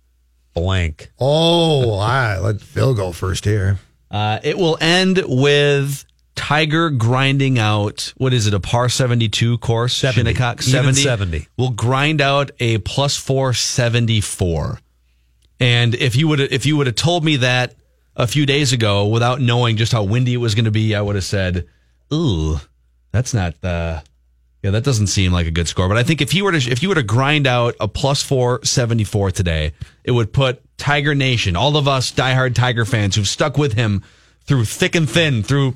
blank. 0.54 1.12
Oh, 1.20 1.90
all 1.90 2.00
right. 2.00 2.38
Let 2.38 2.62
Phil 2.62 2.94
go 2.94 3.12
first 3.12 3.44
here. 3.44 3.78
Uh, 4.10 4.38
it 4.42 4.56
will 4.56 4.78
end 4.80 5.22
with 5.26 6.06
Tiger 6.34 6.90
grinding 6.90 7.58
out, 7.58 8.12
what 8.16 8.32
is 8.32 8.46
it, 8.46 8.54
a 8.54 8.60
par 8.60 8.88
72 8.88 9.58
course? 9.58 9.94
70. 9.94 10.20
Shinnecock 10.20 10.62
70, 10.62 11.00
seventy 11.00 11.48
will 11.56 11.70
grind 11.70 12.20
out 12.20 12.50
a 12.58 12.78
plus 12.78 13.16
474. 13.16 14.80
And 15.60 15.94
if 15.94 16.16
you 16.16 16.28
would 16.28 16.40
if 16.40 16.66
you 16.66 16.76
would 16.76 16.86
have 16.88 16.96
told 16.96 17.24
me 17.24 17.36
that 17.36 17.74
a 18.16 18.26
few 18.26 18.46
days 18.46 18.72
ago 18.72 19.06
without 19.06 19.40
knowing 19.40 19.76
just 19.76 19.92
how 19.92 20.02
windy 20.02 20.34
it 20.34 20.38
was 20.38 20.54
going 20.54 20.64
to 20.64 20.70
be, 20.70 20.94
I 20.94 21.00
would 21.00 21.14
have 21.14 21.24
said, 21.24 21.68
"Ooh, 22.12 22.60
that's 23.12 23.32
not 23.32 23.54
uh 23.62 24.00
yeah, 24.62 24.70
that 24.72 24.82
doesn't 24.82 25.06
seem 25.06 25.32
like 25.32 25.46
a 25.46 25.52
good 25.52 25.68
score." 25.68 25.88
But 25.88 25.96
I 25.96 26.02
think 26.02 26.20
if 26.20 26.32
he 26.32 26.42
were 26.42 26.52
to 26.52 26.70
if 26.70 26.82
you 26.82 26.88
were 26.88 26.96
to 26.96 27.02
grind 27.04 27.46
out 27.46 27.76
a 27.78 27.86
plus 27.86 28.22
474 28.22 29.30
today, 29.30 29.72
it 30.02 30.10
would 30.10 30.32
put 30.32 30.60
Tiger 30.76 31.14
Nation, 31.14 31.54
all 31.54 31.76
of 31.76 31.86
us 31.86 32.10
diehard 32.10 32.54
Tiger 32.54 32.84
fans 32.84 33.14
who've 33.14 33.28
stuck 33.28 33.56
with 33.56 33.74
him 33.74 34.02
through 34.46 34.64
thick 34.64 34.94
and 34.94 35.08
thin, 35.08 35.42
through 35.42 35.74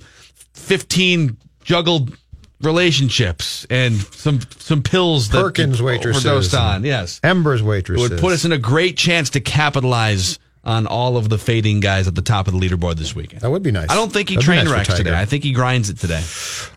15 0.59 1.37
juggled 1.65 2.17
relationships 2.61 3.67
and 3.71 3.95
some 3.97 4.41
some 4.59 4.83
pills 4.83 5.29
that 5.31 5.41
Perkins 5.43 5.81
waitresses. 5.81 6.27
overdosed 6.27 6.55
on. 6.55 6.85
Yes. 6.85 7.21
Ember's 7.23 7.61
It 7.61 7.65
waitresses. 7.65 8.11
would 8.11 8.21
put 8.21 8.33
us 8.33 8.45
in 8.45 8.53
a 8.53 8.59
great 8.59 8.97
chance 8.97 9.31
to 9.31 9.41
capitalize 9.41 10.39
on 10.65 10.87
all 10.87 11.17
of 11.17 11.29
the 11.29 11.39
fading 11.39 11.81
guys 11.81 12.07
at 12.09 12.15
the 12.15 12.23
top 12.23 12.47
of 12.49 12.53
the 12.55 12.59
leaderboard 12.61 12.97
this 12.97 13.15
weekend. 13.15 13.41
That 13.43 13.51
would 13.51 13.63
be 13.63 13.71
nice. 13.71 13.89
I 13.91 13.95
don't 13.95 14.13
think 14.13 14.29
he 14.29 14.35
That'd 14.35 14.45
train 14.47 14.65
nice 14.65 14.73
wrecks 14.75 14.95
today. 14.95 15.15
I 15.19 15.25
think 15.25 15.45
he 15.45 15.53
grinds 15.53 15.89
it 15.89 15.99
today. 15.99 16.23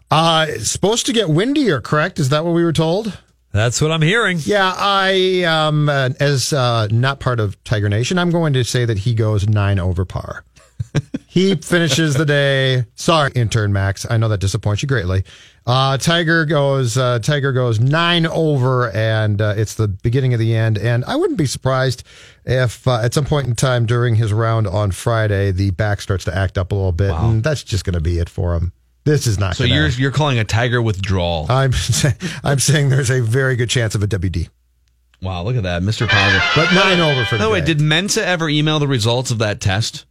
Uh, 0.09 0.45
it's 0.49 0.69
supposed 0.71 1.07
to 1.07 1.13
get 1.13 1.29
windier, 1.29 1.81
correct? 1.81 2.19
Is 2.19 2.29
that 2.29 2.45
what 2.45 2.53
we 2.53 2.63
were 2.63 2.73
told? 2.73 3.17
That's 3.53 3.81
what 3.81 3.91
I'm 3.91 4.01
hearing. 4.01 4.37
Yeah, 4.43 4.73
I 4.77 5.43
um 5.43 5.89
uh, 5.89 6.11
as 6.21 6.53
uh, 6.53 6.87
not 6.89 7.19
part 7.19 7.39
of 7.41 7.61
Tiger 7.65 7.89
Nation, 7.89 8.17
I'm 8.17 8.29
going 8.29 8.53
to 8.53 8.63
say 8.63 8.85
that 8.85 8.99
he 8.99 9.13
goes 9.13 9.45
nine 9.47 9.77
over 9.77 10.05
par. 10.05 10.45
he 11.27 11.55
finishes 11.55 12.15
the 12.15 12.25
day. 12.25 12.85
Sorry, 12.95 13.31
intern 13.35 13.71
Max. 13.73 14.05
I 14.09 14.17
know 14.17 14.27
that 14.29 14.39
disappoints 14.39 14.81
you 14.81 14.87
greatly. 14.87 15.23
Uh, 15.65 15.97
Tiger 15.97 16.45
goes. 16.45 16.97
Uh, 16.97 17.19
Tiger 17.19 17.51
goes 17.51 17.79
nine 17.79 18.25
over, 18.25 18.89
and 18.91 19.41
uh, 19.41 19.53
it's 19.55 19.75
the 19.75 19.87
beginning 19.87 20.33
of 20.33 20.39
the 20.39 20.55
end. 20.55 20.77
And 20.77 21.05
I 21.05 21.15
wouldn't 21.15 21.37
be 21.37 21.45
surprised 21.45 22.03
if 22.45 22.87
uh, 22.87 22.99
at 23.01 23.13
some 23.13 23.25
point 23.25 23.47
in 23.47 23.55
time 23.55 23.85
during 23.85 24.15
his 24.15 24.33
round 24.33 24.67
on 24.67 24.91
Friday, 24.91 25.51
the 25.51 25.71
back 25.71 26.01
starts 26.01 26.25
to 26.25 26.35
act 26.35 26.57
up 26.57 26.71
a 26.71 26.75
little 26.75 26.91
bit, 26.91 27.11
and 27.11 27.43
that's 27.43 27.63
just 27.63 27.85
going 27.85 27.93
to 27.93 28.01
be 28.01 28.17
it 28.17 28.27
for 28.29 28.55
him. 28.55 28.73
This 29.03 29.25
is 29.27 29.39
not. 29.39 29.55
So 29.55 29.63
you're 29.63 29.87
you're 29.89 30.11
calling 30.11 30.39
a 30.39 30.43
Tiger 30.43 30.81
withdrawal. 30.81 31.45
I'm 31.49 31.71
I'm 32.43 32.59
saying 32.59 32.89
there's 32.89 33.09
a 33.11 33.21
very 33.21 33.55
good 33.55 33.69
chance 33.69 33.95
of 33.95 34.03
a 34.03 34.07
WD. 34.07 34.49
wow, 35.21 35.43
look 35.43 35.55
at 35.55 35.63
that, 35.63 35.81
Mr. 35.83 36.07
Positive. 36.07 36.41
But 36.55 36.73
nine 36.73 36.99
over 36.99 37.25
for 37.25 37.37
By 37.37 37.45
the 37.45 37.49
way, 37.49 37.59
day. 37.61 37.67
did 37.67 37.81
Mensa 37.81 38.25
ever 38.25 38.49
email 38.49 38.79
the 38.79 38.87
results 38.87 39.31
of 39.31 39.37
that 39.39 39.59
test? 39.61 40.05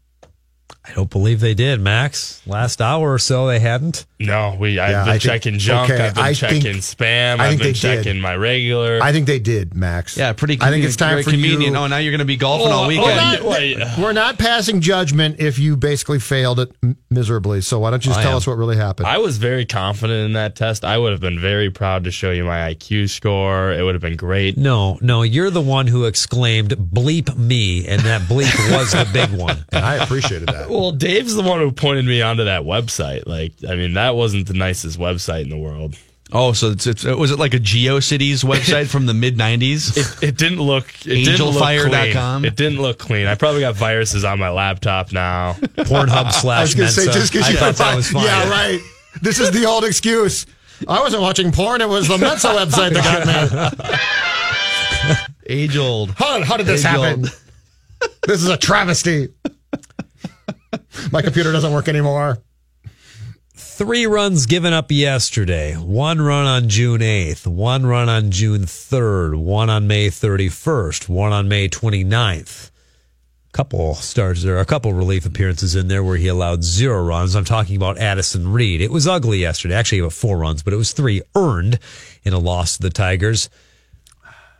I 0.91 0.95
don't 0.95 1.09
believe 1.11 1.39
they 1.41 1.55
did, 1.55 1.81
Max. 1.81 2.43
Last 2.47 2.81
hour 2.83 3.13
or 3.13 3.19
so, 3.19 3.47
they 3.47 3.61
hadn't. 3.61 4.07
No, 4.19 4.57
we. 4.59 4.79
I've 4.79 4.91
Yeah, 4.91 5.01
been 5.05 5.09
I 5.09 5.13
think- 5.13 5.23
checking 5.23 5.59
junk. 5.59 5.91
okay, 5.91 6.07
I've 6.09 6.15
been 6.15 6.25
I 6.25 6.35
checking 6.35 6.61
think- 6.63 6.77
spam. 6.79 7.39
I 7.39 7.45
I've 7.47 7.51
been 7.51 7.59
they 7.59 7.65
did. 7.73 7.77
checking 7.77 8.21
my 8.21 8.35
regular. 8.37 8.99
I 9.03 9.13
think 9.13 9.27
they 9.27 9.39
did, 9.39 9.75
Max. 9.75 10.17
Yeah, 10.17 10.33
pretty. 10.33 10.59
I 10.61 10.71
think 10.71 10.85
it's 10.85 10.97
time 10.97 11.11
very 11.13 11.23
for 11.23 11.31
convenient. 11.31 11.75
you. 11.75 11.79
Oh, 11.79 11.87
now 11.87 11.99
you're 11.99 12.11
going 12.11 12.19
to 12.19 12.25
be 12.25 12.37
golfing 12.37 12.73
all 12.73 12.85
Oh, 12.85 12.89
weekend. 12.89 13.41
oh, 13.43 13.49
wait, 13.51 13.79
wait. 13.79 13.89
We're 13.99 14.13
not 14.13 14.39
passing 14.39 14.81
judgment 14.81 15.37
if 15.39 15.59
you 15.59 15.77
basically 15.77 16.19
failed 16.19 16.61
it 16.61 16.73
miserably. 17.09 17.61
So 17.61 17.79
why 17.79 17.91
don't 17.91 18.05
you 18.05 18.11
just 18.11 18.21
I 18.21 18.23
tell 18.25 18.33
am. 18.33 18.37
us 18.39 18.47
what 18.47 18.59
really 18.59 18.77
happened? 18.77 19.07
I 19.07 19.19
was 19.19 19.39
very 19.39 19.65
confident 19.65 20.27
in 20.27 20.33
that 20.35 20.57
test. 20.57 20.85
I 20.85 20.99
would 20.99 21.13
have 21.13 21.21
been 21.21 21.39
very 21.41 21.71
proud 21.71 22.05
to 22.05 22.11
show 22.11 22.31
you 22.31 22.45
my 22.45 22.75
IQ 22.75 23.09
score. 23.11 23.73
It 23.73 23.83
would 23.83 23.95
have 23.95 24.03
been 24.03 24.17
great. 24.17 24.59
No, 24.59 24.99
no, 25.01 25.23
you're 25.23 25.51
the 25.51 25.61
one 25.61 25.87
who 25.87 26.05
exclaimed 26.05 26.71
"bleep 26.71 27.35
me," 27.37 27.87
and 27.87 28.03
that 28.03 28.23
bleep 28.23 28.53
was 28.77 28.93
the 28.93 29.09
big 29.13 29.31
one. 29.31 29.65
and 29.73 29.85
I 29.85 29.95
appreciated 29.97 30.49
that. 30.49 30.69
Well, 30.81 30.93
Dave's 30.93 31.35
the 31.35 31.43
one 31.43 31.61
who 31.61 31.71
pointed 31.73 32.07
me 32.07 32.23
onto 32.23 32.45
that 32.45 32.63
website. 32.63 33.27
Like, 33.27 33.53
I 33.69 33.75
mean, 33.75 33.95
that 33.95 34.15
wasn't 34.17 34.47
the 34.49 34.55
nicest 34.55 34.99
website 34.99 35.43
in 35.43 35.51
the 35.51 35.59
world. 35.59 35.97
Oh, 36.33 36.53
so 36.53 36.71
it's, 36.71 36.87
it's 36.87 37.05
was 37.05 37.33
it 37.33 37.39
like 37.41 37.55
a 37.55 37.59
GeoCities 37.59 38.45
website 38.45 38.89
from 38.89 39.07
the 39.07 39.15
mid 39.15 39.37
'90s? 39.37 39.97
It, 40.23 40.29
it 40.31 40.37
didn't 40.37 40.61
look. 40.61 40.87
It 41.05 41.25
didn't 41.25 41.45
look 41.45 41.63
Angelfire.com? 41.63 42.43
clean. 42.43 42.53
It 42.53 42.57
didn't 42.57 42.81
look 42.81 42.99
clean. 42.99 43.27
I 43.27 43.35
probably 43.35 43.61
got 43.61 43.75
viruses 43.75 44.25
on 44.25 44.39
my 44.39 44.51
laptop 44.51 45.13
now. 45.13 45.55
Pornhub 45.55 46.33
slash 46.33 46.59
I 46.59 46.63
was 46.63 46.75
going 46.75 46.89
to 46.89 46.95
say 46.95 47.05
just 47.07 47.33
because 47.33 47.51
you 47.51 47.57
thought 47.57 47.75
that 47.77 47.97
was 47.97 48.09
fine. 48.11 48.25
Yeah, 48.25 48.49
right. 48.49 48.81
This 49.23 49.41
is 49.41 49.51
the 49.51 49.67
old 49.67 49.85
excuse. 49.85 50.47
I 50.87 51.01
wasn't 51.01 51.23
watching 51.23 51.51
porn. 51.53 51.81
It 51.81 51.89
was 51.89 52.07
the 52.09 52.17
Mensa 52.17 52.49
website 52.49 52.93
that 52.95 53.71
got 53.75 55.11
me. 55.11 55.19
Age 55.47 55.77
old. 55.77 56.13
How, 56.13 56.43
how 56.45 56.57
did 56.57 56.67
this 56.67 56.85
Age 56.85 56.91
happen? 56.91 57.21
old. 57.25 57.41
This 58.23 58.41
is 58.41 58.49
a 58.49 58.57
travesty. 58.57 59.29
My 61.13 61.23
computer 61.23 61.53
doesn't 61.53 61.73
work 61.73 61.89
anymore. 61.89 62.39
Three 63.55 64.07
runs 64.07 64.47
given 64.47 64.73
up 64.73 64.91
yesterday. 64.91 65.75
One 65.75 66.21
run 66.21 66.47
on 66.47 66.69
June 66.69 67.01
8th, 67.01 67.47
one 67.47 67.87
run 67.87 68.09
on 68.09 68.31
June 68.31 68.63
3rd, 68.63 69.37
one 69.37 69.71
on 69.71 69.87
May 69.87 70.09
31st, 70.09 71.09
one 71.09 71.33
on 71.33 71.49
May 71.49 71.69
29th. 71.69 72.71
Couple 73.53 73.95
starts 73.97 74.45
there, 74.45 74.59
a 74.59 74.65
couple 74.65 74.93
relief 74.93 75.27
appearances 75.27 75.75
in 75.75 75.89
there 75.89 76.05
where 76.05 76.17
he 76.17 76.29
allowed 76.29 76.63
zero 76.63 77.03
runs. 77.03 77.35
I'm 77.35 77.45
talking 77.45 77.75
about 77.75 77.99
Addison 77.99 78.53
Reed. 78.53 78.81
It 78.81 78.93
was 78.93 79.09
ugly 79.09 79.39
yesterday. 79.39 79.75
Actually, 79.75 80.03
had 80.03 80.13
four 80.13 80.39
runs, 80.39 80.63
but 80.63 80.73
it 80.73 80.77
was 80.77 80.93
three 80.93 81.23
earned 81.35 81.79
in 82.23 82.33
a 82.33 82.39
loss 82.39 82.77
to 82.77 82.83
the 82.83 82.91
Tigers. 82.91 83.51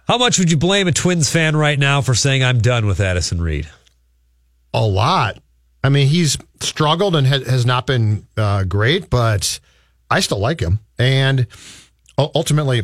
How 0.09 0.19
much 0.19 0.39
would 0.41 0.51
you 0.51 0.57
blame 0.57 0.89
a 0.89 0.93
Twins 0.93 1.31
fan 1.31 1.57
right 1.57 1.79
now 1.79 2.01
for 2.01 2.15
saying 2.17 2.43
I'm 2.43 2.59
done 2.59 2.87
with 2.87 3.01
Addison 3.01 3.41
Reed? 3.41 3.69
A 4.75 4.85
lot. 4.85 5.39
I 5.83 5.89
mean, 5.89 6.09
he's 6.09 6.37
struggled 6.61 7.17
and 7.17 7.27
ha- 7.27 7.45
has 7.45 7.65
not 7.65 7.87
been 7.87 8.27
uh, 8.37 8.65
great, 8.65 9.11
but 9.11 9.61
I 10.11 10.21
still 10.21 10.39
like 10.39 10.61
him. 10.61 10.81
And 10.99 11.47
ultimately, 12.19 12.83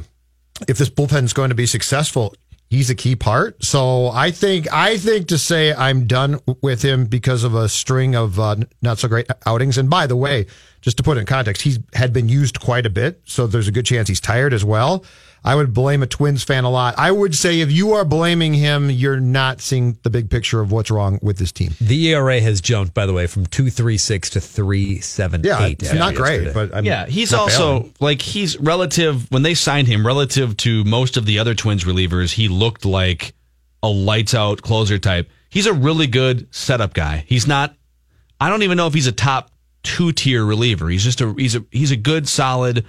if 0.66 0.78
this 0.78 0.88
bullpen 0.88 1.24
is 1.24 1.32
going 1.32 1.50
to 1.50 1.54
be 1.54 1.66
successful, 1.66 2.35
he's 2.70 2.90
a 2.90 2.94
key 2.94 3.16
part. 3.16 3.62
So 3.62 4.09
I 4.09 4.30
think 4.30 4.72
I 4.72 4.96
think 4.96 5.28
to 5.28 5.38
say 5.38 5.72
I'm 5.74 6.06
done 6.06 6.40
with 6.62 6.82
him 6.82 7.06
because 7.06 7.44
of 7.44 7.54
a 7.54 7.68
string 7.68 8.14
of 8.14 8.40
uh, 8.40 8.56
not 8.82 8.98
so 8.98 9.09
great 9.09 9.26
outings. 9.44 9.78
And 9.78 9.90
by 9.90 10.06
the 10.06 10.16
way, 10.16 10.46
just 10.80 10.96
to 10.96 11.02
put 11.02 11.16
it 11.16 11.20
in 11.20 11.26
context, 11.26 11.62
he's 11.62 11.78
had 11.94 12.12
been 12.12 12.28
used 12.28 12.61
quite 12.61 12.87
a 12.87 12.90
bit, 12.90 13.20
so 13.24 13.46
there's 13.46 13.68
a 13.68 13.72
good 13.72 13.87
chance 13.87 14.09
he's 14.09 14.20
tired 14.20 14.52
as 14.52 14.64
well. 14.64 15.04
I 15.46 15.54
would 15.54 15.72
blame 15.72 16.02
a 16.02 16.09
Twins 16.09 16.42
fan 16.42 16.64
a 16.64 16.70
lot. 16.70 16.96
I 16.98 17.12
would 17.12 17.37
say 17.37 17.61
if 17.61 17.70
you 17.70 17.92
are 17.92 18.04
blaming 18.04 18.52
him, 18.52 18.90
you're 18.90 19.20
not 19.20 19.61
seeing 19.61 19.96
the 20.02 20.11
big 20.11 20.28
picture 20.28 20.61
of 20.61 20.72
what's 20.72 20.90
wrong 20.90 21.20
with 21.22 21.38
this 21.38 21.52
team. 21.52 21.72
The 21.80 22.09
ERA 22.09 22.40
has 22.40 22.61
jumped, 22.61 22.94
by 22.94 23.06
the 23.06 23.12
way, 23.12 23.28
from 23.28 23.46
236 23.46 24.30
to 24.30 24.40
378. 24.40 25.46
Yeah, 25.46 25.68
it's 25.68 25.92
not 25.94 26.16
great, 26.16 26.52
but 26.52 26.74
I'm 26.74 26.85
yeah, 26.85 27.06
he's 27.06 27.30
not 27.30 27.42
also 27.42 27.78
bailing. 27.78 27.94
like 28.00 28.22
he's 28.22 28.59
relative 28.59 29.30
when 29.30 29.42
they 29.42 29.54
signed 29.54 29.87
him 29.87 30.04
relative 30.04 30.56
to 30.59 30.82
most 30.82 31.16
of 31.16 31.26
the 31.26 31.38
other 31.38 31.54
Twins 31.54 31.85
relievers. 31.85 32.32
He 32.32 32.48
looked 32.48 32.85
like 32.85 33.32
a 33.85 33.88
lights 33.88 34.35
out 34.35 34.62
closer 34.62 34.98
type. 34.98 35.30
He's 35.48 35.66
a 35.66 35.72
really 35.72 36.09
good 36.09 36.52
setup 36.52 36.92
guy. 36.92 37.24
He's 37.28 37.46
not. 37.46 37.72
I 38.40 38.48
don't 38.48 38.64
even 38.64 38.76
know 38.76 38.88
if 38.88 38.94
he's 38.94 39.06
a 39.06 39.12
top 39.12 39.52
two 39.85 40.11
tier 40.11 40.44
reliever. 40.44 40.88
He's 40.88 41.04
just 41.04 41.20
a 41.20 41.32
he's 41.35 41.54
a 41.54 41.64
he's 41.70 41.92
a 41.92 41.96
good 41.96 42.26
solid. 42.26 42.85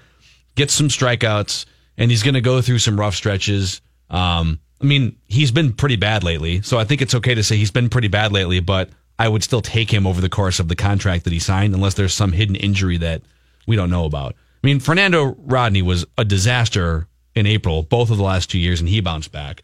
Gets 0.56 0.74
some 0.74 0.88
strikeouts 0.88 1.68
and 1.98 2.12
he's 2.12 2.24
going 2.24 2.36
to 2.36 2.42
go 2.42 2.62
through 2.62 2.80
some 2.80 3.00
rough 3.00 3.16
stretches. 3.16 3.82
Um, 4.10 4.60
I 4.82 4.86
mean, 4.86 5.18
he's 5.28 5.52
been 5.52 5.74
pretty 5.74 5.96
bad 5.96 6.24
lately, 6.24 6.62
so 6.62 6.78
I 6.78 6.84
think 6.84 7.02
it's 7.02 7.16
okay 7.16 7.36
to 7.36 7.44
say 7.44 7.58
he's 7.58 7.72
been 7.72 7.90
pretty 7.90 8.08
bad 8.08 8.32
lately. 8.32 8.60
But 8.60 8.90
I 9.18 9.28
would 9.28 9.44
still 9.44 9.62
take 9.62 9.92
him 9.92 10.06
over 10.06 10.22
the 10.22 10.30
course 10.30 10.60
of 10.60 10.68
the 10.68 10.76
contract 10.76 11.24
that 11.24 11.34
he 11.34 11.40
signed, 11.40 11.74
unless 11.74 11.96
there's 11.96 12.14
some 12.14 12.32
hidden 12.32 12.56
injury 12.56 12.98
that 12.98 13.22
we 13.66 13.76
don't 13.76 13.90
know 13.90 14.06
about. 14.06 14.36
I 14.64 14.68
mean, 14.68 14.80
Fernando 14.80 15.36
Rodney 15.40 15.82
was 15.82 16.06
a 16.18 16.26
disaster 16.26 17.08
in 17.36 17.46
April, 17.46 17.84
both 17.84 18.10
of 18.10 18.18
the 18.18 18.24
last 18.24 18.50
two 18.50 18.60
years, 18.60 18.80
and 18.80 18.90
he 18.90 19.02
bounced 19.02 19.32
back. 19.32 19.62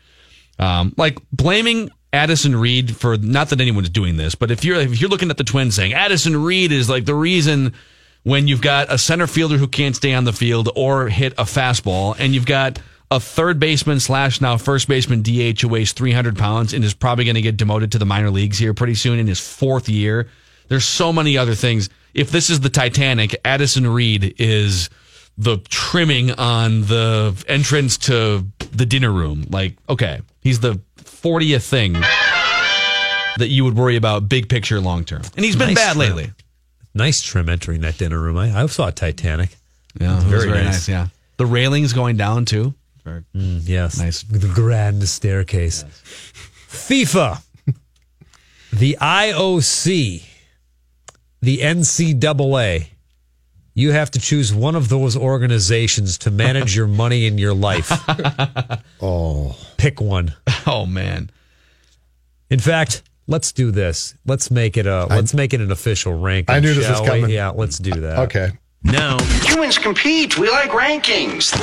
Um, 0.59 0.93
like 0.97 1.17
blaming 1.31 1.89
Addison 2.11 2.55
Reed 2.55 2.95
for 2.95 3.17
not 3.17 3.49
that 3.49 3.59
anyone's 3.59 3.89
doing 3.89 4.17
this, 4.17 4.35
but 4.35 4.51
if 4.51 4.63
you're 4.63 4.79
if 4.79 5.01
you're 5.01 5.09
looking 5.09 5.31
at 5.31 5.37
the 5.37 5.43
Twins 5.43 5.75
saying 5.75 5.93
Addison 5.93 6.41
Reed 6.41 6.71
is 6.71 6.89
like 6.89 7.05
the 7.05 7.15
reason 7.15 7.73
when 8.23 8.47
you've 8.47 8.61
got 8.61 8.91
a 8.91 8.97
center 8.97 9.27
fielder 9.27 9.57
who 9.57 9.67
can't 9.67 9.95
stay 9.95 10.13
on 10.13 10.23
the 10.23 10.33
field 10.33 10.69
or 10.75 11.09
hit 11.09 11.33
a 11.33 11.43
fastball, 11.43 12.15
and 12.17 12.33
you've 12.33 12.45
got 12.45 12.79
a 13.11 13.19
third 13.19 13.59
baseman 13.59 13.99
slash 13.99 14.41
now 14.41 14.57
first 14.57 14.87
baseman 14.87 15.21
DH 15.21 15.61
who 15.61 15.67
weighs 15.67 15.91
300 15.91 16.37
pounds 16.37 16.73
and 16.73 16.83
is 16.83 16.93
probably 16.93 17.25
going 17.25 17.35
to 17.35 17.41
get 17.41 17.57
demoted 17.57 17.91
to 17.91 17.99
the 17.99 18.05
minor 18.05 18.31
leagues 18.31 18.57
here 18.57 18.73
pretty 18.73 18.95
soon 18.95 19.19
in 19.19 19.27
his 19.27 19.39
fourth 19.39 19.87
year. 19.87 20.29
There's 20.67 20.85
so 20.85 21.13
many 21.13 21.37
other 21.37 21.53
things. 21.53 21.89
If 22.13 22.31
this 22.31 22.49
is 22.49 22.61
the 22.61 22.69
Titanic, 22.69 23.35
Addison 23.45 23.85
Reed 23.85 24.35
is 24.39 24.89
the 25.37 25.57
trimming 25.69 26.31
on 26.31 26.81
the 26.81 27.43
entrance 27.47 27.97
to 27.97 28.47
the 28.71 28.85
dinner 28.85 29.11
room. 29.11 29.45
Like, 29.49 29.75
okay, 29.89 30.21
he's 30.41 30.59
the 30.59 30.79
40th 30.97 31.67
thing 31.67 31.93
that 33.37 33.49
you 33.49 33.63
would 33.65 33.75
worry 33.75 33.95
about 33.95 34.29
big 34.29 34.47
picture 34.49 34.79
long 34.79 35.03
term. 35.03 35.21
And 35.35 35.43
he's 35.43 35.55
been 35.55 35.69
Nice 35.69 35.77
bad 35.77 35.97
lately. 35.97 36.31
Nice 36.93 37.21
trim 37.21 37.49
entering 37.49 37.81
that 37.81 37.97
dinner 37.97 38.19
room. 38.19 38.37
I, 38.37 38.61
I 38.61 38.65
saw 38.67 38.89
Titanic. 38.91 39.55
Yeah, 39.99 40.17
It's 40.17 40.25
it 40.25 40.31
was 40.31 40.45
very 40.45 40.63
nice. 40.63 40.87
Yeah. 40.87 41.07
The 41.37 41.45
railings 41.45 41.93
going 41.93 42.17
down 42.17 42.45
too. 42.45 42.73
Very 43.03 43.23
Mm, 43.35 43.61
yes. 43.67 43.99
Nice. 43.99 44.23
The 44.23 44.47
grand 44.47 45.07
staircase. 45.07 45.83
FIFA, 46.69 47.41
the 48.71 48.97
IOC, 49.01 50.23
the 51.41 51.57
NCAA. 51.59 52.87
You 53.75 53.91
have 53.91 54.11
to 54.11 54.19
choose 54.19 54.53
one 54.53 54.75
of 54.75 54.89
those 54.89 55.17
organizations 55.17 56.19
to 56.19 56.31
manage 56.31 56.75
your 56.75 56.85
money 56.87 57.25
in 57.25 57.39
your 57.39 57.55
life. 57.55 57.91
oh. 59.01 59.57
Pick 59.77 59.99
one. 59.99 60.33
Oh 60.67 60.85
man. 60.85 61.29
In 62.51 62.59
fact, 62.59 63.01
let's 63.27 63.51
do 63.51 63.71
this. 63.71 64.15
Let's 64.25 64.51
make 64.51 64.77
it 64.77 64.87
a 64.87 65.05
let's 65.05 65.33
make 65.33 65.53
it 65.53 65.61
an 65.61 65.71
official 65.71 66.13
ranking. 66.13 66.55
I 66.55 66.59
knew 66.59 66.73
this 66.73 66.89
was 66.89 66.99
shall 66.99 67.21
we? 67.21 67.33
Yeah, 67.33 67.49
let's 67.49 67.77
do 67.77 67.91
that. 68.01 68.19
Okay. 68.19 68.51
Now, 68.85 69.17
Humans 69.45 69.77
compete. 69.77 70.37
We 70.37 70.49
like 70.49 70.71
rankings. 70.71 71.55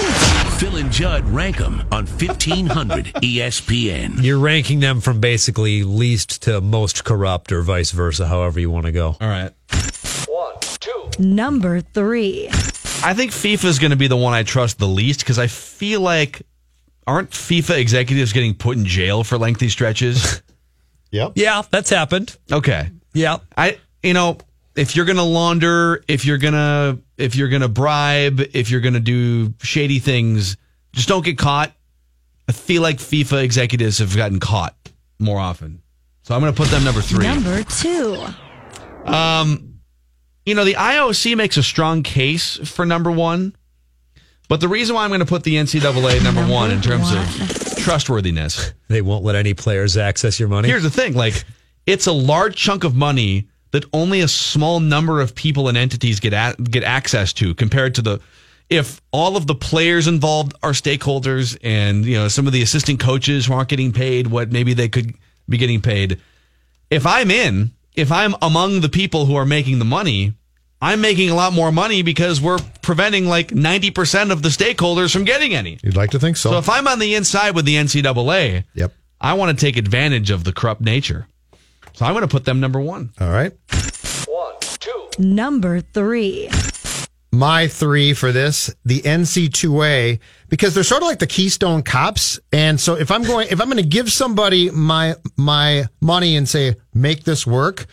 Phil 0.58 0.76
and 0.76 0.90
Judd 0.90 1.22
rank 1.26 1.58
them 1.58 1.84
on 1.92 2.06
E 2.06 2.26
1500 2.26 3.06
ESPN. 3.16 4.22
You're 4.22 4.38
ranking 4.38 4.80
them 4.80 5.02
from 5.02 5.20
basically 5.20 5.84
least 5.84 6.42
to 6.44 6.62
most 6.62 7.04
corrupt 7.04 7.52
or 7.52 7.60
vice 7.60 7.90
versa, 7.90 8.26
however 8.26 8.58
you 8.58 8.70
want 8.70 8.86
to 8.86 8.92
go. 8.92 9.16
All 9.20 9.28
right. 9.28 9.50
One, 10.28 10.54
two. 10.60 11.10
Number 11.18 11.82
three. 11.82 12.48
I 13.02 13.12
think 13.12 13.32
FIFA 13.32 13.64
is 13.66 13.78
going 13.78 13.90
to 13.90 13.96
be 13.98 14.08
the 14.08 14.16
one 14.16 14.32
I 14.32 14.42
trust 14.42 14.78
the 14.78 14.88
least 14.88 15.20
because 15.20 15.38
I 15.38 15.46
feel 15.46 16.00
like 16.00 16.40
aren't 17.06 17.30
FIFA 17.30 17.78
executives 17.78 18.32
getting 18.32 18.54
put 18.54 18.78
in 18.78 18.86
jail 18.86 19.24
for 19.24 19.36
lengthy 19.36 19.68
stretches? 19.68 20.40
Yep. 21.10 21.32
Yeah, 21.34 21.62
that's 21.70 21.90
happened. 21.90 22.36
Okay. 22.50 22.90
Yeah. 23.12 23.38
I 23.56 23.78
you 24.02 24.14
know, 24.14 24.38
if 24.76 24.96
you're 24.96 25.04
going 25.04 25.16
to 25.16 25.22
launder, 25.22 26.02
if 26.08 26.24
you're 26.24 26.38
going 26.38 26.54
to 26.54 26.98
if 27.16 27.36
you're 27.36 27.48
going 27.48 27.62
to 27.62 27.68
bribe, 27.68 28.40
if 28.54 28.70
you're 28.70 28.80
going 28.80 28.94
to 28.94 29.00
do 29.00 29.54
shady 29.60 29.98
things, 29.98 30.56
just 30.92 31.08
don't 31.08 31.24
get 31.24 31.38
caught. 31.38 31.72
I 32.48 32.52
feel 32.52 32.82
like 32.82 32.98
FIFA 32.98 33.42
executives 33.44 33.98
have 33.98 34.16
gotten 34.16 34.40
caught 34.40 34.74
more 35.18 35.38
often. 35.38 35.82
So 36.22 36.34
I'm 36.34 36.40
going 36.40 36.52
to 36.52 36.56
put 36.56 36.68
them 36.68 36.84
number 36.84 37.00
3. 37.00 37.24
Number 37.24 37.62
two. 37.64 38.24
Um, 39.04 39.80
you 40.44 40.54
know, 40.54 40.64
the 40.64 40.74
IOC 40.74 41.36
makes 41.36 41.56
a 41.56 41.62
strong 41.62 42.02
case 42.02 42.56
for 42.56 42.84
number 42.84 43.10
one, 43.10 43.54
but 44.48 44.60
the 44.60 44.68
reason 44.68 44.94
why 44.96 45.04
I'm 45.04 45.10
going 45.10 45.20
to 45.20 45.26
put 45.26 45.44
the 45.44 45.54
NCAA 45.56 46.22
number, 46.24 46.44
one 46.46 46.70
in 46.70 46.80
terms 46.80 47.12
of 47.12 47.59
trustworthiness, 47.82 48.72
They 48.88 49.02
won't 49.02 49.24
let 49.24 49.36
any 49.36 49.54
players 49.54 49.96
access 49.96 50.38
your 50.40 50.48
money. 50.48 50.68
here's 50.68 50.82
the 50.82 50.90
thing: 50.90 51.14
like, 51.14 51.44
it's 51.86 52.06
a 52.06 52.12
large 52.12 52.56
chunk 52.56 52.84
of 52.84 52.94
money 52.94 53.48
that 53.72 53.84
only 53.92 54.20
a 54.20 54.28
small 54.28 54.80
number 54.80 55.20
of 55.20 55.34
people 55.34 55.68
and 55.68 55.78
entities 55.78 56.18
get 56.20 56.32
at, 56.32 56.62
get 56.62 56.82
access 56.82 57.32
to, 57.34 57.54
compared 57.54 57.94
to 57.96 58.02
the 58.02 58.20
if 58.68 59.00
all 59.10 59.36
of 59.36 59.46
the 59.48 59.54
players 59.54 60.06
involved 60.06 60.54
are 60.62 60.70
stakeholders, 60.70 61.58
and 61.62 62.04
you 62.04 62.14
know 62.14 62.28
some 62.28 62.46
of 62.46 62.52
the 62.52 62.62
assistant 62.62 63.00
coaches 63.00 63.46
who 63.46 63.52
aren't 63.52 63.68
getting 63.68 63.92
paid 63.92 64.28
what 64.28 64.52
maybe 64.52 64.74
they 64.74 64.88
could 64.88 65.14
be 65.48 65.58
getting 65.58 65.80
paid. 65.80 66.20
If 66.90 67.06
I'm 67.06 67.30
in, 67.30 67.72
if 67.94 68.10
I'm 68.12 68.34
among 68.40 68.80
the 68.80 68.88
people 68.88 69.26
who 69.26 69.34
are 69.36 69.46
making 69.46 69.78
the 69.78 69.84
money, 69.84 70.34
I'm 70.82 71.00
making 71.00 71.28
a 71.30 71.34
lot 71.34 71.52
more 71.52 71.70
money 71.70 72.02
because 72.02 72.40
we're 72.40 72.58
preventing 72.80 73.26
like 73.26 73.48
90% 73.48 74.30
of 74.32 74.42
the 74.42 74.48
stakeholders 74.48 75.12
from 75.12 75.24
getting 75.24 75.54
any. 75.54 75.78
You'd 75.82 75.96
like 75.96 76.10
to 76.10 76.18
think 76.18 76.36
so. 76.38 76.50
So 76.52 76.58
if 76.58 76.68
I'm 76.70 76.88
on 76.88 76.98
the 76.98 77.14
inside 77.14 77.54
with 77.54 77.66
the 77.66 77.76
NCAA, 77.76 78.64
yep. 78.74 78.92
I 79.20 79.34
want 79.34 79.56
to 79.56 79.62
take 79.64 79.76
advantage 79.76 80.30
of 80.30 80.44
the 80.44 80.52
corrupt 80.52 80.80
nature. 80.80 81.26
So 81.92 82.06
I'm 82.06 82.12
going 82.14 82.22
to 82.22 82.28
put 82.28 82.46
them 82.46 82.60
number 82.60 82.80
one. 82.80 83.12
All 83.20 83.30
right. 83.30 83.52
One, 84.26 84.54
two. 84.60 85.08
Number 85.18 85.80
three. 85.80 86.48
my 87.32 87.68
three 87.68 88.14
for 88.14 88.32
this, 88.32 88.74
the 88.84 89.00
NC2A, 89.02 90.18
because 90.48 90.74
they're 90.74 90.82
sort 90.82 91.02
of 91.02 91.08
like 91.08 91.18
the 91.18 91.26
Keystone 91.26 91.82
Cops. 91.82 92.40
And 92.52 92.80
so 92.80 92.96
if 92.96 93.10
I'm 93.10 93.22
going, 93.22 93.48
if 93.50 93.60
I'm 93.60 93.68
going 93.68 93.82
to 93.82 93.88
give 93.88 94.10
somebody 94.10 94.70
my, 94.70 95.14
my 95.36 95.84
money 96.00 96.36
and 96.36 96.48
say, 96.48 96.74
make 96.94 97.24
this 97.24 97.46
work, 97.46 97.86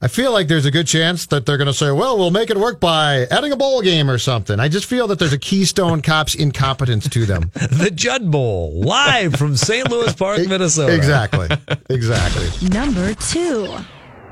I 0.00 0.06
feel 0.06 0.30
like 0.32 0.46
there's 0.46 0.64
a 0.64 0.70
good 0.70 0.86
chance 0.86 1.26
that 1.26 1.44
they're 1.44 1.56
going 1.56 1.66
to 1.66 1.74
say, 1.74 1.90
well, 1.90 2.16
we'll 2.16 2.30
make 2.30 2.50
it 2.50 2.56
work 2.56 2.78
by 2.78 3.26
adding 3.32 3.50
a 3.50 3.56
bowl 3.56 3.82
game 3.82 4.08
or 4.08 4.16
something. 4.16 4.60
I 4.60 4.68
just 4.68 4.86
feel 4.86 5.08
that 5.08 5.18
there's 5.18 5.32
a 5.32 5.38
Keystone 5.38 6.02
Cops 6.02 6.36
incompetence 6.36 7.08
to 7.08 7.26
them. 7.26 7.50
the 7.54 7.90
Judd 7.92 8.30
Bowl, 8.30 8.80
live 8.80 9.34
from 9.34 9.56
St. 9.56 9.90
Louis 9.90 10.14
Park, 10.14 10.46
Minnesota. 10.46 10.94
Exactly. 10.94 11.48
Exactly. 11.90 12.68
Number 12.68 13.12
two. 13.14 13.76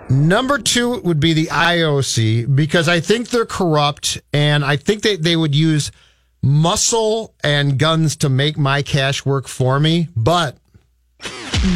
Number 0.08 0.58
two 0.58 1.00
would 1.00 1.18
be 1.18 1.32
the 1.32 1.46
IOC 1.46 2.54
because 2.54 2.88
I 2.88 3.00
think 3.00 3.30
they're 3.30 3.44
corrupt 3.44 4.20
and 4.32 4.64
I 4.64 4.76
think 4.76 5.02
that 5.02 5.22
they 5.22 5.34
would 5.34 5.54
use 5.54 5.90
muscle 6.42 7.34
and 7.42 7.76
guns 7.76 8.14
to 8.16 8.28
make 8.28 8.56
my 8.56 8.82
cash 8.82 9.26
work 9.26 9.48
for 9.48 9.80
me. 9.80 10.08
But 10.14 10.58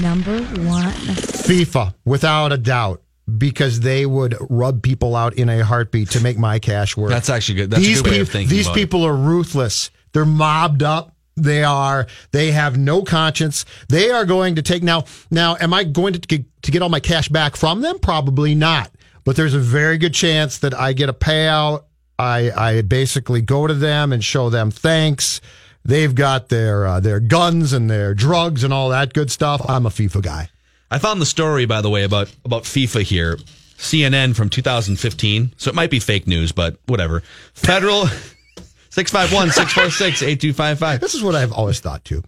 Number 0.01 0.38
one. 0.38 0.93
FIFA, 0.93 1.95
without 2.05 2.53
a 2.53 2.59
doubt, 2.59 3.03
because 3.39 3.81
they 3.81 4.07
would 4.07 4.37
rub 4.49 4.83
people 4.83 5.16
out 5.16 5.35
in 5.35 5.49
a 5.49 5.64
heartbeat 5.64 6.11
to 6.11 6.20
make 6.20 6.39
my 6.39 6.59
cash 6.59 6.97
work. 6.97 7.11
That's 7.11 7.31
actually 7.31 7.57
good. 7.57 7.70
That's 7.70 7.83
a 7.83 7.87
these 7.87 8.03
good 8.03 8.12
way 8.12 8.20
of 8.20 8.28
thinking 8.28 8.49
These 8.57 8.66
about 8.66 8.76
it. 8.76 8.81
people 8.81 9.05
are 9.05 9.16
ruthless. 9.16 9.91
They're 10.12 10.24
mobbed 10.24 10.83
up. 10.83 11.14
They 11.37 11.64
are. 11.64 12.07
They 12.33 12.51
have 12.51 12.76
no 12.76 13.03
conscience. 13.03 13.64
They 13.89 14.11
are 14.11 14.26
going 14.26 14.57
to 14.57 14.62
take 14.62 14.83
now. 14.83 15.05
Now, 15.31 15.57
am 15.61 15.72
I 15.72 15.85
going 15.85 16.12
to 16.12 16.18
get, 16.18 16.45
to 16.62 16.70
get 16.70 16.83
all 16.83 16.89
my 16.89 17.01
cash 17.01 17.28
back 17.28 17.57
from 17.57 17.81
them? 17.81 17.99
Probably 17.99 18.55
not. 18.55 18.91
But 19.24 19.37
there's 19.37 19.55
a 19.55 19.59
very 19.59 19.97
good 19.97 20.14
chance 20.14 20.59
that 20.59 20.74
I 20.74 20.93
get 20.93 21.09
a 21.09 21.12
payout. 21.14 21.85
I 22.18 22.51
I 22.51 22.83
basically 22.83 23.41
go 23.41 23.66
to 23.66 23.74
them 23.74 24.12
and 24.12 24.22
show 24.22 24.51
them 24.51 24.70
thanks. 24.70 25.41
They've 25.85 26.14
got 26.14 26.49
their 26.51 26.87
uh, 26.87 27.01
their 27.01 27.20
guns 27.20 27.72
and 27.72 27.89
their 27.89 28.14
drugs 28.14 28.64
and 28.64 28.72
all 28.72 28.91
that 28.91 29.14
good 29.14 29.31
stuff. 29.31 29.62
I'm 29.68 29.87
a 29.87 29.91
FIFA 29.91 30.22
guy. 30.22 30.51
I 30.91 30.99
found 30.99 31.20
the 31.20 31.26
story, 31.26 31.66
by 31.66 31.80
the 31.80 31.91
way, 31.91 32.03
about 32.05 32.32
about 32.45 32.64
FIFA 32.64 33.03
here. 33.03 33.36
CNN 33.78 34.36
from 34.36 34.51
2015. 34.51 35.55
So 35.57 35.70
it 35.70 35.74
might 35.74 35.91
be 35.91 36.01
fake 36.01 36.26
news, 36.26 36.53
but 36.53 36.76
whatever. 36.86 37.22
Federal 37.55 38.07
651 38.91 39.53
646 39.53 40.22
8255. 40.22 41.01
This 41.01 41.14
is 41.14 41.22
what 41.22 41.34
I've 41.34 41.53
always 41.53 41.80
thought 41.80 42.05
too. 42.05 42.22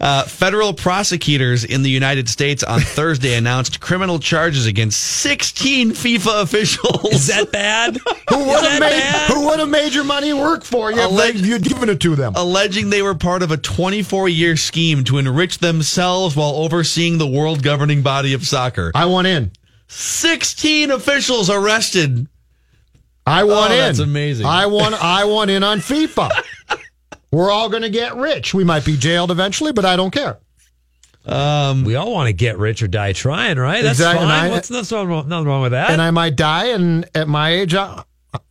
Uh, 0.00 0.22
federal 0.24 0.72
prosecutors 0.72 1.64
in 1.64 1.82
the 1.82 1.90
United 1.90 2.28
States 2.28 2.62
on 2.62 2.80
Thursday 2.80 3.34
announced 3.34 3.80
criminal 3.80 4.18
charges 4.18 4.66
against 4.66 4.98
16 5.00 5.90
FIFA 5.92 6.42
officials. 6.42 7.04
Is 7.12 7.26
that 7.26 7.50
bad? 7.52 7.96
Who 8.30 8.38
would 8.38 8.62
have 8.62 8.80
made 8.80 8.90
bad? 8.90 9.30
Who 9.30 9.46
would 9.46 9.58
have 9.60 9.68
made 9.68 9.92
your 9.94 10.04
money 10.04 10.32
work 10.32 10.64
for 10.64 10.90
you 10.90 10.98
if 11.00 11.10
Alleg- 11.10 11.32
they- 11.40 11.48
you'd 11.48 11.62
given 11.64 11.88
it 11.88 12.00
to 12.00 12.16
them? 12.16 12.34
alleging 12.36 12.90
they 12.90 13.02
were 13.02 13.14
part 13.14 13.42
of 13.42 13.50
a 13.50 13.56
24 13.56 14.28
year 14.28 14.56
scheme 14.56 15.04
to 15.04 15.18
enrich 15.18 15.58
themselves 15.58 16.34
while 16.36 16.50
overseeing 16.56 17.18
the 17.18 17.26
world 17.26 17.62
governing 17.62 18.02
body 18.02 18.32
of 18.32 18.46
soccer. 18.46 18.92
I 18.94 19.04
want 19.06 19.26
in. 19.26 19.50
16 19.88 20.90
officials 20.90 21.50
arrested. 21.50 22.26
I 23.26 23.44
want 23.44 23.70
Oh, 23.70 23.74
in. 23.74 23.80
that's 23.80 23.98
amazing. 23.98 24.46
I 24.46 24.66
want. 24.66 24.94
I 24.94 25.24
want 25.24 25.50
in 25.50 25.62
on 25.62 25.78
FIFA. 25.80 26.30
We're 27.32 27.50
all 27.50 27.68
going 27.68 27.82
to 27.82 27.90
get 27.90 28.16
rich. 28.16 28.52
We 28.54 28.64
might 28.64 28.84
be 28.84 28.96
jailed 28.96 29.30
eventually, 29.30 29.72
but 29.72 29.84
I 29.84 29.96
don't 29.96 30.10
care. 30.10 30.38
Um, 31.26 31.84
we 31.84 31.96
all 31.96 32.12
want 32.12 32.28
to 32.28 32.32
get 32.32 32.58
rich 32.58 32.82
or 32.82 32.88
die 32.88 33.12
trying, 33.12 33.58
right? 33.58 33.82
That's 33.82 33.98
Exactly, 33.98 34.26
fine. 34.26 34.44
I- 34.46 34.50
What's 34.50 34.68
that's 34.68 34.90
nothing 34.90 35.08
wrong, 35.08 35.28
nothing 35.28 35.46
wrong 35.46 35.62
with 35.62 35.72
that? 35.72 35.90
And 35.90 36.00
I 36.00 36.10
might 36.10 36.34
die, 36.36 36.66
and 36.68 37.04
at 37.14 37.28
my 37.28 37.50
age, 37.50 37.74
I, 37.74 38.02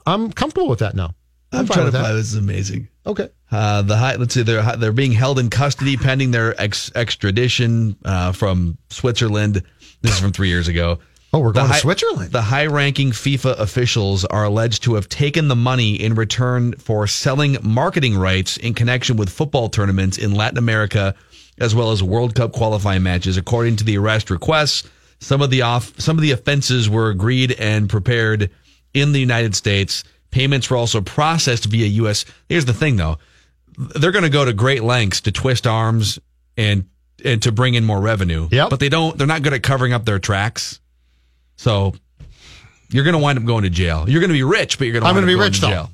I'm 0.05 0.31
comfortable 0.31 0.69
with 0.69 0.79
that 0.79 0.95
now. 0.95 1.15
I'm, 1.51 1.61
I'm 1.61 1.65
fine 1.65 1.75
trying 1.75 1.85
with 1.85 1.93
to 1.95 1.97
that. 1.97 2.03
find 2.05 2.17
this 2.17 2.27
is 2.27 2.35
amazing. 2.37 2.87
Okay. 3.07 3.29
Uh, 3.51 3.81
the 3.81 3.97
high, 3.97 4.15
let's 4.17 4.35
see, 4.35 4.43
they're 4.43 4.61
they're 4.77 4.91
being 4.93 5.11
held 5.13 5.39
in 5.39 5.49
custody 5.49 5.97
pending 5.97 6.29
their 6.29 6.59
ex, 6.61 6.91
extradition 6.93 7.95
uh, 8.05 8.31
from 8.33 8.77
Switzerland. 8.91 9.63
This 10.01 10.13
is 10.13 10.19
from 10.19 10.31
three 10.31 10.49
years 10.49 10.67
ago. 10.67 10.99
Oh, 11.31 11.39
we're 11.39 11.51
going 11.51 11.67
to 11.67 11.75
Switzerland. 11.75 12.31
The 12.31 12.41
high-ranking 12.41 13.11
FIFA 13.11 13.59
officials 13.59 14.25
are 14.25 14.45
alleged 14.45 14.83
to 14.83 14.95
have 14.95 15.07
taken 15.09 15.47
the 15.47 15.55
money 15.55 15.93
in 15.93 16.15
return 16.15 16.73
for 16.73 17.05
selling 17.05 17.57
marketing 17.61 18.17
rights 18.17 18.57
in 18.57 18.73
connection 18.73 19.15
with 19.15 19.29
football 19.29 19.69
tournaments 19.69 20.17
in 20.17 20.33
Latin 20.33 20.57
America, 20.57 21.13
as 21.59 21.75
well 21.75 21.91
as 21.91 22.01
World 22.01 22.33
Cup 22.33 22.51
qualifying 22.51 23.03
matches. 23.03 23.37
According 23.37 23.75
to 23.77 23.83
the 23.83 23.97
arrest 23.97 24.31
requests, 24.31 24.89
some 25.19 25.41
of 25.41 25.51
the 25.51 25.61
off 25.61 25.99
some 25.99 26.17
of 26.17 26.23
the 26.23 26.31
offenses 26.31 26.89
were 26.89 27.09
agreed 27.09 27.51
and 27.53 27.89
prepared 27.89 28.49
in 28.93 29.11
the 29.11 29.19
United 29.19 29.55
States. 29.55 30.03
Payments 30.31 30.69
were 30.69 30.77
also 30.77 31.01
processed 31.01 31.65
via 31.65 31.87
U.S. 31.87 32.25
Here's 32.47 32.65
the 32.65 32.73
thing, 32.73 32.95
though: 32.95 33.17
they're 33.77 34.11
going 34.11 34.23
to 34.23 34.29
go 34.29 34.45
to 34.45 34.53
great 34.53 34.83
lengths 34.83 35.21
to 35.21 35.31
twist 35.31 35.67
arms 35.67 36.17
and 36.57 36.85
and 37.23 37.41
to 37.43 37.51
bring 37.51 37.73
in 37.73 37.83
more 37.83 37.99
revenue. 37.99 38.47
Yep. 38.51 38.69
But 38.69 38.79
they 38.79 38.89
don't. 38.89 39.17
They're 39.17 39.27
not 39.27 39.43
good 39.43 39.53
at 39.53 39.61
covering 39.61 39.93
up 39.93 40.05
their 40.05 40.19
tracks. 40.19 40.79
So 41.59 41.93
you're 42.89 43.03
going 43.03 43.15
to 43.15 43.19
wind 43.19 43.37
up 43.37 43.43
going 43.43 43.63
to 43.63 43.69
jail. 43.69 44.05
You're 44.07 44.21
going 44.21 44.29
to 44.29 44.33
be 44.33 44.43
rich, 44.43 44.77
but 44.77 44.85
you're 44.85 44.93
going 44.93 45.03
to 45.03 45.09
I'm 45.09 45.13
going 45.13 45.27
to 45.27 45.31
be 45.31 45.35
rich, 45.35 45.59
though. 45.59 45.67
jail. 45.67 45.89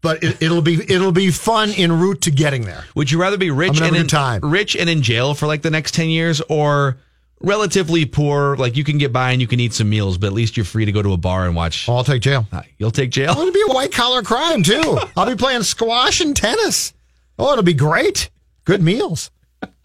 But 0.00 0.22
it, 0.22 0.40
it'll 0.40 0.62
be 0.62 0.74
it'll 0.74 1.10
be 1.10 1.32
fun 1.32 1.70
en 1.70 1.92
route 1.92 2.22
to 2.22 2.30
getting 2.30 2.62
there. 2.62 2.84
Would 2.94 3.10
you 3.10 3.20
rather 3.20 3.36
be 3.36 3.50
rich 3.50 3.80
and 3.80 3.96
in 3.96 4.02
good 4.02 4.08
time. 4.08 4.40
rich 4.42 4.76
and 4.76 4.88
in 4.88 5.02
jail 5.02 5.34
for 5.34 5.46
like 5.46 5.62
the 5.62 5.70
next 5.70 5.94
10 5.94 6.08
years 6.08 6.40
or 6.48 6.98
relatively 7.40 8.04
poor 8.04 8.56
like 8.56 8.76
you 8.76 8.84
can 8.84 8.98
get 8.98 9.12
by 9.12 9.32
and 9.32 9.40
you 9.40 9.46
can 9.46 9.60
eat 9.60 9.72
some 9.72 9.88
meals 9.88 10.18
but 10.18 10.28
at 10.28 10.32
least 10.32 10.56
you're 10.56 10.64
free 10.66 10.84
to 10.84 10.92
go 10.92 11.02
to 11.02 11.12
a 11.12 11.16
bar 11.16 11.46
and 11.46 11.54
watch 11.54 11.88
I'll 11.88 12.02
take 12.04 12.22
jail. 12.22 12.46
You'll 12.78 12.90
take 12.90 13.10
jail 13.10 13.30
it'll 13.30 13.52
be 13.52 13.62
a 13.68 13.72
white 13.72 13.92
collar 13.92 14.22
crime 14.22 14.62
too. 14.62 14.98
I'll 15.16 15.26
be 15.26 15.36
playing 15.36 15.62
squash 15.62 16.20
and 16.20 16.36
tennis. 16.36 16.92
Oh, 17.38 17.52
it'll 17.52 17.64
be 17.64 17.74
great. 17.74 18.30
Good 18.64 18.82
meals. 18.82 19.30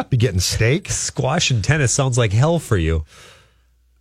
Be 0.09 0.17
getting 0.17 0.39
steak. 0.39 0.89
Squash 0.89 1.51
and 1.51 1.63
tennis 1.63 1.91
sounds 1.91 2.17
like 2.17 2.31
hell 2.33 2.59
for 2.59 2.77
you. 2.77 3.03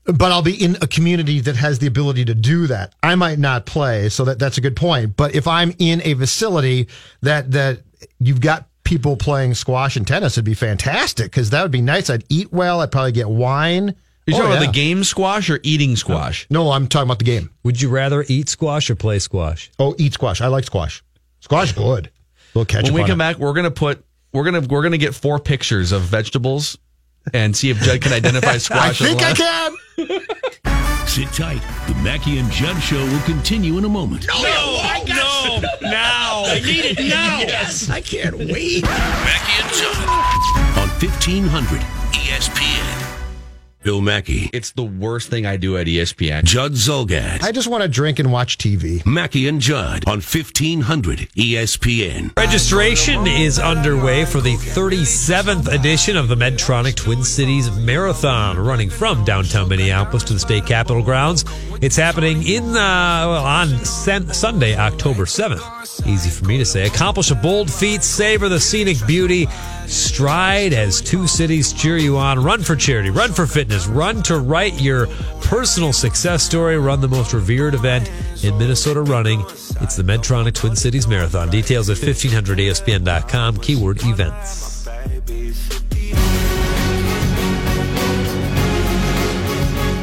But 0.07 0.33
I'll 0.33 0.43
be 0.43 0.63
in 0.63 0.77
a 0.83 0.87
community 0.87 1.41
that 1.41 1.57
has 1.57 1.79
the 1.79 1.87
ability 1.87 2.27
to 2.27 2.35
do 2.35 2.67
that. 2.67 2.95
I 3.03 3.15
might 3.15 3.39
not 3.39 3.65
play, 3.65 4.11
so 4.11 4.27
that, 4.27 4.39
that's 4.39 4.59
a 4.59 4.61
good 4.61 4.77
point. 4.77 5.17
But 5.17 5.35
if 5.35 5.49
I'm 5.49 5.73
in 5.79 6.03
a 6.05 6.15
facility 6.15 6.89
that 7.23 7.53
that 7.53 7.81
you've 8.19 8.41
got 8.43 8.69
people 8.85 9.17
playing 9.17 9.55
squash 9.55 9.97
and 9.97 10.07
tennis, 10.07 10.35
it'd 10.35 10.45
be 10.45 10.53
fantastic 10.53 11.27
because 11.31 11.49
that 11.51 11.63
would 11.63 11.71
be 11.71 11.81
nice. 11.81 12.11
I'd 12.11 12.25
eat 12.29 12.53
well. 12.53 12.81
I'd 12.83 12.93
probably 12.93 13.13
get 13.13 13.31
wine. 13.31 13.95
You're 14.27 14.37
Oh, 14.37 14.41
talking 14.41 14.53
about 14.53 14.61
yeah. 14.63 14.67
the 14.69 14.73
game 14.73 15.05
squash 15.05 15.49
or 15.51 15.59
eating 15.63 15.97
squash? 15.97 16.47
No, 16.51 16.71
I'm 16.71 16.87
talking 16.87 17.07
about 17.09 17.19
the 17.19 17.25
game. 17.27 17.51
Would 17.63 17.81
you 17.81 17.89
rather 17.89 18.25
eat 18.29 18.49
squash 18.51 18.91
or 18.91 18.95
play 18.97 19.19
squash? 19.19 19.71
Oh, 19.79 19.95
eat 19.99 20.13
squash. 20.15 20.41
I 20.43 20.49
like 20.49 20.65
squash. 20.65 21.03
Squash 21.41 21.73
good. 21.73 22.11
little 22.55 22.65
ketchup. 22.67 22.93
When 22.93 23.03
we 23.03 23.09
come 23.09 23.21
it. 23.21 23.25
back, 23.25 23.39
we're 23.39 23.53
gonna 23.55 23.71
put 23.71 24.05
we're 24.33 24.45
gonna 24.45 24.61
we're 24.61 24.83
gonna 24.83 24.99
get 24.99 25.15
four 25.15 25.39
pictures 25.39 25.93
of 25.93 26.03
vegetables 26.03 26.77
and 27.33 27.57
see 27.57 27.71
if 27.71 27.79
Judd 27.79 28.03
can 28.03 28.13
identify 28.13 28.59
squash. 28.59 29.01
I 29.01 29.15
squash. 29.15 29.17
think 29.17 29.23
I 29.23 29.33
can. 29.35 31.07
Sit 31.07 31.29
tight. 31.33 31.63
The 31.87 31.95
Mackey 32.03 32.39
and 32.39 32.51
Judd 32.51 32.83
show 32.83 33.05
will 33.05 33.23
continue 33.23 33.79
in 33.79 33.85
a 33.85 33.89
moment. 33.89 34.27
No, 34.27 34.35
I 34.35 35.05
got 35.07 35.63
no, 35.63 35.89
now. 35.89 36.45
I 36.47 36.61
need 36.65 36.85
it 36.85 36.99
now. 37.09 37.39
Yes, 37.39 37.89
I 37.89 38.01
can't 38.01 38.37
wait. 38.37 38.83
Mackey 38.83 39.63
and 39.63 39.73
Judd 39.75 40.09
on 40.79 40.89
1500 40.99 41.81
ESPN. 41.81 42.04
Bill 43.85 44.01
Mackey, 44.01 44.49
It's 44.55 44.71
the 44.73 44.83
worst 44.83 45.29
thing 45.29 45.45
I 45.45 45.59
do 45.59 45.77
at 45.77 45.87
ESPN. 45.87 46.45
Judd 46.45 46.73
Zulgad, 46.73 47.43
I 47.43 47.53
just 47.53 47.69
want 47.69 47.83
to 47.83 47.89
drink 47.89 48.19
and 48.19 48.33
watch 48.33 48.57
TV. 48.57 49.05
Mackey 49.05 49.47
and 49.47 49.61
Judd 49.61 50.09
on 50.09 50.21
E 50.21 50.23
1500 50.23 51.19
ESPN. 51.37 52.35
Registration 52.35 53.27
is 53.27 53.59
underway 53.59 54.25
for 54.25 54.41
the 54.41 54.55
37th 54.55 55.71
edition 55.71 56.17
of 56.17 56.29
the 56.29 56.35
Medtronic 56.35 56.97
Twin 56.97 57.23
Cities 57.23 57.71
Marathon, 57.77 58.59
running 58.59 58.89
from 58.89 59.23
downtown 59.23 59.69
Minneapolis 59.69 60.25
to 60.25 60.33
the 60.33 60.41
state 60.41 60.65
capitol 60.65 61.03
grounds. 61.03 61.45
It's 61.83 61.97
happening 61.97 62.43
in 62.49 62.65
uh, 62.65 62.73
well, 63.29 63.45
on 63.45 63.69
Sun- 63.85 64.33
Sunday, 64.33 64.75
October 64.79 65.27
7th. 65.27 66.07
Easy 66.07 66.31
for 66.31 66.47
me 66.47 66.57
to 66.57 66.65
say. 66.65 66.87
Accomplish 66.87 67.31
a 67.31 67.35
bold 67.35 67.71
feat, 67.71 68.03
savor 68.03 68.49
the 68.49 68.59
scenic 68.59 68.97
beauty, 69.07 69.47
stride 69.87 70.73
as 70.73 71.01
two 71.01 71.27
cities 71.27 71.73
cheer 71.73 71.97
you 71.97 72.17
on. 72.17 72.43
Run 72.43 72.63
for 72.63 72.77
charity, 72.77 73.11
run 73.11 73.33
for 73.33 73.47
fitness, 73.47 73.87
run 73.87 74.23
to 74.25 74.39
write 74.39 74.81
your 74.81 75.07
personal 75.43 75.93
success 75.93 76.43
story, 76.43 76.79
run 76.79 77.01
the 77.01 77.09
most 77.09 77.33
revered 77.33 77.75
event 77.75 78.11
in 78.43 78.57
Minnesota 78.59 79.03
running. 79.03 79.41
It's 79.81 79.97
the 79.97 80.03
Medtronic 80.03 80.55
Twin 80.55 80.77
Cities 80.77 81.07
Marathon. 81.09 81.51
Details 81.51 81.91
at 81.91 81.99
1500ESPN.com, 81.99 83.59
keyword 83.59 84.03
events. 84.05 84.75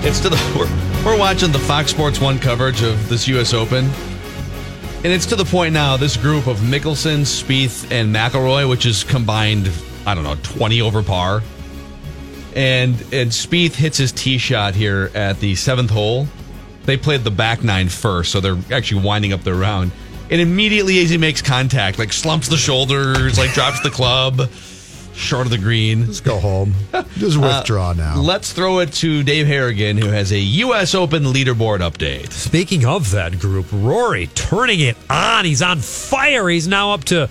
It's 0.03 0.19
to 0.21 0.29
the 0.29 0.35
we're, 1.05 1.13
we're 1.13 1.19
watching 1.19 1.51
the 1.51 1.59
Fox 1.59 1.91
Sports 1.91 2.19
One 2.19 2.39
coverage 2.39 2.81
of 2.81 3.07
this 3.07 3.27
U.S. 3.27 3.53
Open, 3.53 3.85
and 5.03 5.11
it's 5.11 5.25
to 5.27 5.35
the 5.35 5.45
point 5.45 5.73
now. 5.73 5.97
This 5.97 6.15
group 6.15 6.47
of 6.47 6.57
Mickelson, 6.57 7.21
Spieth, 7.21 7.91
and 7.91 8.13
McIlroy, 8.15 8.69
which 8.69 8.85
is 8.85 9.03
combined, 9.03 9.71
I 10.05 10.13
don't 10.13 10.23
know, 10.23 10.35
twenty 10.43 10.81
over 10.81 11.01
par, 11.01 11.41
and 12.55 12.95
and 13.11 13.31
Spieth 13.31 13.73
hits 13.73 13.97
his 13.97 14.11
tee 14.11 14.37
shot 14.37 14.75
here 14.75 15.11
at 15.15 15.39
the 15.39 15.55
seventh 15.55 15.89
hole. 15.89 16.27
They 16.83 16.97
played 16.97 17.23
the 17.23 17.31
back 17.31 17.63
nine 17.63 17.89
first, 17.89 18.31
so 18.31 18.39
they're 18.39 18.57
actually 18.71 19.01
winding 19.03 19.33
up 19.33 19.43
their 19.43 19.55
round. 19.55 19.91
And 20.29 20.39
immediately 20.39 21.03
as 21.03 21.09
he 21.09 21.17
makes 21.17 21.41
contact, 21.41 21.99
like 21.99 22.13
slumps 22.13 22.47
the 22.47 22.57
shoulders, 22.57 23.37
like 23.37 23.53
drops 23.53 23.81
the 23.81 23.89
club, 23.89 24.49
short 25.21 25.45
of 25.47 25.51
the 25.51 25.57
green. 25.57 26.07
Let's 26.07 26.19
go 26.21 26.39
home. 26.39 26.73
Just 27.17 27.37
withdraw 27.37 27.93
now. 27.93 28.19
Let's 28.19 28.51
throw 28.53 28.79
it 28.79 28.91
to 28.93 29.23
Dave 29.23 29.47
Harrigan, 29.47 29.97
who 29.97 30.07
has 30.07 30.31
a 30.31 30.39
U.S. 30.39 30.93
Open 30.95 31.23
leaderboard 31.23 31.79
update. 31.79 32.31
Speaking 32.31 32.85
of 32.85 33.11
that 33.11 33.39
group, 33.39 33.67
Rory 33.71 34.27
turning 34.27 34.79
it 34.81 34.97
on. 35.09 35.45
He's 35.45 35.61
on 35.61 35.79
fire. 35.79 36.49
He's 36.49 36.67
now 36.67 36.91
up 36.93 37.03
to 37.05 37.29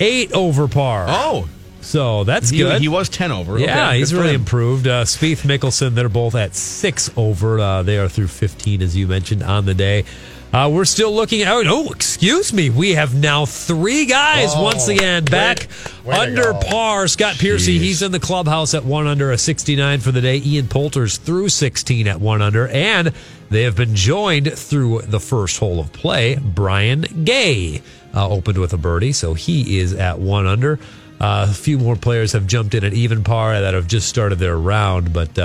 eight 0.00 0.32
over 0.32 0.68
par. 0.68 1.06
Oh, 1.08 1.48
so 1.80 2.24
that's 2.24 2.50
he, 2.50 2.58
good. 2.58 2.80
He 2.80 2.88
was 2.88 3.08
ten 3.08 3.32
over. 3.32 3.58
Yeah, 3.58 3.88
Okay, 3.88 3.98
he's 3.98 4.12
really 4.14 4.30
him. 4.34 4.42
improved. 4.42 4.86
Uh, 4.86 5.04
Spieth, 5.04 5.42
Mickelson, 5.42 5.94
they're 5.94 6.08
both 6.08 6.34
at 6.34 6.54
six 6.54 7.10
over. 7.16 7.58
Uh, 7.58 7.82
they 7.82 7.98
are 7.98 8.08
through 8.08 8.28
15, 8.28 8.82
as 8.82 8.96
you 8.96 9.06
mentioned, 9.06 9.42
on 9.42 9.64
the 9.64 9.74
day. 9.74 10.04
Uh, 10.52 10.70
we're 10.72 10.84
still 10.86 11.14
looking 11.14 11.42
at. 11.42 11.48
Oh, 11.66 11.90
excuse 11.92 12.52
me. 12.52 12.70
We 12.70 12.92
have 12.94 13.14
now 13.14 13.44
three 13.44 14.06
guys 14.06 14.52
Oh, 14.54 14.62
once 14.62 14.88
again 14.88 15.24
back 15.26 15.68
way 16.04 16.14
to 16.14 16.20
under 16.20 16.54
par. 16.54 17.06
Scott 17.06 17.34
Piercy, 17.36 17.76
Jeez. 17.78 17.82
he's 17.82 18.02
in 18.02 18.12
the 18.12 18.20
clubhouse 18.20 18.72
at 18.72 18.84
one 18.84 19.06
under, 19.06 19.30
a 19.30 19.36
69 19.38 20.00
for 20.00 20.10
the 20.10 20.22
day. 20.22 20.40
Ian 20.42 20.66
Poulter's 20.68 21.18
through 21.18 21.50
16 21.50 22.08
at 22.08 22.18
one 22.20 22.40
under, 22.40 22.66
and 22.68 23.12
they 23.50 23.64
have 23.64 23.76
been 23.76 23.94
joined 23.94 24.50
through 24.54 25.02
the 25.02 25.20
first 25.20 25.58
hole 25.58 25.80
of 25.80 25.92
play. 25.92 26.36
Brian 26.36 27.02
Gay 27.24 27.82
uh, 28.14 28.26
opened 28.28 28.56
with 28.56 28.72
a 28.72 28.78
birdie, 28.78 29.12
so 29.12 29.34
he 29.34 29.78
is 29.78 29.92
at 29.92 30.18
one 30.18 30.46
under. 30.46 30.78
Uh, 31.20 31.46
a 31.50 31.52
few 31.52 31.78
more 31.78 31.96
players 31.96 32.32
have 32.32 32.46
jumped 32.46 32.74
in 32.74 32.84
at 32.84 32.94
even 32.94 33.22
par 33.22 33.60
that 33.60 33.74
have 33.74 33.86
just 33.86 34.08
started 34.08 34.38
their 34.38 34.56
round, 34.56 35.12
but. 35.12 35.38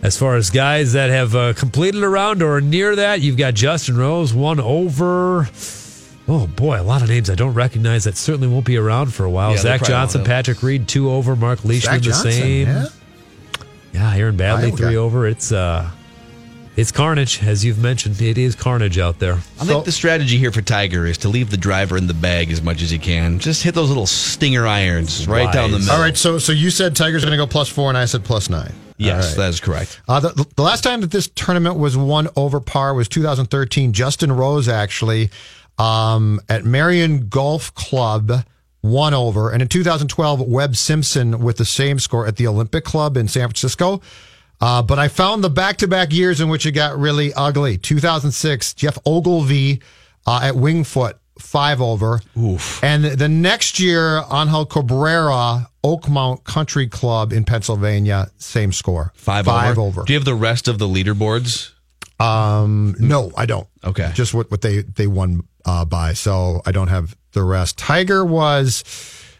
As 0.00 0.16
far 0.16 0.36
as 0.36 0.50
guys 0.50 0.92
that 0.92 1.10
have 1.10 1.34
uh, 1.34 1.52
completed 1.54 2.02
a 2.04 2.08
round 2.08 2.42
or 2.42 2.60
near 2.60 2.94
that, 2.96 3.20
you've 3.20 3.36
got 3.36 3.54
Justin 3.54 3.96
Rose, 3.96 4.32
one 4.32 4.60
over. 4.60 5.48
Oh 6.28 6.46
boy, 6.46 6.80
a 6.80 6.82
lot 6.84 7.02
of 7.02 7.08
names 7.08 7.28
I 7.30 7.34
don't 7.34 7.54
recognize 7.54 8.04
that 8.04 8.16
certainly 8.16 8.46
won't 8.48 8.66
be 8.66 8.76
around 8.76 9.12
for 9.12 9.24
a 9.24 9.30
while. 9.30 9.52
Yeah, 9.52 9.56
Zach 9.58 9.82
Johnson. 9.84 10.24
Patrick 10.24 10.62
Reed, 10.62 10.86
two 10.86 11.10
over. 11.10 11.34
Mark 11.34 11.64
Leishman, 11.64 11.94
Zach 11.94 12.00
the 12.02 12.10
Johnson, 12.10 12.30
same. 12.32 12.66
yeah. 12.68 12.84
Yeah, 13.92 14.14
Aaron 14.14 14.36
Baddeley, 14.36 14.64
Iowa 14.66 14.76
three 14.76 14.92
guy. 14.92 14.94
over. 14.96 15.26
It's 15.26 15.50
uh, 15.50 15.90
it's 16.76 16.92
carnage, 16.92 17.42
as 17.42 17.64
you've 17.64 17.78
mentioned. 17.78 18.20
It 18.22 18.38
is 18.38 18.54
carnage 18.54 18.98
out 18.98 19.18
there. 19.18 19.34
I 19.60 19.64
think 19.64 19.84
the 19.84 19.90
strategy 19.90 20.36
here 20.36 20.52
for 20.52 20.62
Tiger 20.62 21.06
is 21.06 21.18
to 21.18 21.28
leave 21.28 21.50
the 21.50 21.56
driver 21.56 21.96
in 21.96 22.06
the 22.06 22.14
bag 22.14 22.52
as 22.52 22.62
much 22.62 22.82
as 22.82 22.90
he 22.90 22.98
can. 22.98 23.38
Just 23.40 23.62
hit 23.64 23.74
those 23.74 23.88
little 23.88 24.06
stinger 24.06 24.66
irons 24.66 25.26
right 25.26 25.52
down 25.52 25.72
the 25.72 25.78
middle. 25.80 25.94
All 25.94 26.00
right, 26.00 26.16
so 26.16 26.38
so 26.38 26.52
you 26.52 26.70
said 26.70 26.94
Tiger's 26.94 27.24
going 27.24 27.32
to 27.32 27.36
go 27.38 27.46
plus 27.48 27.68
four, 27.68 27.88
and 27.88 27.98
I 27.98 28.04
said 28.04 28.22
plus 28.22 28.48
nine. 28.48 28.72
Yes, 28.98 29.28
right. 29.28 29.36
that 29.44 29.48
is 29.50 29.60
correct. 29.60 30.00
Uh, 30.08 30.20
the, 30.20 30.46
the 30.56 30.62
last 30.62 30.82
time 30.82 31.00
that 31.00 31.10
this 31.10 31.28
tournament 31.28 31.78
was 31.78 31.96
won 31.96 32.28
over 32.36 32.60
par 32.60 32.94
was 32.94 33.08
2013. 33.08 33.92
Justin 33.92 34.32
Rose 34.32 34.68
actually 34.68 35.30
um, 35.78 36.40
at 36.48 36.64
Merion 36.64 37.28
Golf 37.28 37.74
Club 37.74 38.44
won 38.82 39.14
over, 39.14 39.50
and 39.50 39.62
in 39.62 39.68
2012 39.68 40.40
Webb 40.40 40.76
Simpson 40.76 41.40
with 41.40 41.56
the 41.56 41.64
same 41.64 41.98
score 41.98 42.26
at 42.26 42.36
the 42.36 42.46
Olympic 42.46 42.84
Club 42.84 43.16
in 43.16 43.28
San 43.28 43.48
Francisco. 43.48 44.02
Uh, 44.60 44.82
but 44.82 44.98
I 44.98 45.06
found 45.06 45.44
the 45.44 45.50
back-to-back 45.50 46.12
years 46.12 46.40
in 46.40 46.48
which 46.48 46.66
it 46.66 46.72
got 46.72 46.98
really 46.98 47.32
ugly. 47.34 47.78
2006, 47.78 48.74
Geoff 48.74 48.98
Ogilvy 49.06 49.80
uh, 50.26 50.40
at 50.42 50.54
Wingfoot 50.54 51.14
five 51.38 51.80
over. 51.80 52.20
Oof. 52.36 52.82
And 52.82 53.04
the 53.04 53.28
next 53.28 53.78
year, 53.78 54.22
Angel 54.32 54.66
Cabrera, 54.66 55.68
Oakmont 55.84 56.44
Country 56.44 56.86
Club 56.86 57.32
in 57.32 57.44
Pennsylvania, 57.44 58.30
same 58.38 58.72
score. 58.72 59.12
Five, 59.14 59.44
Five 59.46 59.78
over. 59.78 60.00
over. 60.00 60.04
Do 60.04 60.12
you 60.12 60.18
have 60.18 60.24
the 60.24 60.34
rest 60.34 60.68
of 60.68 60.78
the 60.78 60.86
leaderboards? 60.86 61.72
Um, 62.20 62.94
no, 62.98 63.30
I 63.36 63.46
don't. 63.46 63.68
Okay. 63.84 64.10
Just 64.14 64.34
what, 64.34 64.50
what 64.50 64.60
they, 64.62 64.82
they 64.82 65.06
won 65.06 65.42
uh, 65.64 65.84
by. 65.84 66.14
So 66.14 66.60
I 66.66 66.72
don't 66.72 66.88
have 66.88 67.16
the 67.32 67.44
rest. 67.44 67.78
Tiger 67.78 68.24
was 68.24 68.82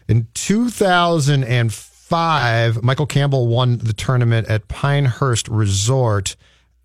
in 0.07 0.27
2005. 0.33 2.83
Michael 2.83 3.05
Campbell 3.05 3.47
won 3.47 3.77
the 3.79 3.91
tournament 3.93 4.47
at 4.47 4.67
Pinehurst 4.69 5.47
Resort 5.49 6.35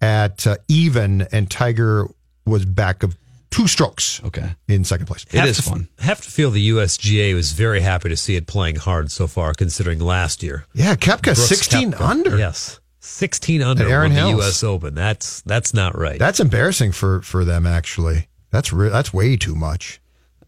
at 0.01 0.47
uh, 0.47 0.57
even, 0.69 1.23
and 1.33 1.51
Tiger 1.51 2.07
was 2.45 2.65
back 2.65 3.03
of 3.03 3.17
two 3.55 3.69
strokes. 3.69 4.21
Okay. 4.25 4.55
In 4.69 4.85
second 4.85 5.07
place. 5.07 5.25
It 5.31 5.39
Have 5.39 5.49
is 5.49 5.57
to- 5.59 5.63
fun. 5.63 5.89
Have 6.01 6.21
to 6.23 6.31
feel 6.31 6.51
the 6.51 6.69
USGA 6.71 7.35
was 7.35 7.53
very 7.53 7.81
happy 7.81 8.09
to 8.09 8.17
see 8.17 8.35
it 8.37 8.47
playing 8.47 8.77
hard 8.77 9.11
so 9.13 9.27
far, 9.27 9.55
considering 9.55 10.01
last 10.01 10.43
year. 10.43 10.67
Yeah, 10.75 10.97
Koepka, 10.97 11.23
Brooks 11.35 11.47
16 11.47 11.93
Koepka. 11.93 12.01
under. 12.01 12.37
Yes, 12.39 12.81
16 13.01 13.63
under 13.63 13.85
At 13.85 13.91
Aaron 13.91 14.15
won 14.15 14.25
the 14.25 14.31
U.S. 14.39 14.65
Open. 14.65 14.95
That's 14.95 15.41
that's 15.43 15.73
not 15.73 15.97
right. 15.97 16.19
That's 16.19 16.41
embarrassing 16.41 16.93
for, 16.93 17.23
for 17.23 17.45
them, 17.45 17.67
actually. 17.67 18.29
That's 18.51 18.73
re- 18.73 18.89
that's 18.89 19.13
way 19.15 19.37
too 19.37 19.55
much. 19.55 20.01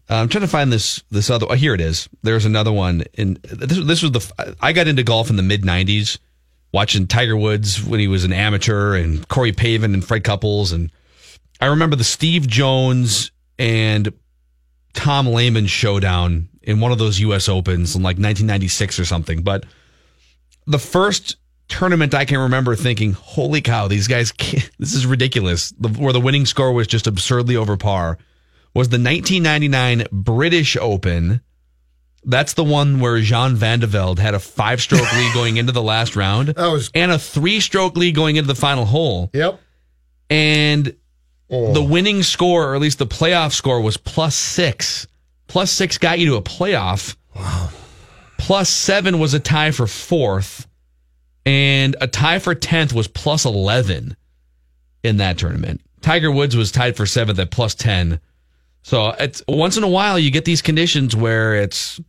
Uh, 0.09 0.15
I'm 0.15 0.29
trying 0.29 0.41
to 0.43 0.47
find 0.47 0.71
this 0.71 1.03
this 1.11 1.29
other. 1.29 1.45
Oh, 1.49 1.53
here 1.55 1.73
it 1.73 1.81
is. 1.81 2.07
There's 2.23 2.45
another 2.45 2.71
one. 2.71 3.03
And 3.17 3.37
this 3.43 3.77
this 3.85 4.01
was 4.03 4.11
the. 4.11 4.55
I 4.61 4.73
got 4.73 4.87
into 4.87 5.03
golf 5.03 5.29
in 5.29 5.35
the 5.35 5.43
mid 5.43 5.63
'90s, 5.63 6.17
watching 6.73 7.07
Tiger 7.07 7.35
Woods 7.37 7.83
when 7.83 7.99
he 7.99 8.07
was 8.07 8.23
an 8.23 8.31
amateur, 8.33 8.95
and 8.95 9.27
Corey 9.27 9.51
Pavin 9.51 9.93
and 9.93 10.03
Fred 10.05 10.23
Couples, 10.23 10.71
and 10.71 10.91
I 11.59 11.67
remember 11.67 11.95
the 11.95 12.03
Steve 12.03 12.47
Jones 12.47 13.31
and 13.57 14.13
Tom 14.93 15.27
Lehman 15.27 15.67
showdown 15.67 16.49
in 16.61 16.79
one 16.79 16.91
of 16.91 16.97
those 16.97 17.19
U.S. 17.19 17.47
Opens 17.49 17.95
in 17.95 18.01
like 18.01 18.17
1996 18.17 18.99
or 18.99 19.05
something. 19.05 19.41
But 19.41 19.65
the 20.65 20.79
first 20.79 21.37
tournament 21.67 22.13
I 22.13 22.25
can 22.25 22.39
remember 22.39 22.75
thinking, 22.75 23.13
"Holy 23.13 23.61
cow, 23.61 23.87
these 23.87 24.07
guys! 24.07 24.31
Can't, 24.37 24.69
this 24.77 24.93
is 24.93 25.05
ridiculous." 25.05 25.71
The, 25.79 25.89
where 25.89 26.13
the 26.13 26.21
winning 26.21 26.45
score 26.45 26.73
was 26.73 26.87
just 26.87 27.07
absurdly 27.07 27.55
over 27.55 27.77
par 27.77 28.17
was 28.73 28.89
the 28.89 28.99
1999 28.99 30.05
British 30.11 30.77
Open. 30.77 31.41
That's 32.23 32.53
the 32.53 32.63
one 32.63 32.99
where 32.99 33.19
Jean 33.21 33.55
Van 33.55 33.79
de 33.79 33.87
Velde 33.87 34.19
had 34.19 34.33
a 34.33 34.39
five-stroke 34.39 35.11
lead 35.13 35.33
going 35.33 35.57
into 35.57 35.71
the 35.71 35.81
last 35.81 36.15
round, 36.15 36.49
That 36.49 36.67
was 36.67 36.91
and 36.93 37.11
a 37.11 37.17
three-stroke 37.17 37.95
lead 37.95 38.15
going 38.15 38.35
into 38.35 38.47
the 38.47 38.55
final 38.59 38.85
hole. 38.85 39.29
Yep. 39.33 39.59
And 40.29 40.95
Oh. 41.49 41.71
the 41.73 41.83
winning 41.83 42.23
score, 42.23 42.71
or 42.71 42.75
at 42.75 42.81
least 42.81 42.99
the 42.99 43.07
playoff 43.07 43.53
score, 43.53 43.79
was 43.81 43.95
plus 43.95 44.35
six. 44.35 45.07
Plus 45.47 45.71
six 45.71 45.97
got 45.97 46.19
you 46.19 46.25
to 46.27 46.35
a 46.35 46.41
playoff. 46.41 47.15
Wow. 47.35 47.69
Plus 48.37 48.69
seven 48.69 49.17
was 49.19 49.33
a 49.33 49.39
tie 49.39 49.71
for 49.71 49.87
fourth, 49.87 50.67
and 51.45 51.95
a 52.01 52.07
tie 52.07 52.39
for 52.39 52.53
tenth 52.53 52.93
was 52.93 53.07
plus 53.07 53.45
eleven 53.45 54.17
in 55.03 55.17
that 55.17 55.37
tournament. 55.37 55.81
Tiger 56.01 56.31
Woods 56.31 56.55
was 56.55 56.71
tied 56.71 56.97
for 56.97 57.05
seventh 57.05 57.39
at 57.39 57.49
plus 57.51 57.75
ten. 57.75 58.19
So 58.83 59.09
it's 59.19 59.41
once 59.47 59.77
in 59.77 59.83
a 59.83 59.87
while 59.87 60.19
you 60.19 60.31
get 60.31 60.45
these 60.45 60.61
conditions 60.61 61.15
where 61.15 61.55
it's 61.55 61.99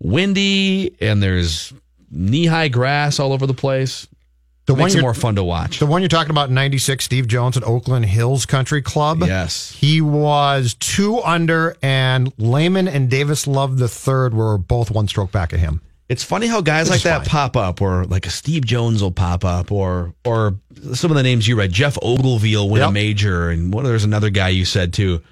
windy 0.00 0.96
and 1.00 1.22
there's 1.22 1.72
knee 2.10 2.46
high 2.46 2.68
grass 2.68 3.18
all 3.18 3.32
over 3.32 3.46
the 3.46 3.54
place. 3.54 4.06
The 4.68 4.76
Makes 4.76 4.94
you're- 4.94 5.02
more 5.02 5.14
fun 5.14 5.34
to 5.36 5.42
watch. 5.42 5.78
The 5.78 5.86
one 5.86 6.02
you're 6.02 6.10
talking 6.10 6.30
about, 6.30 6.50
96, 6.50 7.02
Steve 7.02 7.26
Jones 7.26 7.56
at 7.56 7.64
Oakland 7.64 8.04
Hills 8.04 8.44
Country 8.44 8.82
Club. 8.82 9.22
Yes. 9.24 9.74
He 9.80 10.02
was 10.02 10.76
two 10.78 11.22
under, 11.22 11.74
and 11.82 12.30
Lehman 12.36 12.86
and 12.86 13.08
Davis 13.08 13.46
Love 13.46 13.78
the 13.78 13.88
third 13.88 14.34
were 14.34 14.58
both 14.58 14.90
one 14.90 15.08
stroke 15.08 15.32
back 15.32 15.54
at 15.54 15.58
him. 15.58 15.80
It's 16.10 16.22
funny 16.22 16.46
how 16.48 16.60
guys 16.60 16.88
This 16.88 16.96
like 16.96 17.02
that 17.04 17.18
fine. 17.26 17.50
pop 17.50 17.56
up, 17.56 17.80
or 17.80 18.04
like 18.04 18.26
a 18.26 18.30
Steve 18.30 18.66
Jones 18.66 19.02
will 19.02 19.10
pop 19.10 19.42
up, 19.44 19.72
or 19.72 20.12
or 20.24 20.56
some 20.94 21.10
of 21.10 21.16
the 21.16 21.22
names 21.22 21.48
you 21.48 21.56
read. 21.56 21.72
Geoff 21.72 21.98
Ogilvy 22.02 22.54
win 22.56 22.82
a 22.82 22.90
major, 22.90 23.48
and 23.50 23.72
what 23.72 23.84
there's 23.84 24.04
another 24.04 24.28
guy 24.30 24.48
you 24.48 24.64
said 24.66 24.92
too. 24.92 25.22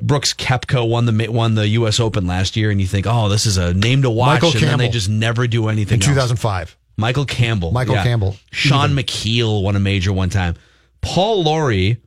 Brooks 0.00 0.32
Koepka 0.32 0.88
won 0.88 1.06
the 1.06 1.28
won 1.28 1.54
the 1.56 1.66
U.S. 1.68 2.00
Open 2.00 2.26
last 2.26 2.56
year, 2.56 2.70
and 2.70 2.80
you 2.80 2.86
think, 2.86 3.06
oh, 3.08 3.28
this 3.28 3.46
is 3.46 3.56
a 3.56 3.74
name 3.74 4.02
to 4.02 4.10
watch, 4.10 4.42
Michael 4.42 4.50
and 4.52 4.60
then 4.68 4.78
they 4.78 4.88
just 4.88 5.08
never 5.08 5.46
do 5.46 5.68
anything. 5.68 6.00
In 6.00 6.16
else. 6.16 6.76
2005. 7.00 7.08
Michael 7.08 7.24
Campbell. 7.24 7.70
Michael 7.72 7.94
Campbell. 7.96 8.36
Shaun 8.50 8.90
Micheel 8.90 9.62
won 9.62 9.76
a 9.76 9.80
major 9.80 10.12
one 10.12 10.30
time. 10.30 10.54
Paul 11.00 11.42
Lawrie 11.44 11.98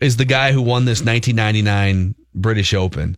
is 0.00 0.16
the 0.16 0.24
guy 0.24 0.52
who 0.52 0.62
won 0.62 0.84
this 0.84 1.00
1999 1.00 2.14
British 2.34 2.74
Open. 2.74 3.16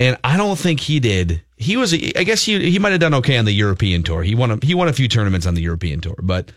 And 0.00 0.16
I 0.22 0.36
don't 0.36 0.58
think 0.58 0.80
he 0.80 1.00
did. 1.00 1.42
He 1.56 1.76
was, 1.76 1.92
I 1.92 2.22
guess 2.22 2.42
he 2.44 2.70
he 2.70 2.78
might 2.78 2.92
have 2.92 3.00
done 3.00 3.14
okay 3.14 3.36
on 3.36 3.44
the 3.44 3.52
European 3.52 4.04
tour. 4.04 4.22
He 4.22 4.36
won 4.36 4.52
a, 4.52 4.58
he 4.62 4.74
won 4.74 4.86
a 4.86 4.92
few 4.92 5.08
tournaments 5.08 5.44
on 5.44 5.54
the 5.54 5.60
European 5.60 6.00
tour, 6.00 6.14
but 6.22 6.52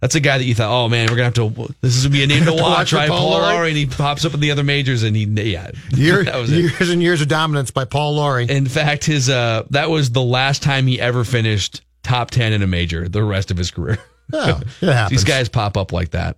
that's 0.00 0.14
a 0.14 0.20
guy 0.20 0.38
that 0.38 0.44
you 0.44 0.54
thought, 0.54 0.70
oh 0.70 0.88
man, 0.88 1.08
we're 1.10 1.16
gonna 1.16 1.24
have 1.24 1.34
to. 1.34 1.74
This 1.80 1.96
is 1.96 2.04
gonna 2.04 2.12
be 2.12 2.22
a 2.22 2.26
name 2.28 2.44
to 2.44 2.50
To 2.50 2.52
watch 2.52 2.62
watch, 2.62 2.92
right? 2.92 3.08
Paul 3.08 3.18
Paul 3.18 3.30
Lawrie. 3.30 3.54
Lawrie, 3.54 3.68
and 3.70 3.76
he 3.76 3.86
pops 3.86 4.24
up 4.24 4.32
in 4.32 4.38
the 4.38 4.52
other 4.52 4.62
majors, 4.62 5.02
and 5.02 5.16
he 5.16 5.24
yeah, 5.24 5.70
Year, 5.90 6.22
that 6.22 6.36
was 6.36 6.52
it. 6.52 6.58
years 6.58 6.90
and 6.90 7.02
years 7.02 7.20
of 7.20 7.26
dominance 7.26 7.72
by 7.72 7.84
Paul 7.84 8.14
Lawrie. 8.14 8.48
In 8.48 8.66
fact, 8.66 9.04
his 9.04 9.28
uh, 9.28 9.64
that 9.70 9.90
was 9.90 10.12
the 10.12 10.22
last 10.22 10.62
time 10.62 10.86
he 10.86 11.00
ever 11.00 11.24
finished 11.24 11.80
top 12.04 12.30
ten 12.30 12.52
in 12.52 12.62
a 12.62 12.66
major. 12.66 13.08
The 13.08 13.24
rest 13.24 13.50
of 13.50 13.56
his 13.56 13.70
career. 13.70 13.98
Oh. 14.32 14.60
These 15.10 15.24
guys 15.24 15.48
pop 15.48 15.76
up 15.76 15.92
like 15.92 16.10
that. 16.10 16.36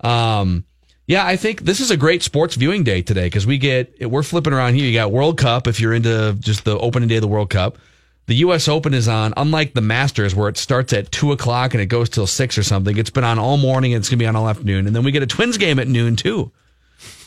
Um, 0.00 0.64
yeah, 1.06 1.26
I 1.26 1.36
think 1.36 1.62
this 1.62 1.80
is 1.80 1.90
a 1.90 1.96
great 1.96 2.22
sports 2.22 2.54
viewing 2.54 2.84
day 2.84 3.00
today 3.00 3.26
because 3.26 3.46
we 3.46 3.58
get 3.58 4.10
we're 4.10 4.22
flipping 4.22 4.52
around 4.52 4.74
here. 4.74 4.84
You 4.84 4.92
got 4.92 5.10
World 5.10 5.38
Cup 5.38 5.66
if 5.66 5.80
you're 5.80 5.94
into 5.94 6.36
just 6.38 6.64
the 6.64 6.78
opening 6.78 7.08
day 7.08 7.16
of 7.16 7.22
the 7.22 7.28
World 7.28 7.50
Cup. 7.50 7.78
The 8.26 8.34
U.S. 8.36 8.68
Open 8.68 8.92
is 8.92 9.08
on, 9.08 9.32
unlike 9.38 9.72
the 9.72 9.80
Masters 9.80 10.34
where 10.34 10.50
it 10.50 10.58
starts 10.58 10.92
at 10.92 11.10
two 11.10 11.32
o'clock 11.32 11.72
and 11.72 11.82
it 11.82 11.86
goes 11.86 12.10
till 12.10 12.26
six 12.26 12.58
or 12.58 12.62
something. 12.62 12.98
It's 12.98 13.08
been 13.08 13.24
on 13.24 13.38
all 13.38 13.56
morning 13.56 13.94
and 13.94 14.02
it's 14.02 14.10
gonna 14.10 14.18
be 14.18 14.26
on 14.26 14.36
all 14.36 14.48
afternoon, 14.48 14.86
and 14.86 14.94
then 14.94 15.02
we 15.02 15.12
get 15.12 15.22
a 15.22 15.26
Twins 15.26 15.56
game 15.56 15.78
at 15.78 15.88
noon 15.88 16.14
too, 16.14 16.52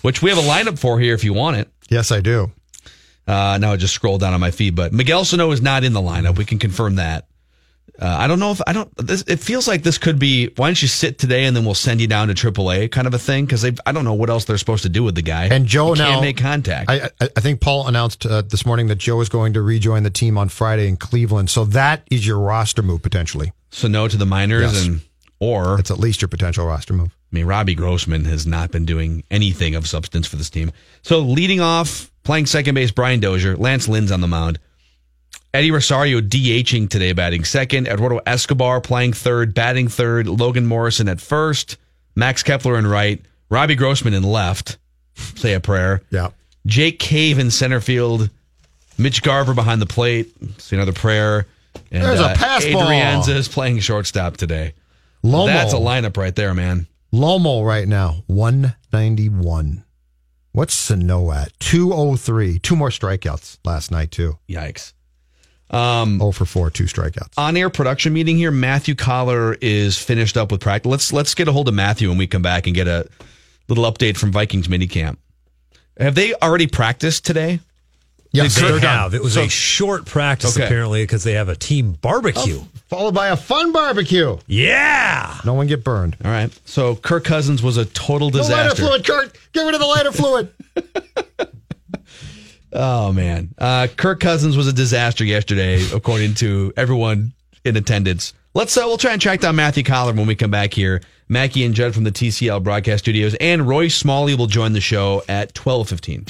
which 0.04 0.22
we 0.22 0.30
have 0.30 0.38
a 0.38 0.48
lineup 0.48 0.78
for 0.78 1.00
here 1.00 1.16
if 1.16 1.24
you 1.24 1.34
want 1.34 1.58
it. 1.58 1.68
Yes, 1.90 2.12
I 2.12 2.22
do. 2.22 2.52
Uh, 3.28 3.58
now 3.60 3.72
I 3.72 3.78
just 3.78 3.96
scroll 3.96 4.20
down 4.20 4.36
on 4.36 4.40
my 4.40 4.52
feed, 4.52 4.76
but 4.76 4.94
Miguel 4.94 5.26
Sano 5.26 5.50
is 5.50 5.62
not 5.62 5.84
in 5.84 5.94
the 5.94 6.02
lineup. 6.02 6.38
We 6.38 6.46
can 6.46 6.60
confirm 6.60 6.96
that. 6.96 7.28
Uh, 8.00 8.06
I 8.20 8.26
don't 8.28 8.40
know 8.40 8.52
if 8.52 8.60
I 8.66 8.74
don't. 8.74 8.90
This, 8.98 9.22
it 9.28 9.40
feels 9.40 9.68
like 9.68 9.84
this 9.84 10.00
could 10.00 10.18
be. 10.18 10.48
Why 10.56 10.68
don't 10.70 10.82
you 10.82 10.88
sit 10.88 11.20
today 11.20 11.44
and 11.46 11.56
then 11.56 11.66
we'll 11.66 11.76
send 11.76 12.02
you 12.02 12.08
down 12.08 12.30
to 12.30 12.34
AAA, 12.34 12.90
kind 12.92 13.06
of 13.06 13.14
a 13.14 13.20
thing? 13.20 13.46
Because 13.46 13.64
I 13.64 13.92
don't 13.92 14.06
know 14.06 14.16
what 14.16 14.30
else 14.32 14.46
they're 14.46 14.58
supposed 14.58 14.84
to 14.84 14.90
do 14.90 15.04
with 15.04 15.14
the 15.14 15.22
guy. 15.22 15.46
And 15.46 15.68
Joe 15.68 15.90
You 15.90 15.96
can't 15.98 16.16
now 16.16 16.22
make 16.22 16.38
contact. 16.38 16.90
I, 16.90 17.10
I, 17.22 17.30
I 17.38 17.40
think 17.42 17.62
Paul 17.62 17.88
announced 17.88 18.26
uh, 18.26 18.42
this 18.42 18.66
morning 18.66 18.88
that 18.88 18.96
Joe 18.98 19.22
is 19.22 19.30
going 19.30 19.54
to 19.54 19.62
rejoin 19.62 20.02
the 20.02 20.10
team 20.10 20.38
on 20.38 20.50
Friday 20.50 20.88
in 20.88 20.98
Cleveland. 20.98 21.52
So 21.52 21.64
that 21.66 22.02
is 22.10 22.26
your 22.26 22.40
roster 22.40 22.82
move 22.82 23.04
potentially. 23.04 23.52
so 23.70 23.88
no 23.88 24.08
to 24.08 24.18
the 24.18 24.26
minors 24.26 24.74
Yes. 24.74 24.86
and 24.88 25.02
or 25.40 25.80
It's 25.80 25.92
at 25.92 26.00
least 26.00 26.22
your 26.22 26.30
potential 26.30 26.66
roster 26.66 26.94
move. 26.94 27.10
I 27.32 27.36
mean, 27.36 27.46
Robbie 27.46 27.76
Grossman 27.76 28.26
has 28.26 28.46
not 28.48 28.72
been 28.72 28.86
doing 28.86 29.24
anything 29.32 29.76
of 29.76 29.88
substance 29.88 30.28
for 30.28 30.36
this 30.38 30.50
team. 30.50 30.72
So 31.04 31.20
leading 31.20 31.62
off, 31.62 32.12
playing 32.24 32.46
second 32.48 32.76
base, 32.76 32.92
Brian 32.92 33.20
Dozier, 33.20 33.56
Lance 33.58 33.88
Lynn's 33.88 34.12
on 34.12 34.22
the 34.22 34.28
mound. 34.28 34.60
Eddie 35.54 35.72
Rosario 35.72 36.22
DHing 36.22 36.90
today, 36.90 37.12
batting 37.12 37.44
second. 37.44 37.88
Eduardo 37.88 38.22
Escobar 38.26 38.80
playing 38.80 39.14
third, 39.14 39.54
batting 39.54 39.90
third. 39.90 40.28
Logan 40.28 40.66
Morrison 40.66 41.10
at 41.10 41.20
first. 41.20 41.78
Max 42.16 42.42
Kepler 42.42 42.78
in 42.78 42.88
right. 42.88 43.22
Robbie 43.50 43.76
Grossman 43.76 44.14
in 44.14 44.24
left. 44.24 44.78
Say 45.16 45.54
a 45.54 45.60
prayer. 45.60 46.02
Yeah. 46.10 46.30
Jake 46.66 47.00
Cave 47.00 47.38
in 47.38 47.52
center 47.52 47.82
field. 47.82 48.30
Mitch 48.98 49.24
Garver 49.24 49.54
behind 49.54 49.82
the 49.82 49.88
plate. 49.88 50.32
Say 50.58 50.78
another 50.78 50.94
prayer. 50.94 51.48
And, 51.92 52.04
There's 52.04 52.20
a 52.20 52.28
uh, 52.28 52.36
pass 52.36 52.66
ball. 52.66 52.84
Adrianza 52.84 53.36
is 53.36 53.48
playing 53.48 53.80
shortstop 53.80 54.38
today. 54.38 54.74
Lomo. 55.24 55.48
That's 55.48 55.74
a 55.74 55.78
lineup 55.78 56.18
right 56.18 56.36
there, 56.36 56.54
man. 56.54 56.88
Lomo 57.14 57.66
right 57.66 57.88
now, 57.88 58.24
191. 58.28 59.84
What's 60.54 60.74
Sano 60.74 61.32
at? 61.32 61.52
203. 61.60 62.60
Two 62.60 62.76
more 62.76 62.90
strikeouts 62.90 63.60
last 63.66 63.92
night, 63.92 64.12
too. 64.12 64.38
Yikes. 64.50 64.94
Um, 65.72 66.20
0 66.20 66.32
for 66.32 66.46
4, 66.46 66.70
two 66.70 66.84
strikeouts. 66.84 67.34
on 67.38 67.56
air 67.56 67.70
production 67.70 68.12
meeting 68.14 68.36
here. 68.38 68.52
Matthew 68.52 68.94
Coller 68.94 69.56
is 69.62 69.98
finished 69.98 70.36
up 70.38 70.52
with 70.52 70.60
practice. 70.62 70.90
Let's 70.90 71.14
let's 71.14 71.34
get 71.34 71.48
a 71.48 71.52
hold 71.54 71.68
of 71.70 71.74
Matthew 71.74 72.10
when 72.10 72.18
we 72.18 72.28
come 72.28 72.42
back 72.42 72.68
and 72.68 72.76
get 72.76 72.88
a 72.88 73.08
little 73.70 73.86
update 73.90 74.18
from 74.18 74.32
Vikings 74.34 74.68
minicamp. 74.68 75.18
Have 75.98 76.16
they 76.16 76.34
already 76.36 76.68
practiced 76.68 77.26
today? 77.26 77.60
Yes, 78.34 78.56
they 78.56 78.62
they're 78.62 78.80
have. 78.80 79.12
done. 79.12 79.16
It 79.16 79.24
was 79.24 79.34
So- 79.34 79.44
a 79.44 79.50
short 79.50 80.06
practice 80.06 80.56
Okay. 80.56 80.66
apparently 80.66 81.04
because 81.04 81.24
they 81.24 81.34
have 81.34 81.50
a 81.50 81.56
team 81.56 81.94
barbecue. 82.02 82.62
Followed 82.90 83.14
by 83.14 83.28
a 83.28 83.36
fun 83.38 83.72
barbecue. 83.74 84.38
Yeah. 84.48 85.38
No 85.46 85.54
one 85.54 85.68
get 85.68 85.84
burned. 85.84 86.16
All 86.24 86.32
right. 86.32 86.50
So 86.66 86.96
Kirk 86.96 87.24
Cousins 87.26 87.62
was 87.62 87.78
a 87.78 87.86
total 87.86 88.30
disaster. 88.30 88.82
The 88.82 88.90
lighter 88.90 89.04
fluid, 89.04 89.06
Kurt. 89.06 89.38
Get 89.54 89.62
rid 89.64 89.74
of 89.76 89.80
the 89.82 89.88
lighter 89.88 90.12
fluid. 90.12 90.50
Oh 92.74 93.12
man, 93.12 93.54
uh, 93.58 93.88
Kirk 93.98 94.20
Cousins 94.20 94.56
was 94.56 94.68
a 94.68 94.74
disaster 94.74 95.24
yesterday, 95.26 95.82
according 95.94 96.36
to 96.36 96.74
everyone 96.78 97.34
in 97.66 97.76
attendance. 97.76 98.34
Let's 98.54 98.76
uh, 98.78 98.84
we'll 98.86 98.98
try 98.98 99.14
and 99.14 99.22
track 99.22 99.42
down 99.42 99.56
Matthew 99.56 99.84
Coller 99.84 100.14
when 100.14 100.28
we 100.28 100.36
come 100.36 100.52
back 100.52 100.74
here. 100.74 101.02
Mackey 101.30 101.64
and 101.64 101.74
Judd 101.74 101.94
from 101.94 102.04
the 102.04 102.12
TCL 102.12 102.64
broadcast 102.64 103.04
studios, 103.06 103.36
and 103.40 103.68
Roy 103.68 103.88
Smalley 103.88 104.36
will 104.36 104.48
join 104.48 104.74
the 104.74 104.82
show 104.82 105.24
at 105.30 105.54
twelve 105.54 105.90
fifteen. 105.90 106.26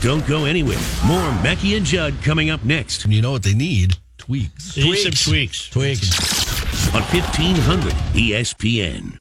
Don't 0.00 0.26
go 0.26 0.44
anywhere. 0.44 0.78
More 1.06 1.30
Mackey 1.42 1.76
and 1.76 1.86
Judd 1.86 2.14
coming 2.22 2.50
up 2.50 2.64
next. 2.64 3.06
You 3.06 3.22
know 3.22 3.32
what 3.32 3.42
they 3.42 3.54
need? 3.54 3.96
Tweaks. 4.18 4.76
Need 4.76 4.96
some 4.96 5.32
tweaks. 5.32 5.68
Tweaks. 5.70 6.94
on 6.94 7.02
1500 7.02 7.92
ESPN. 8.14 9.10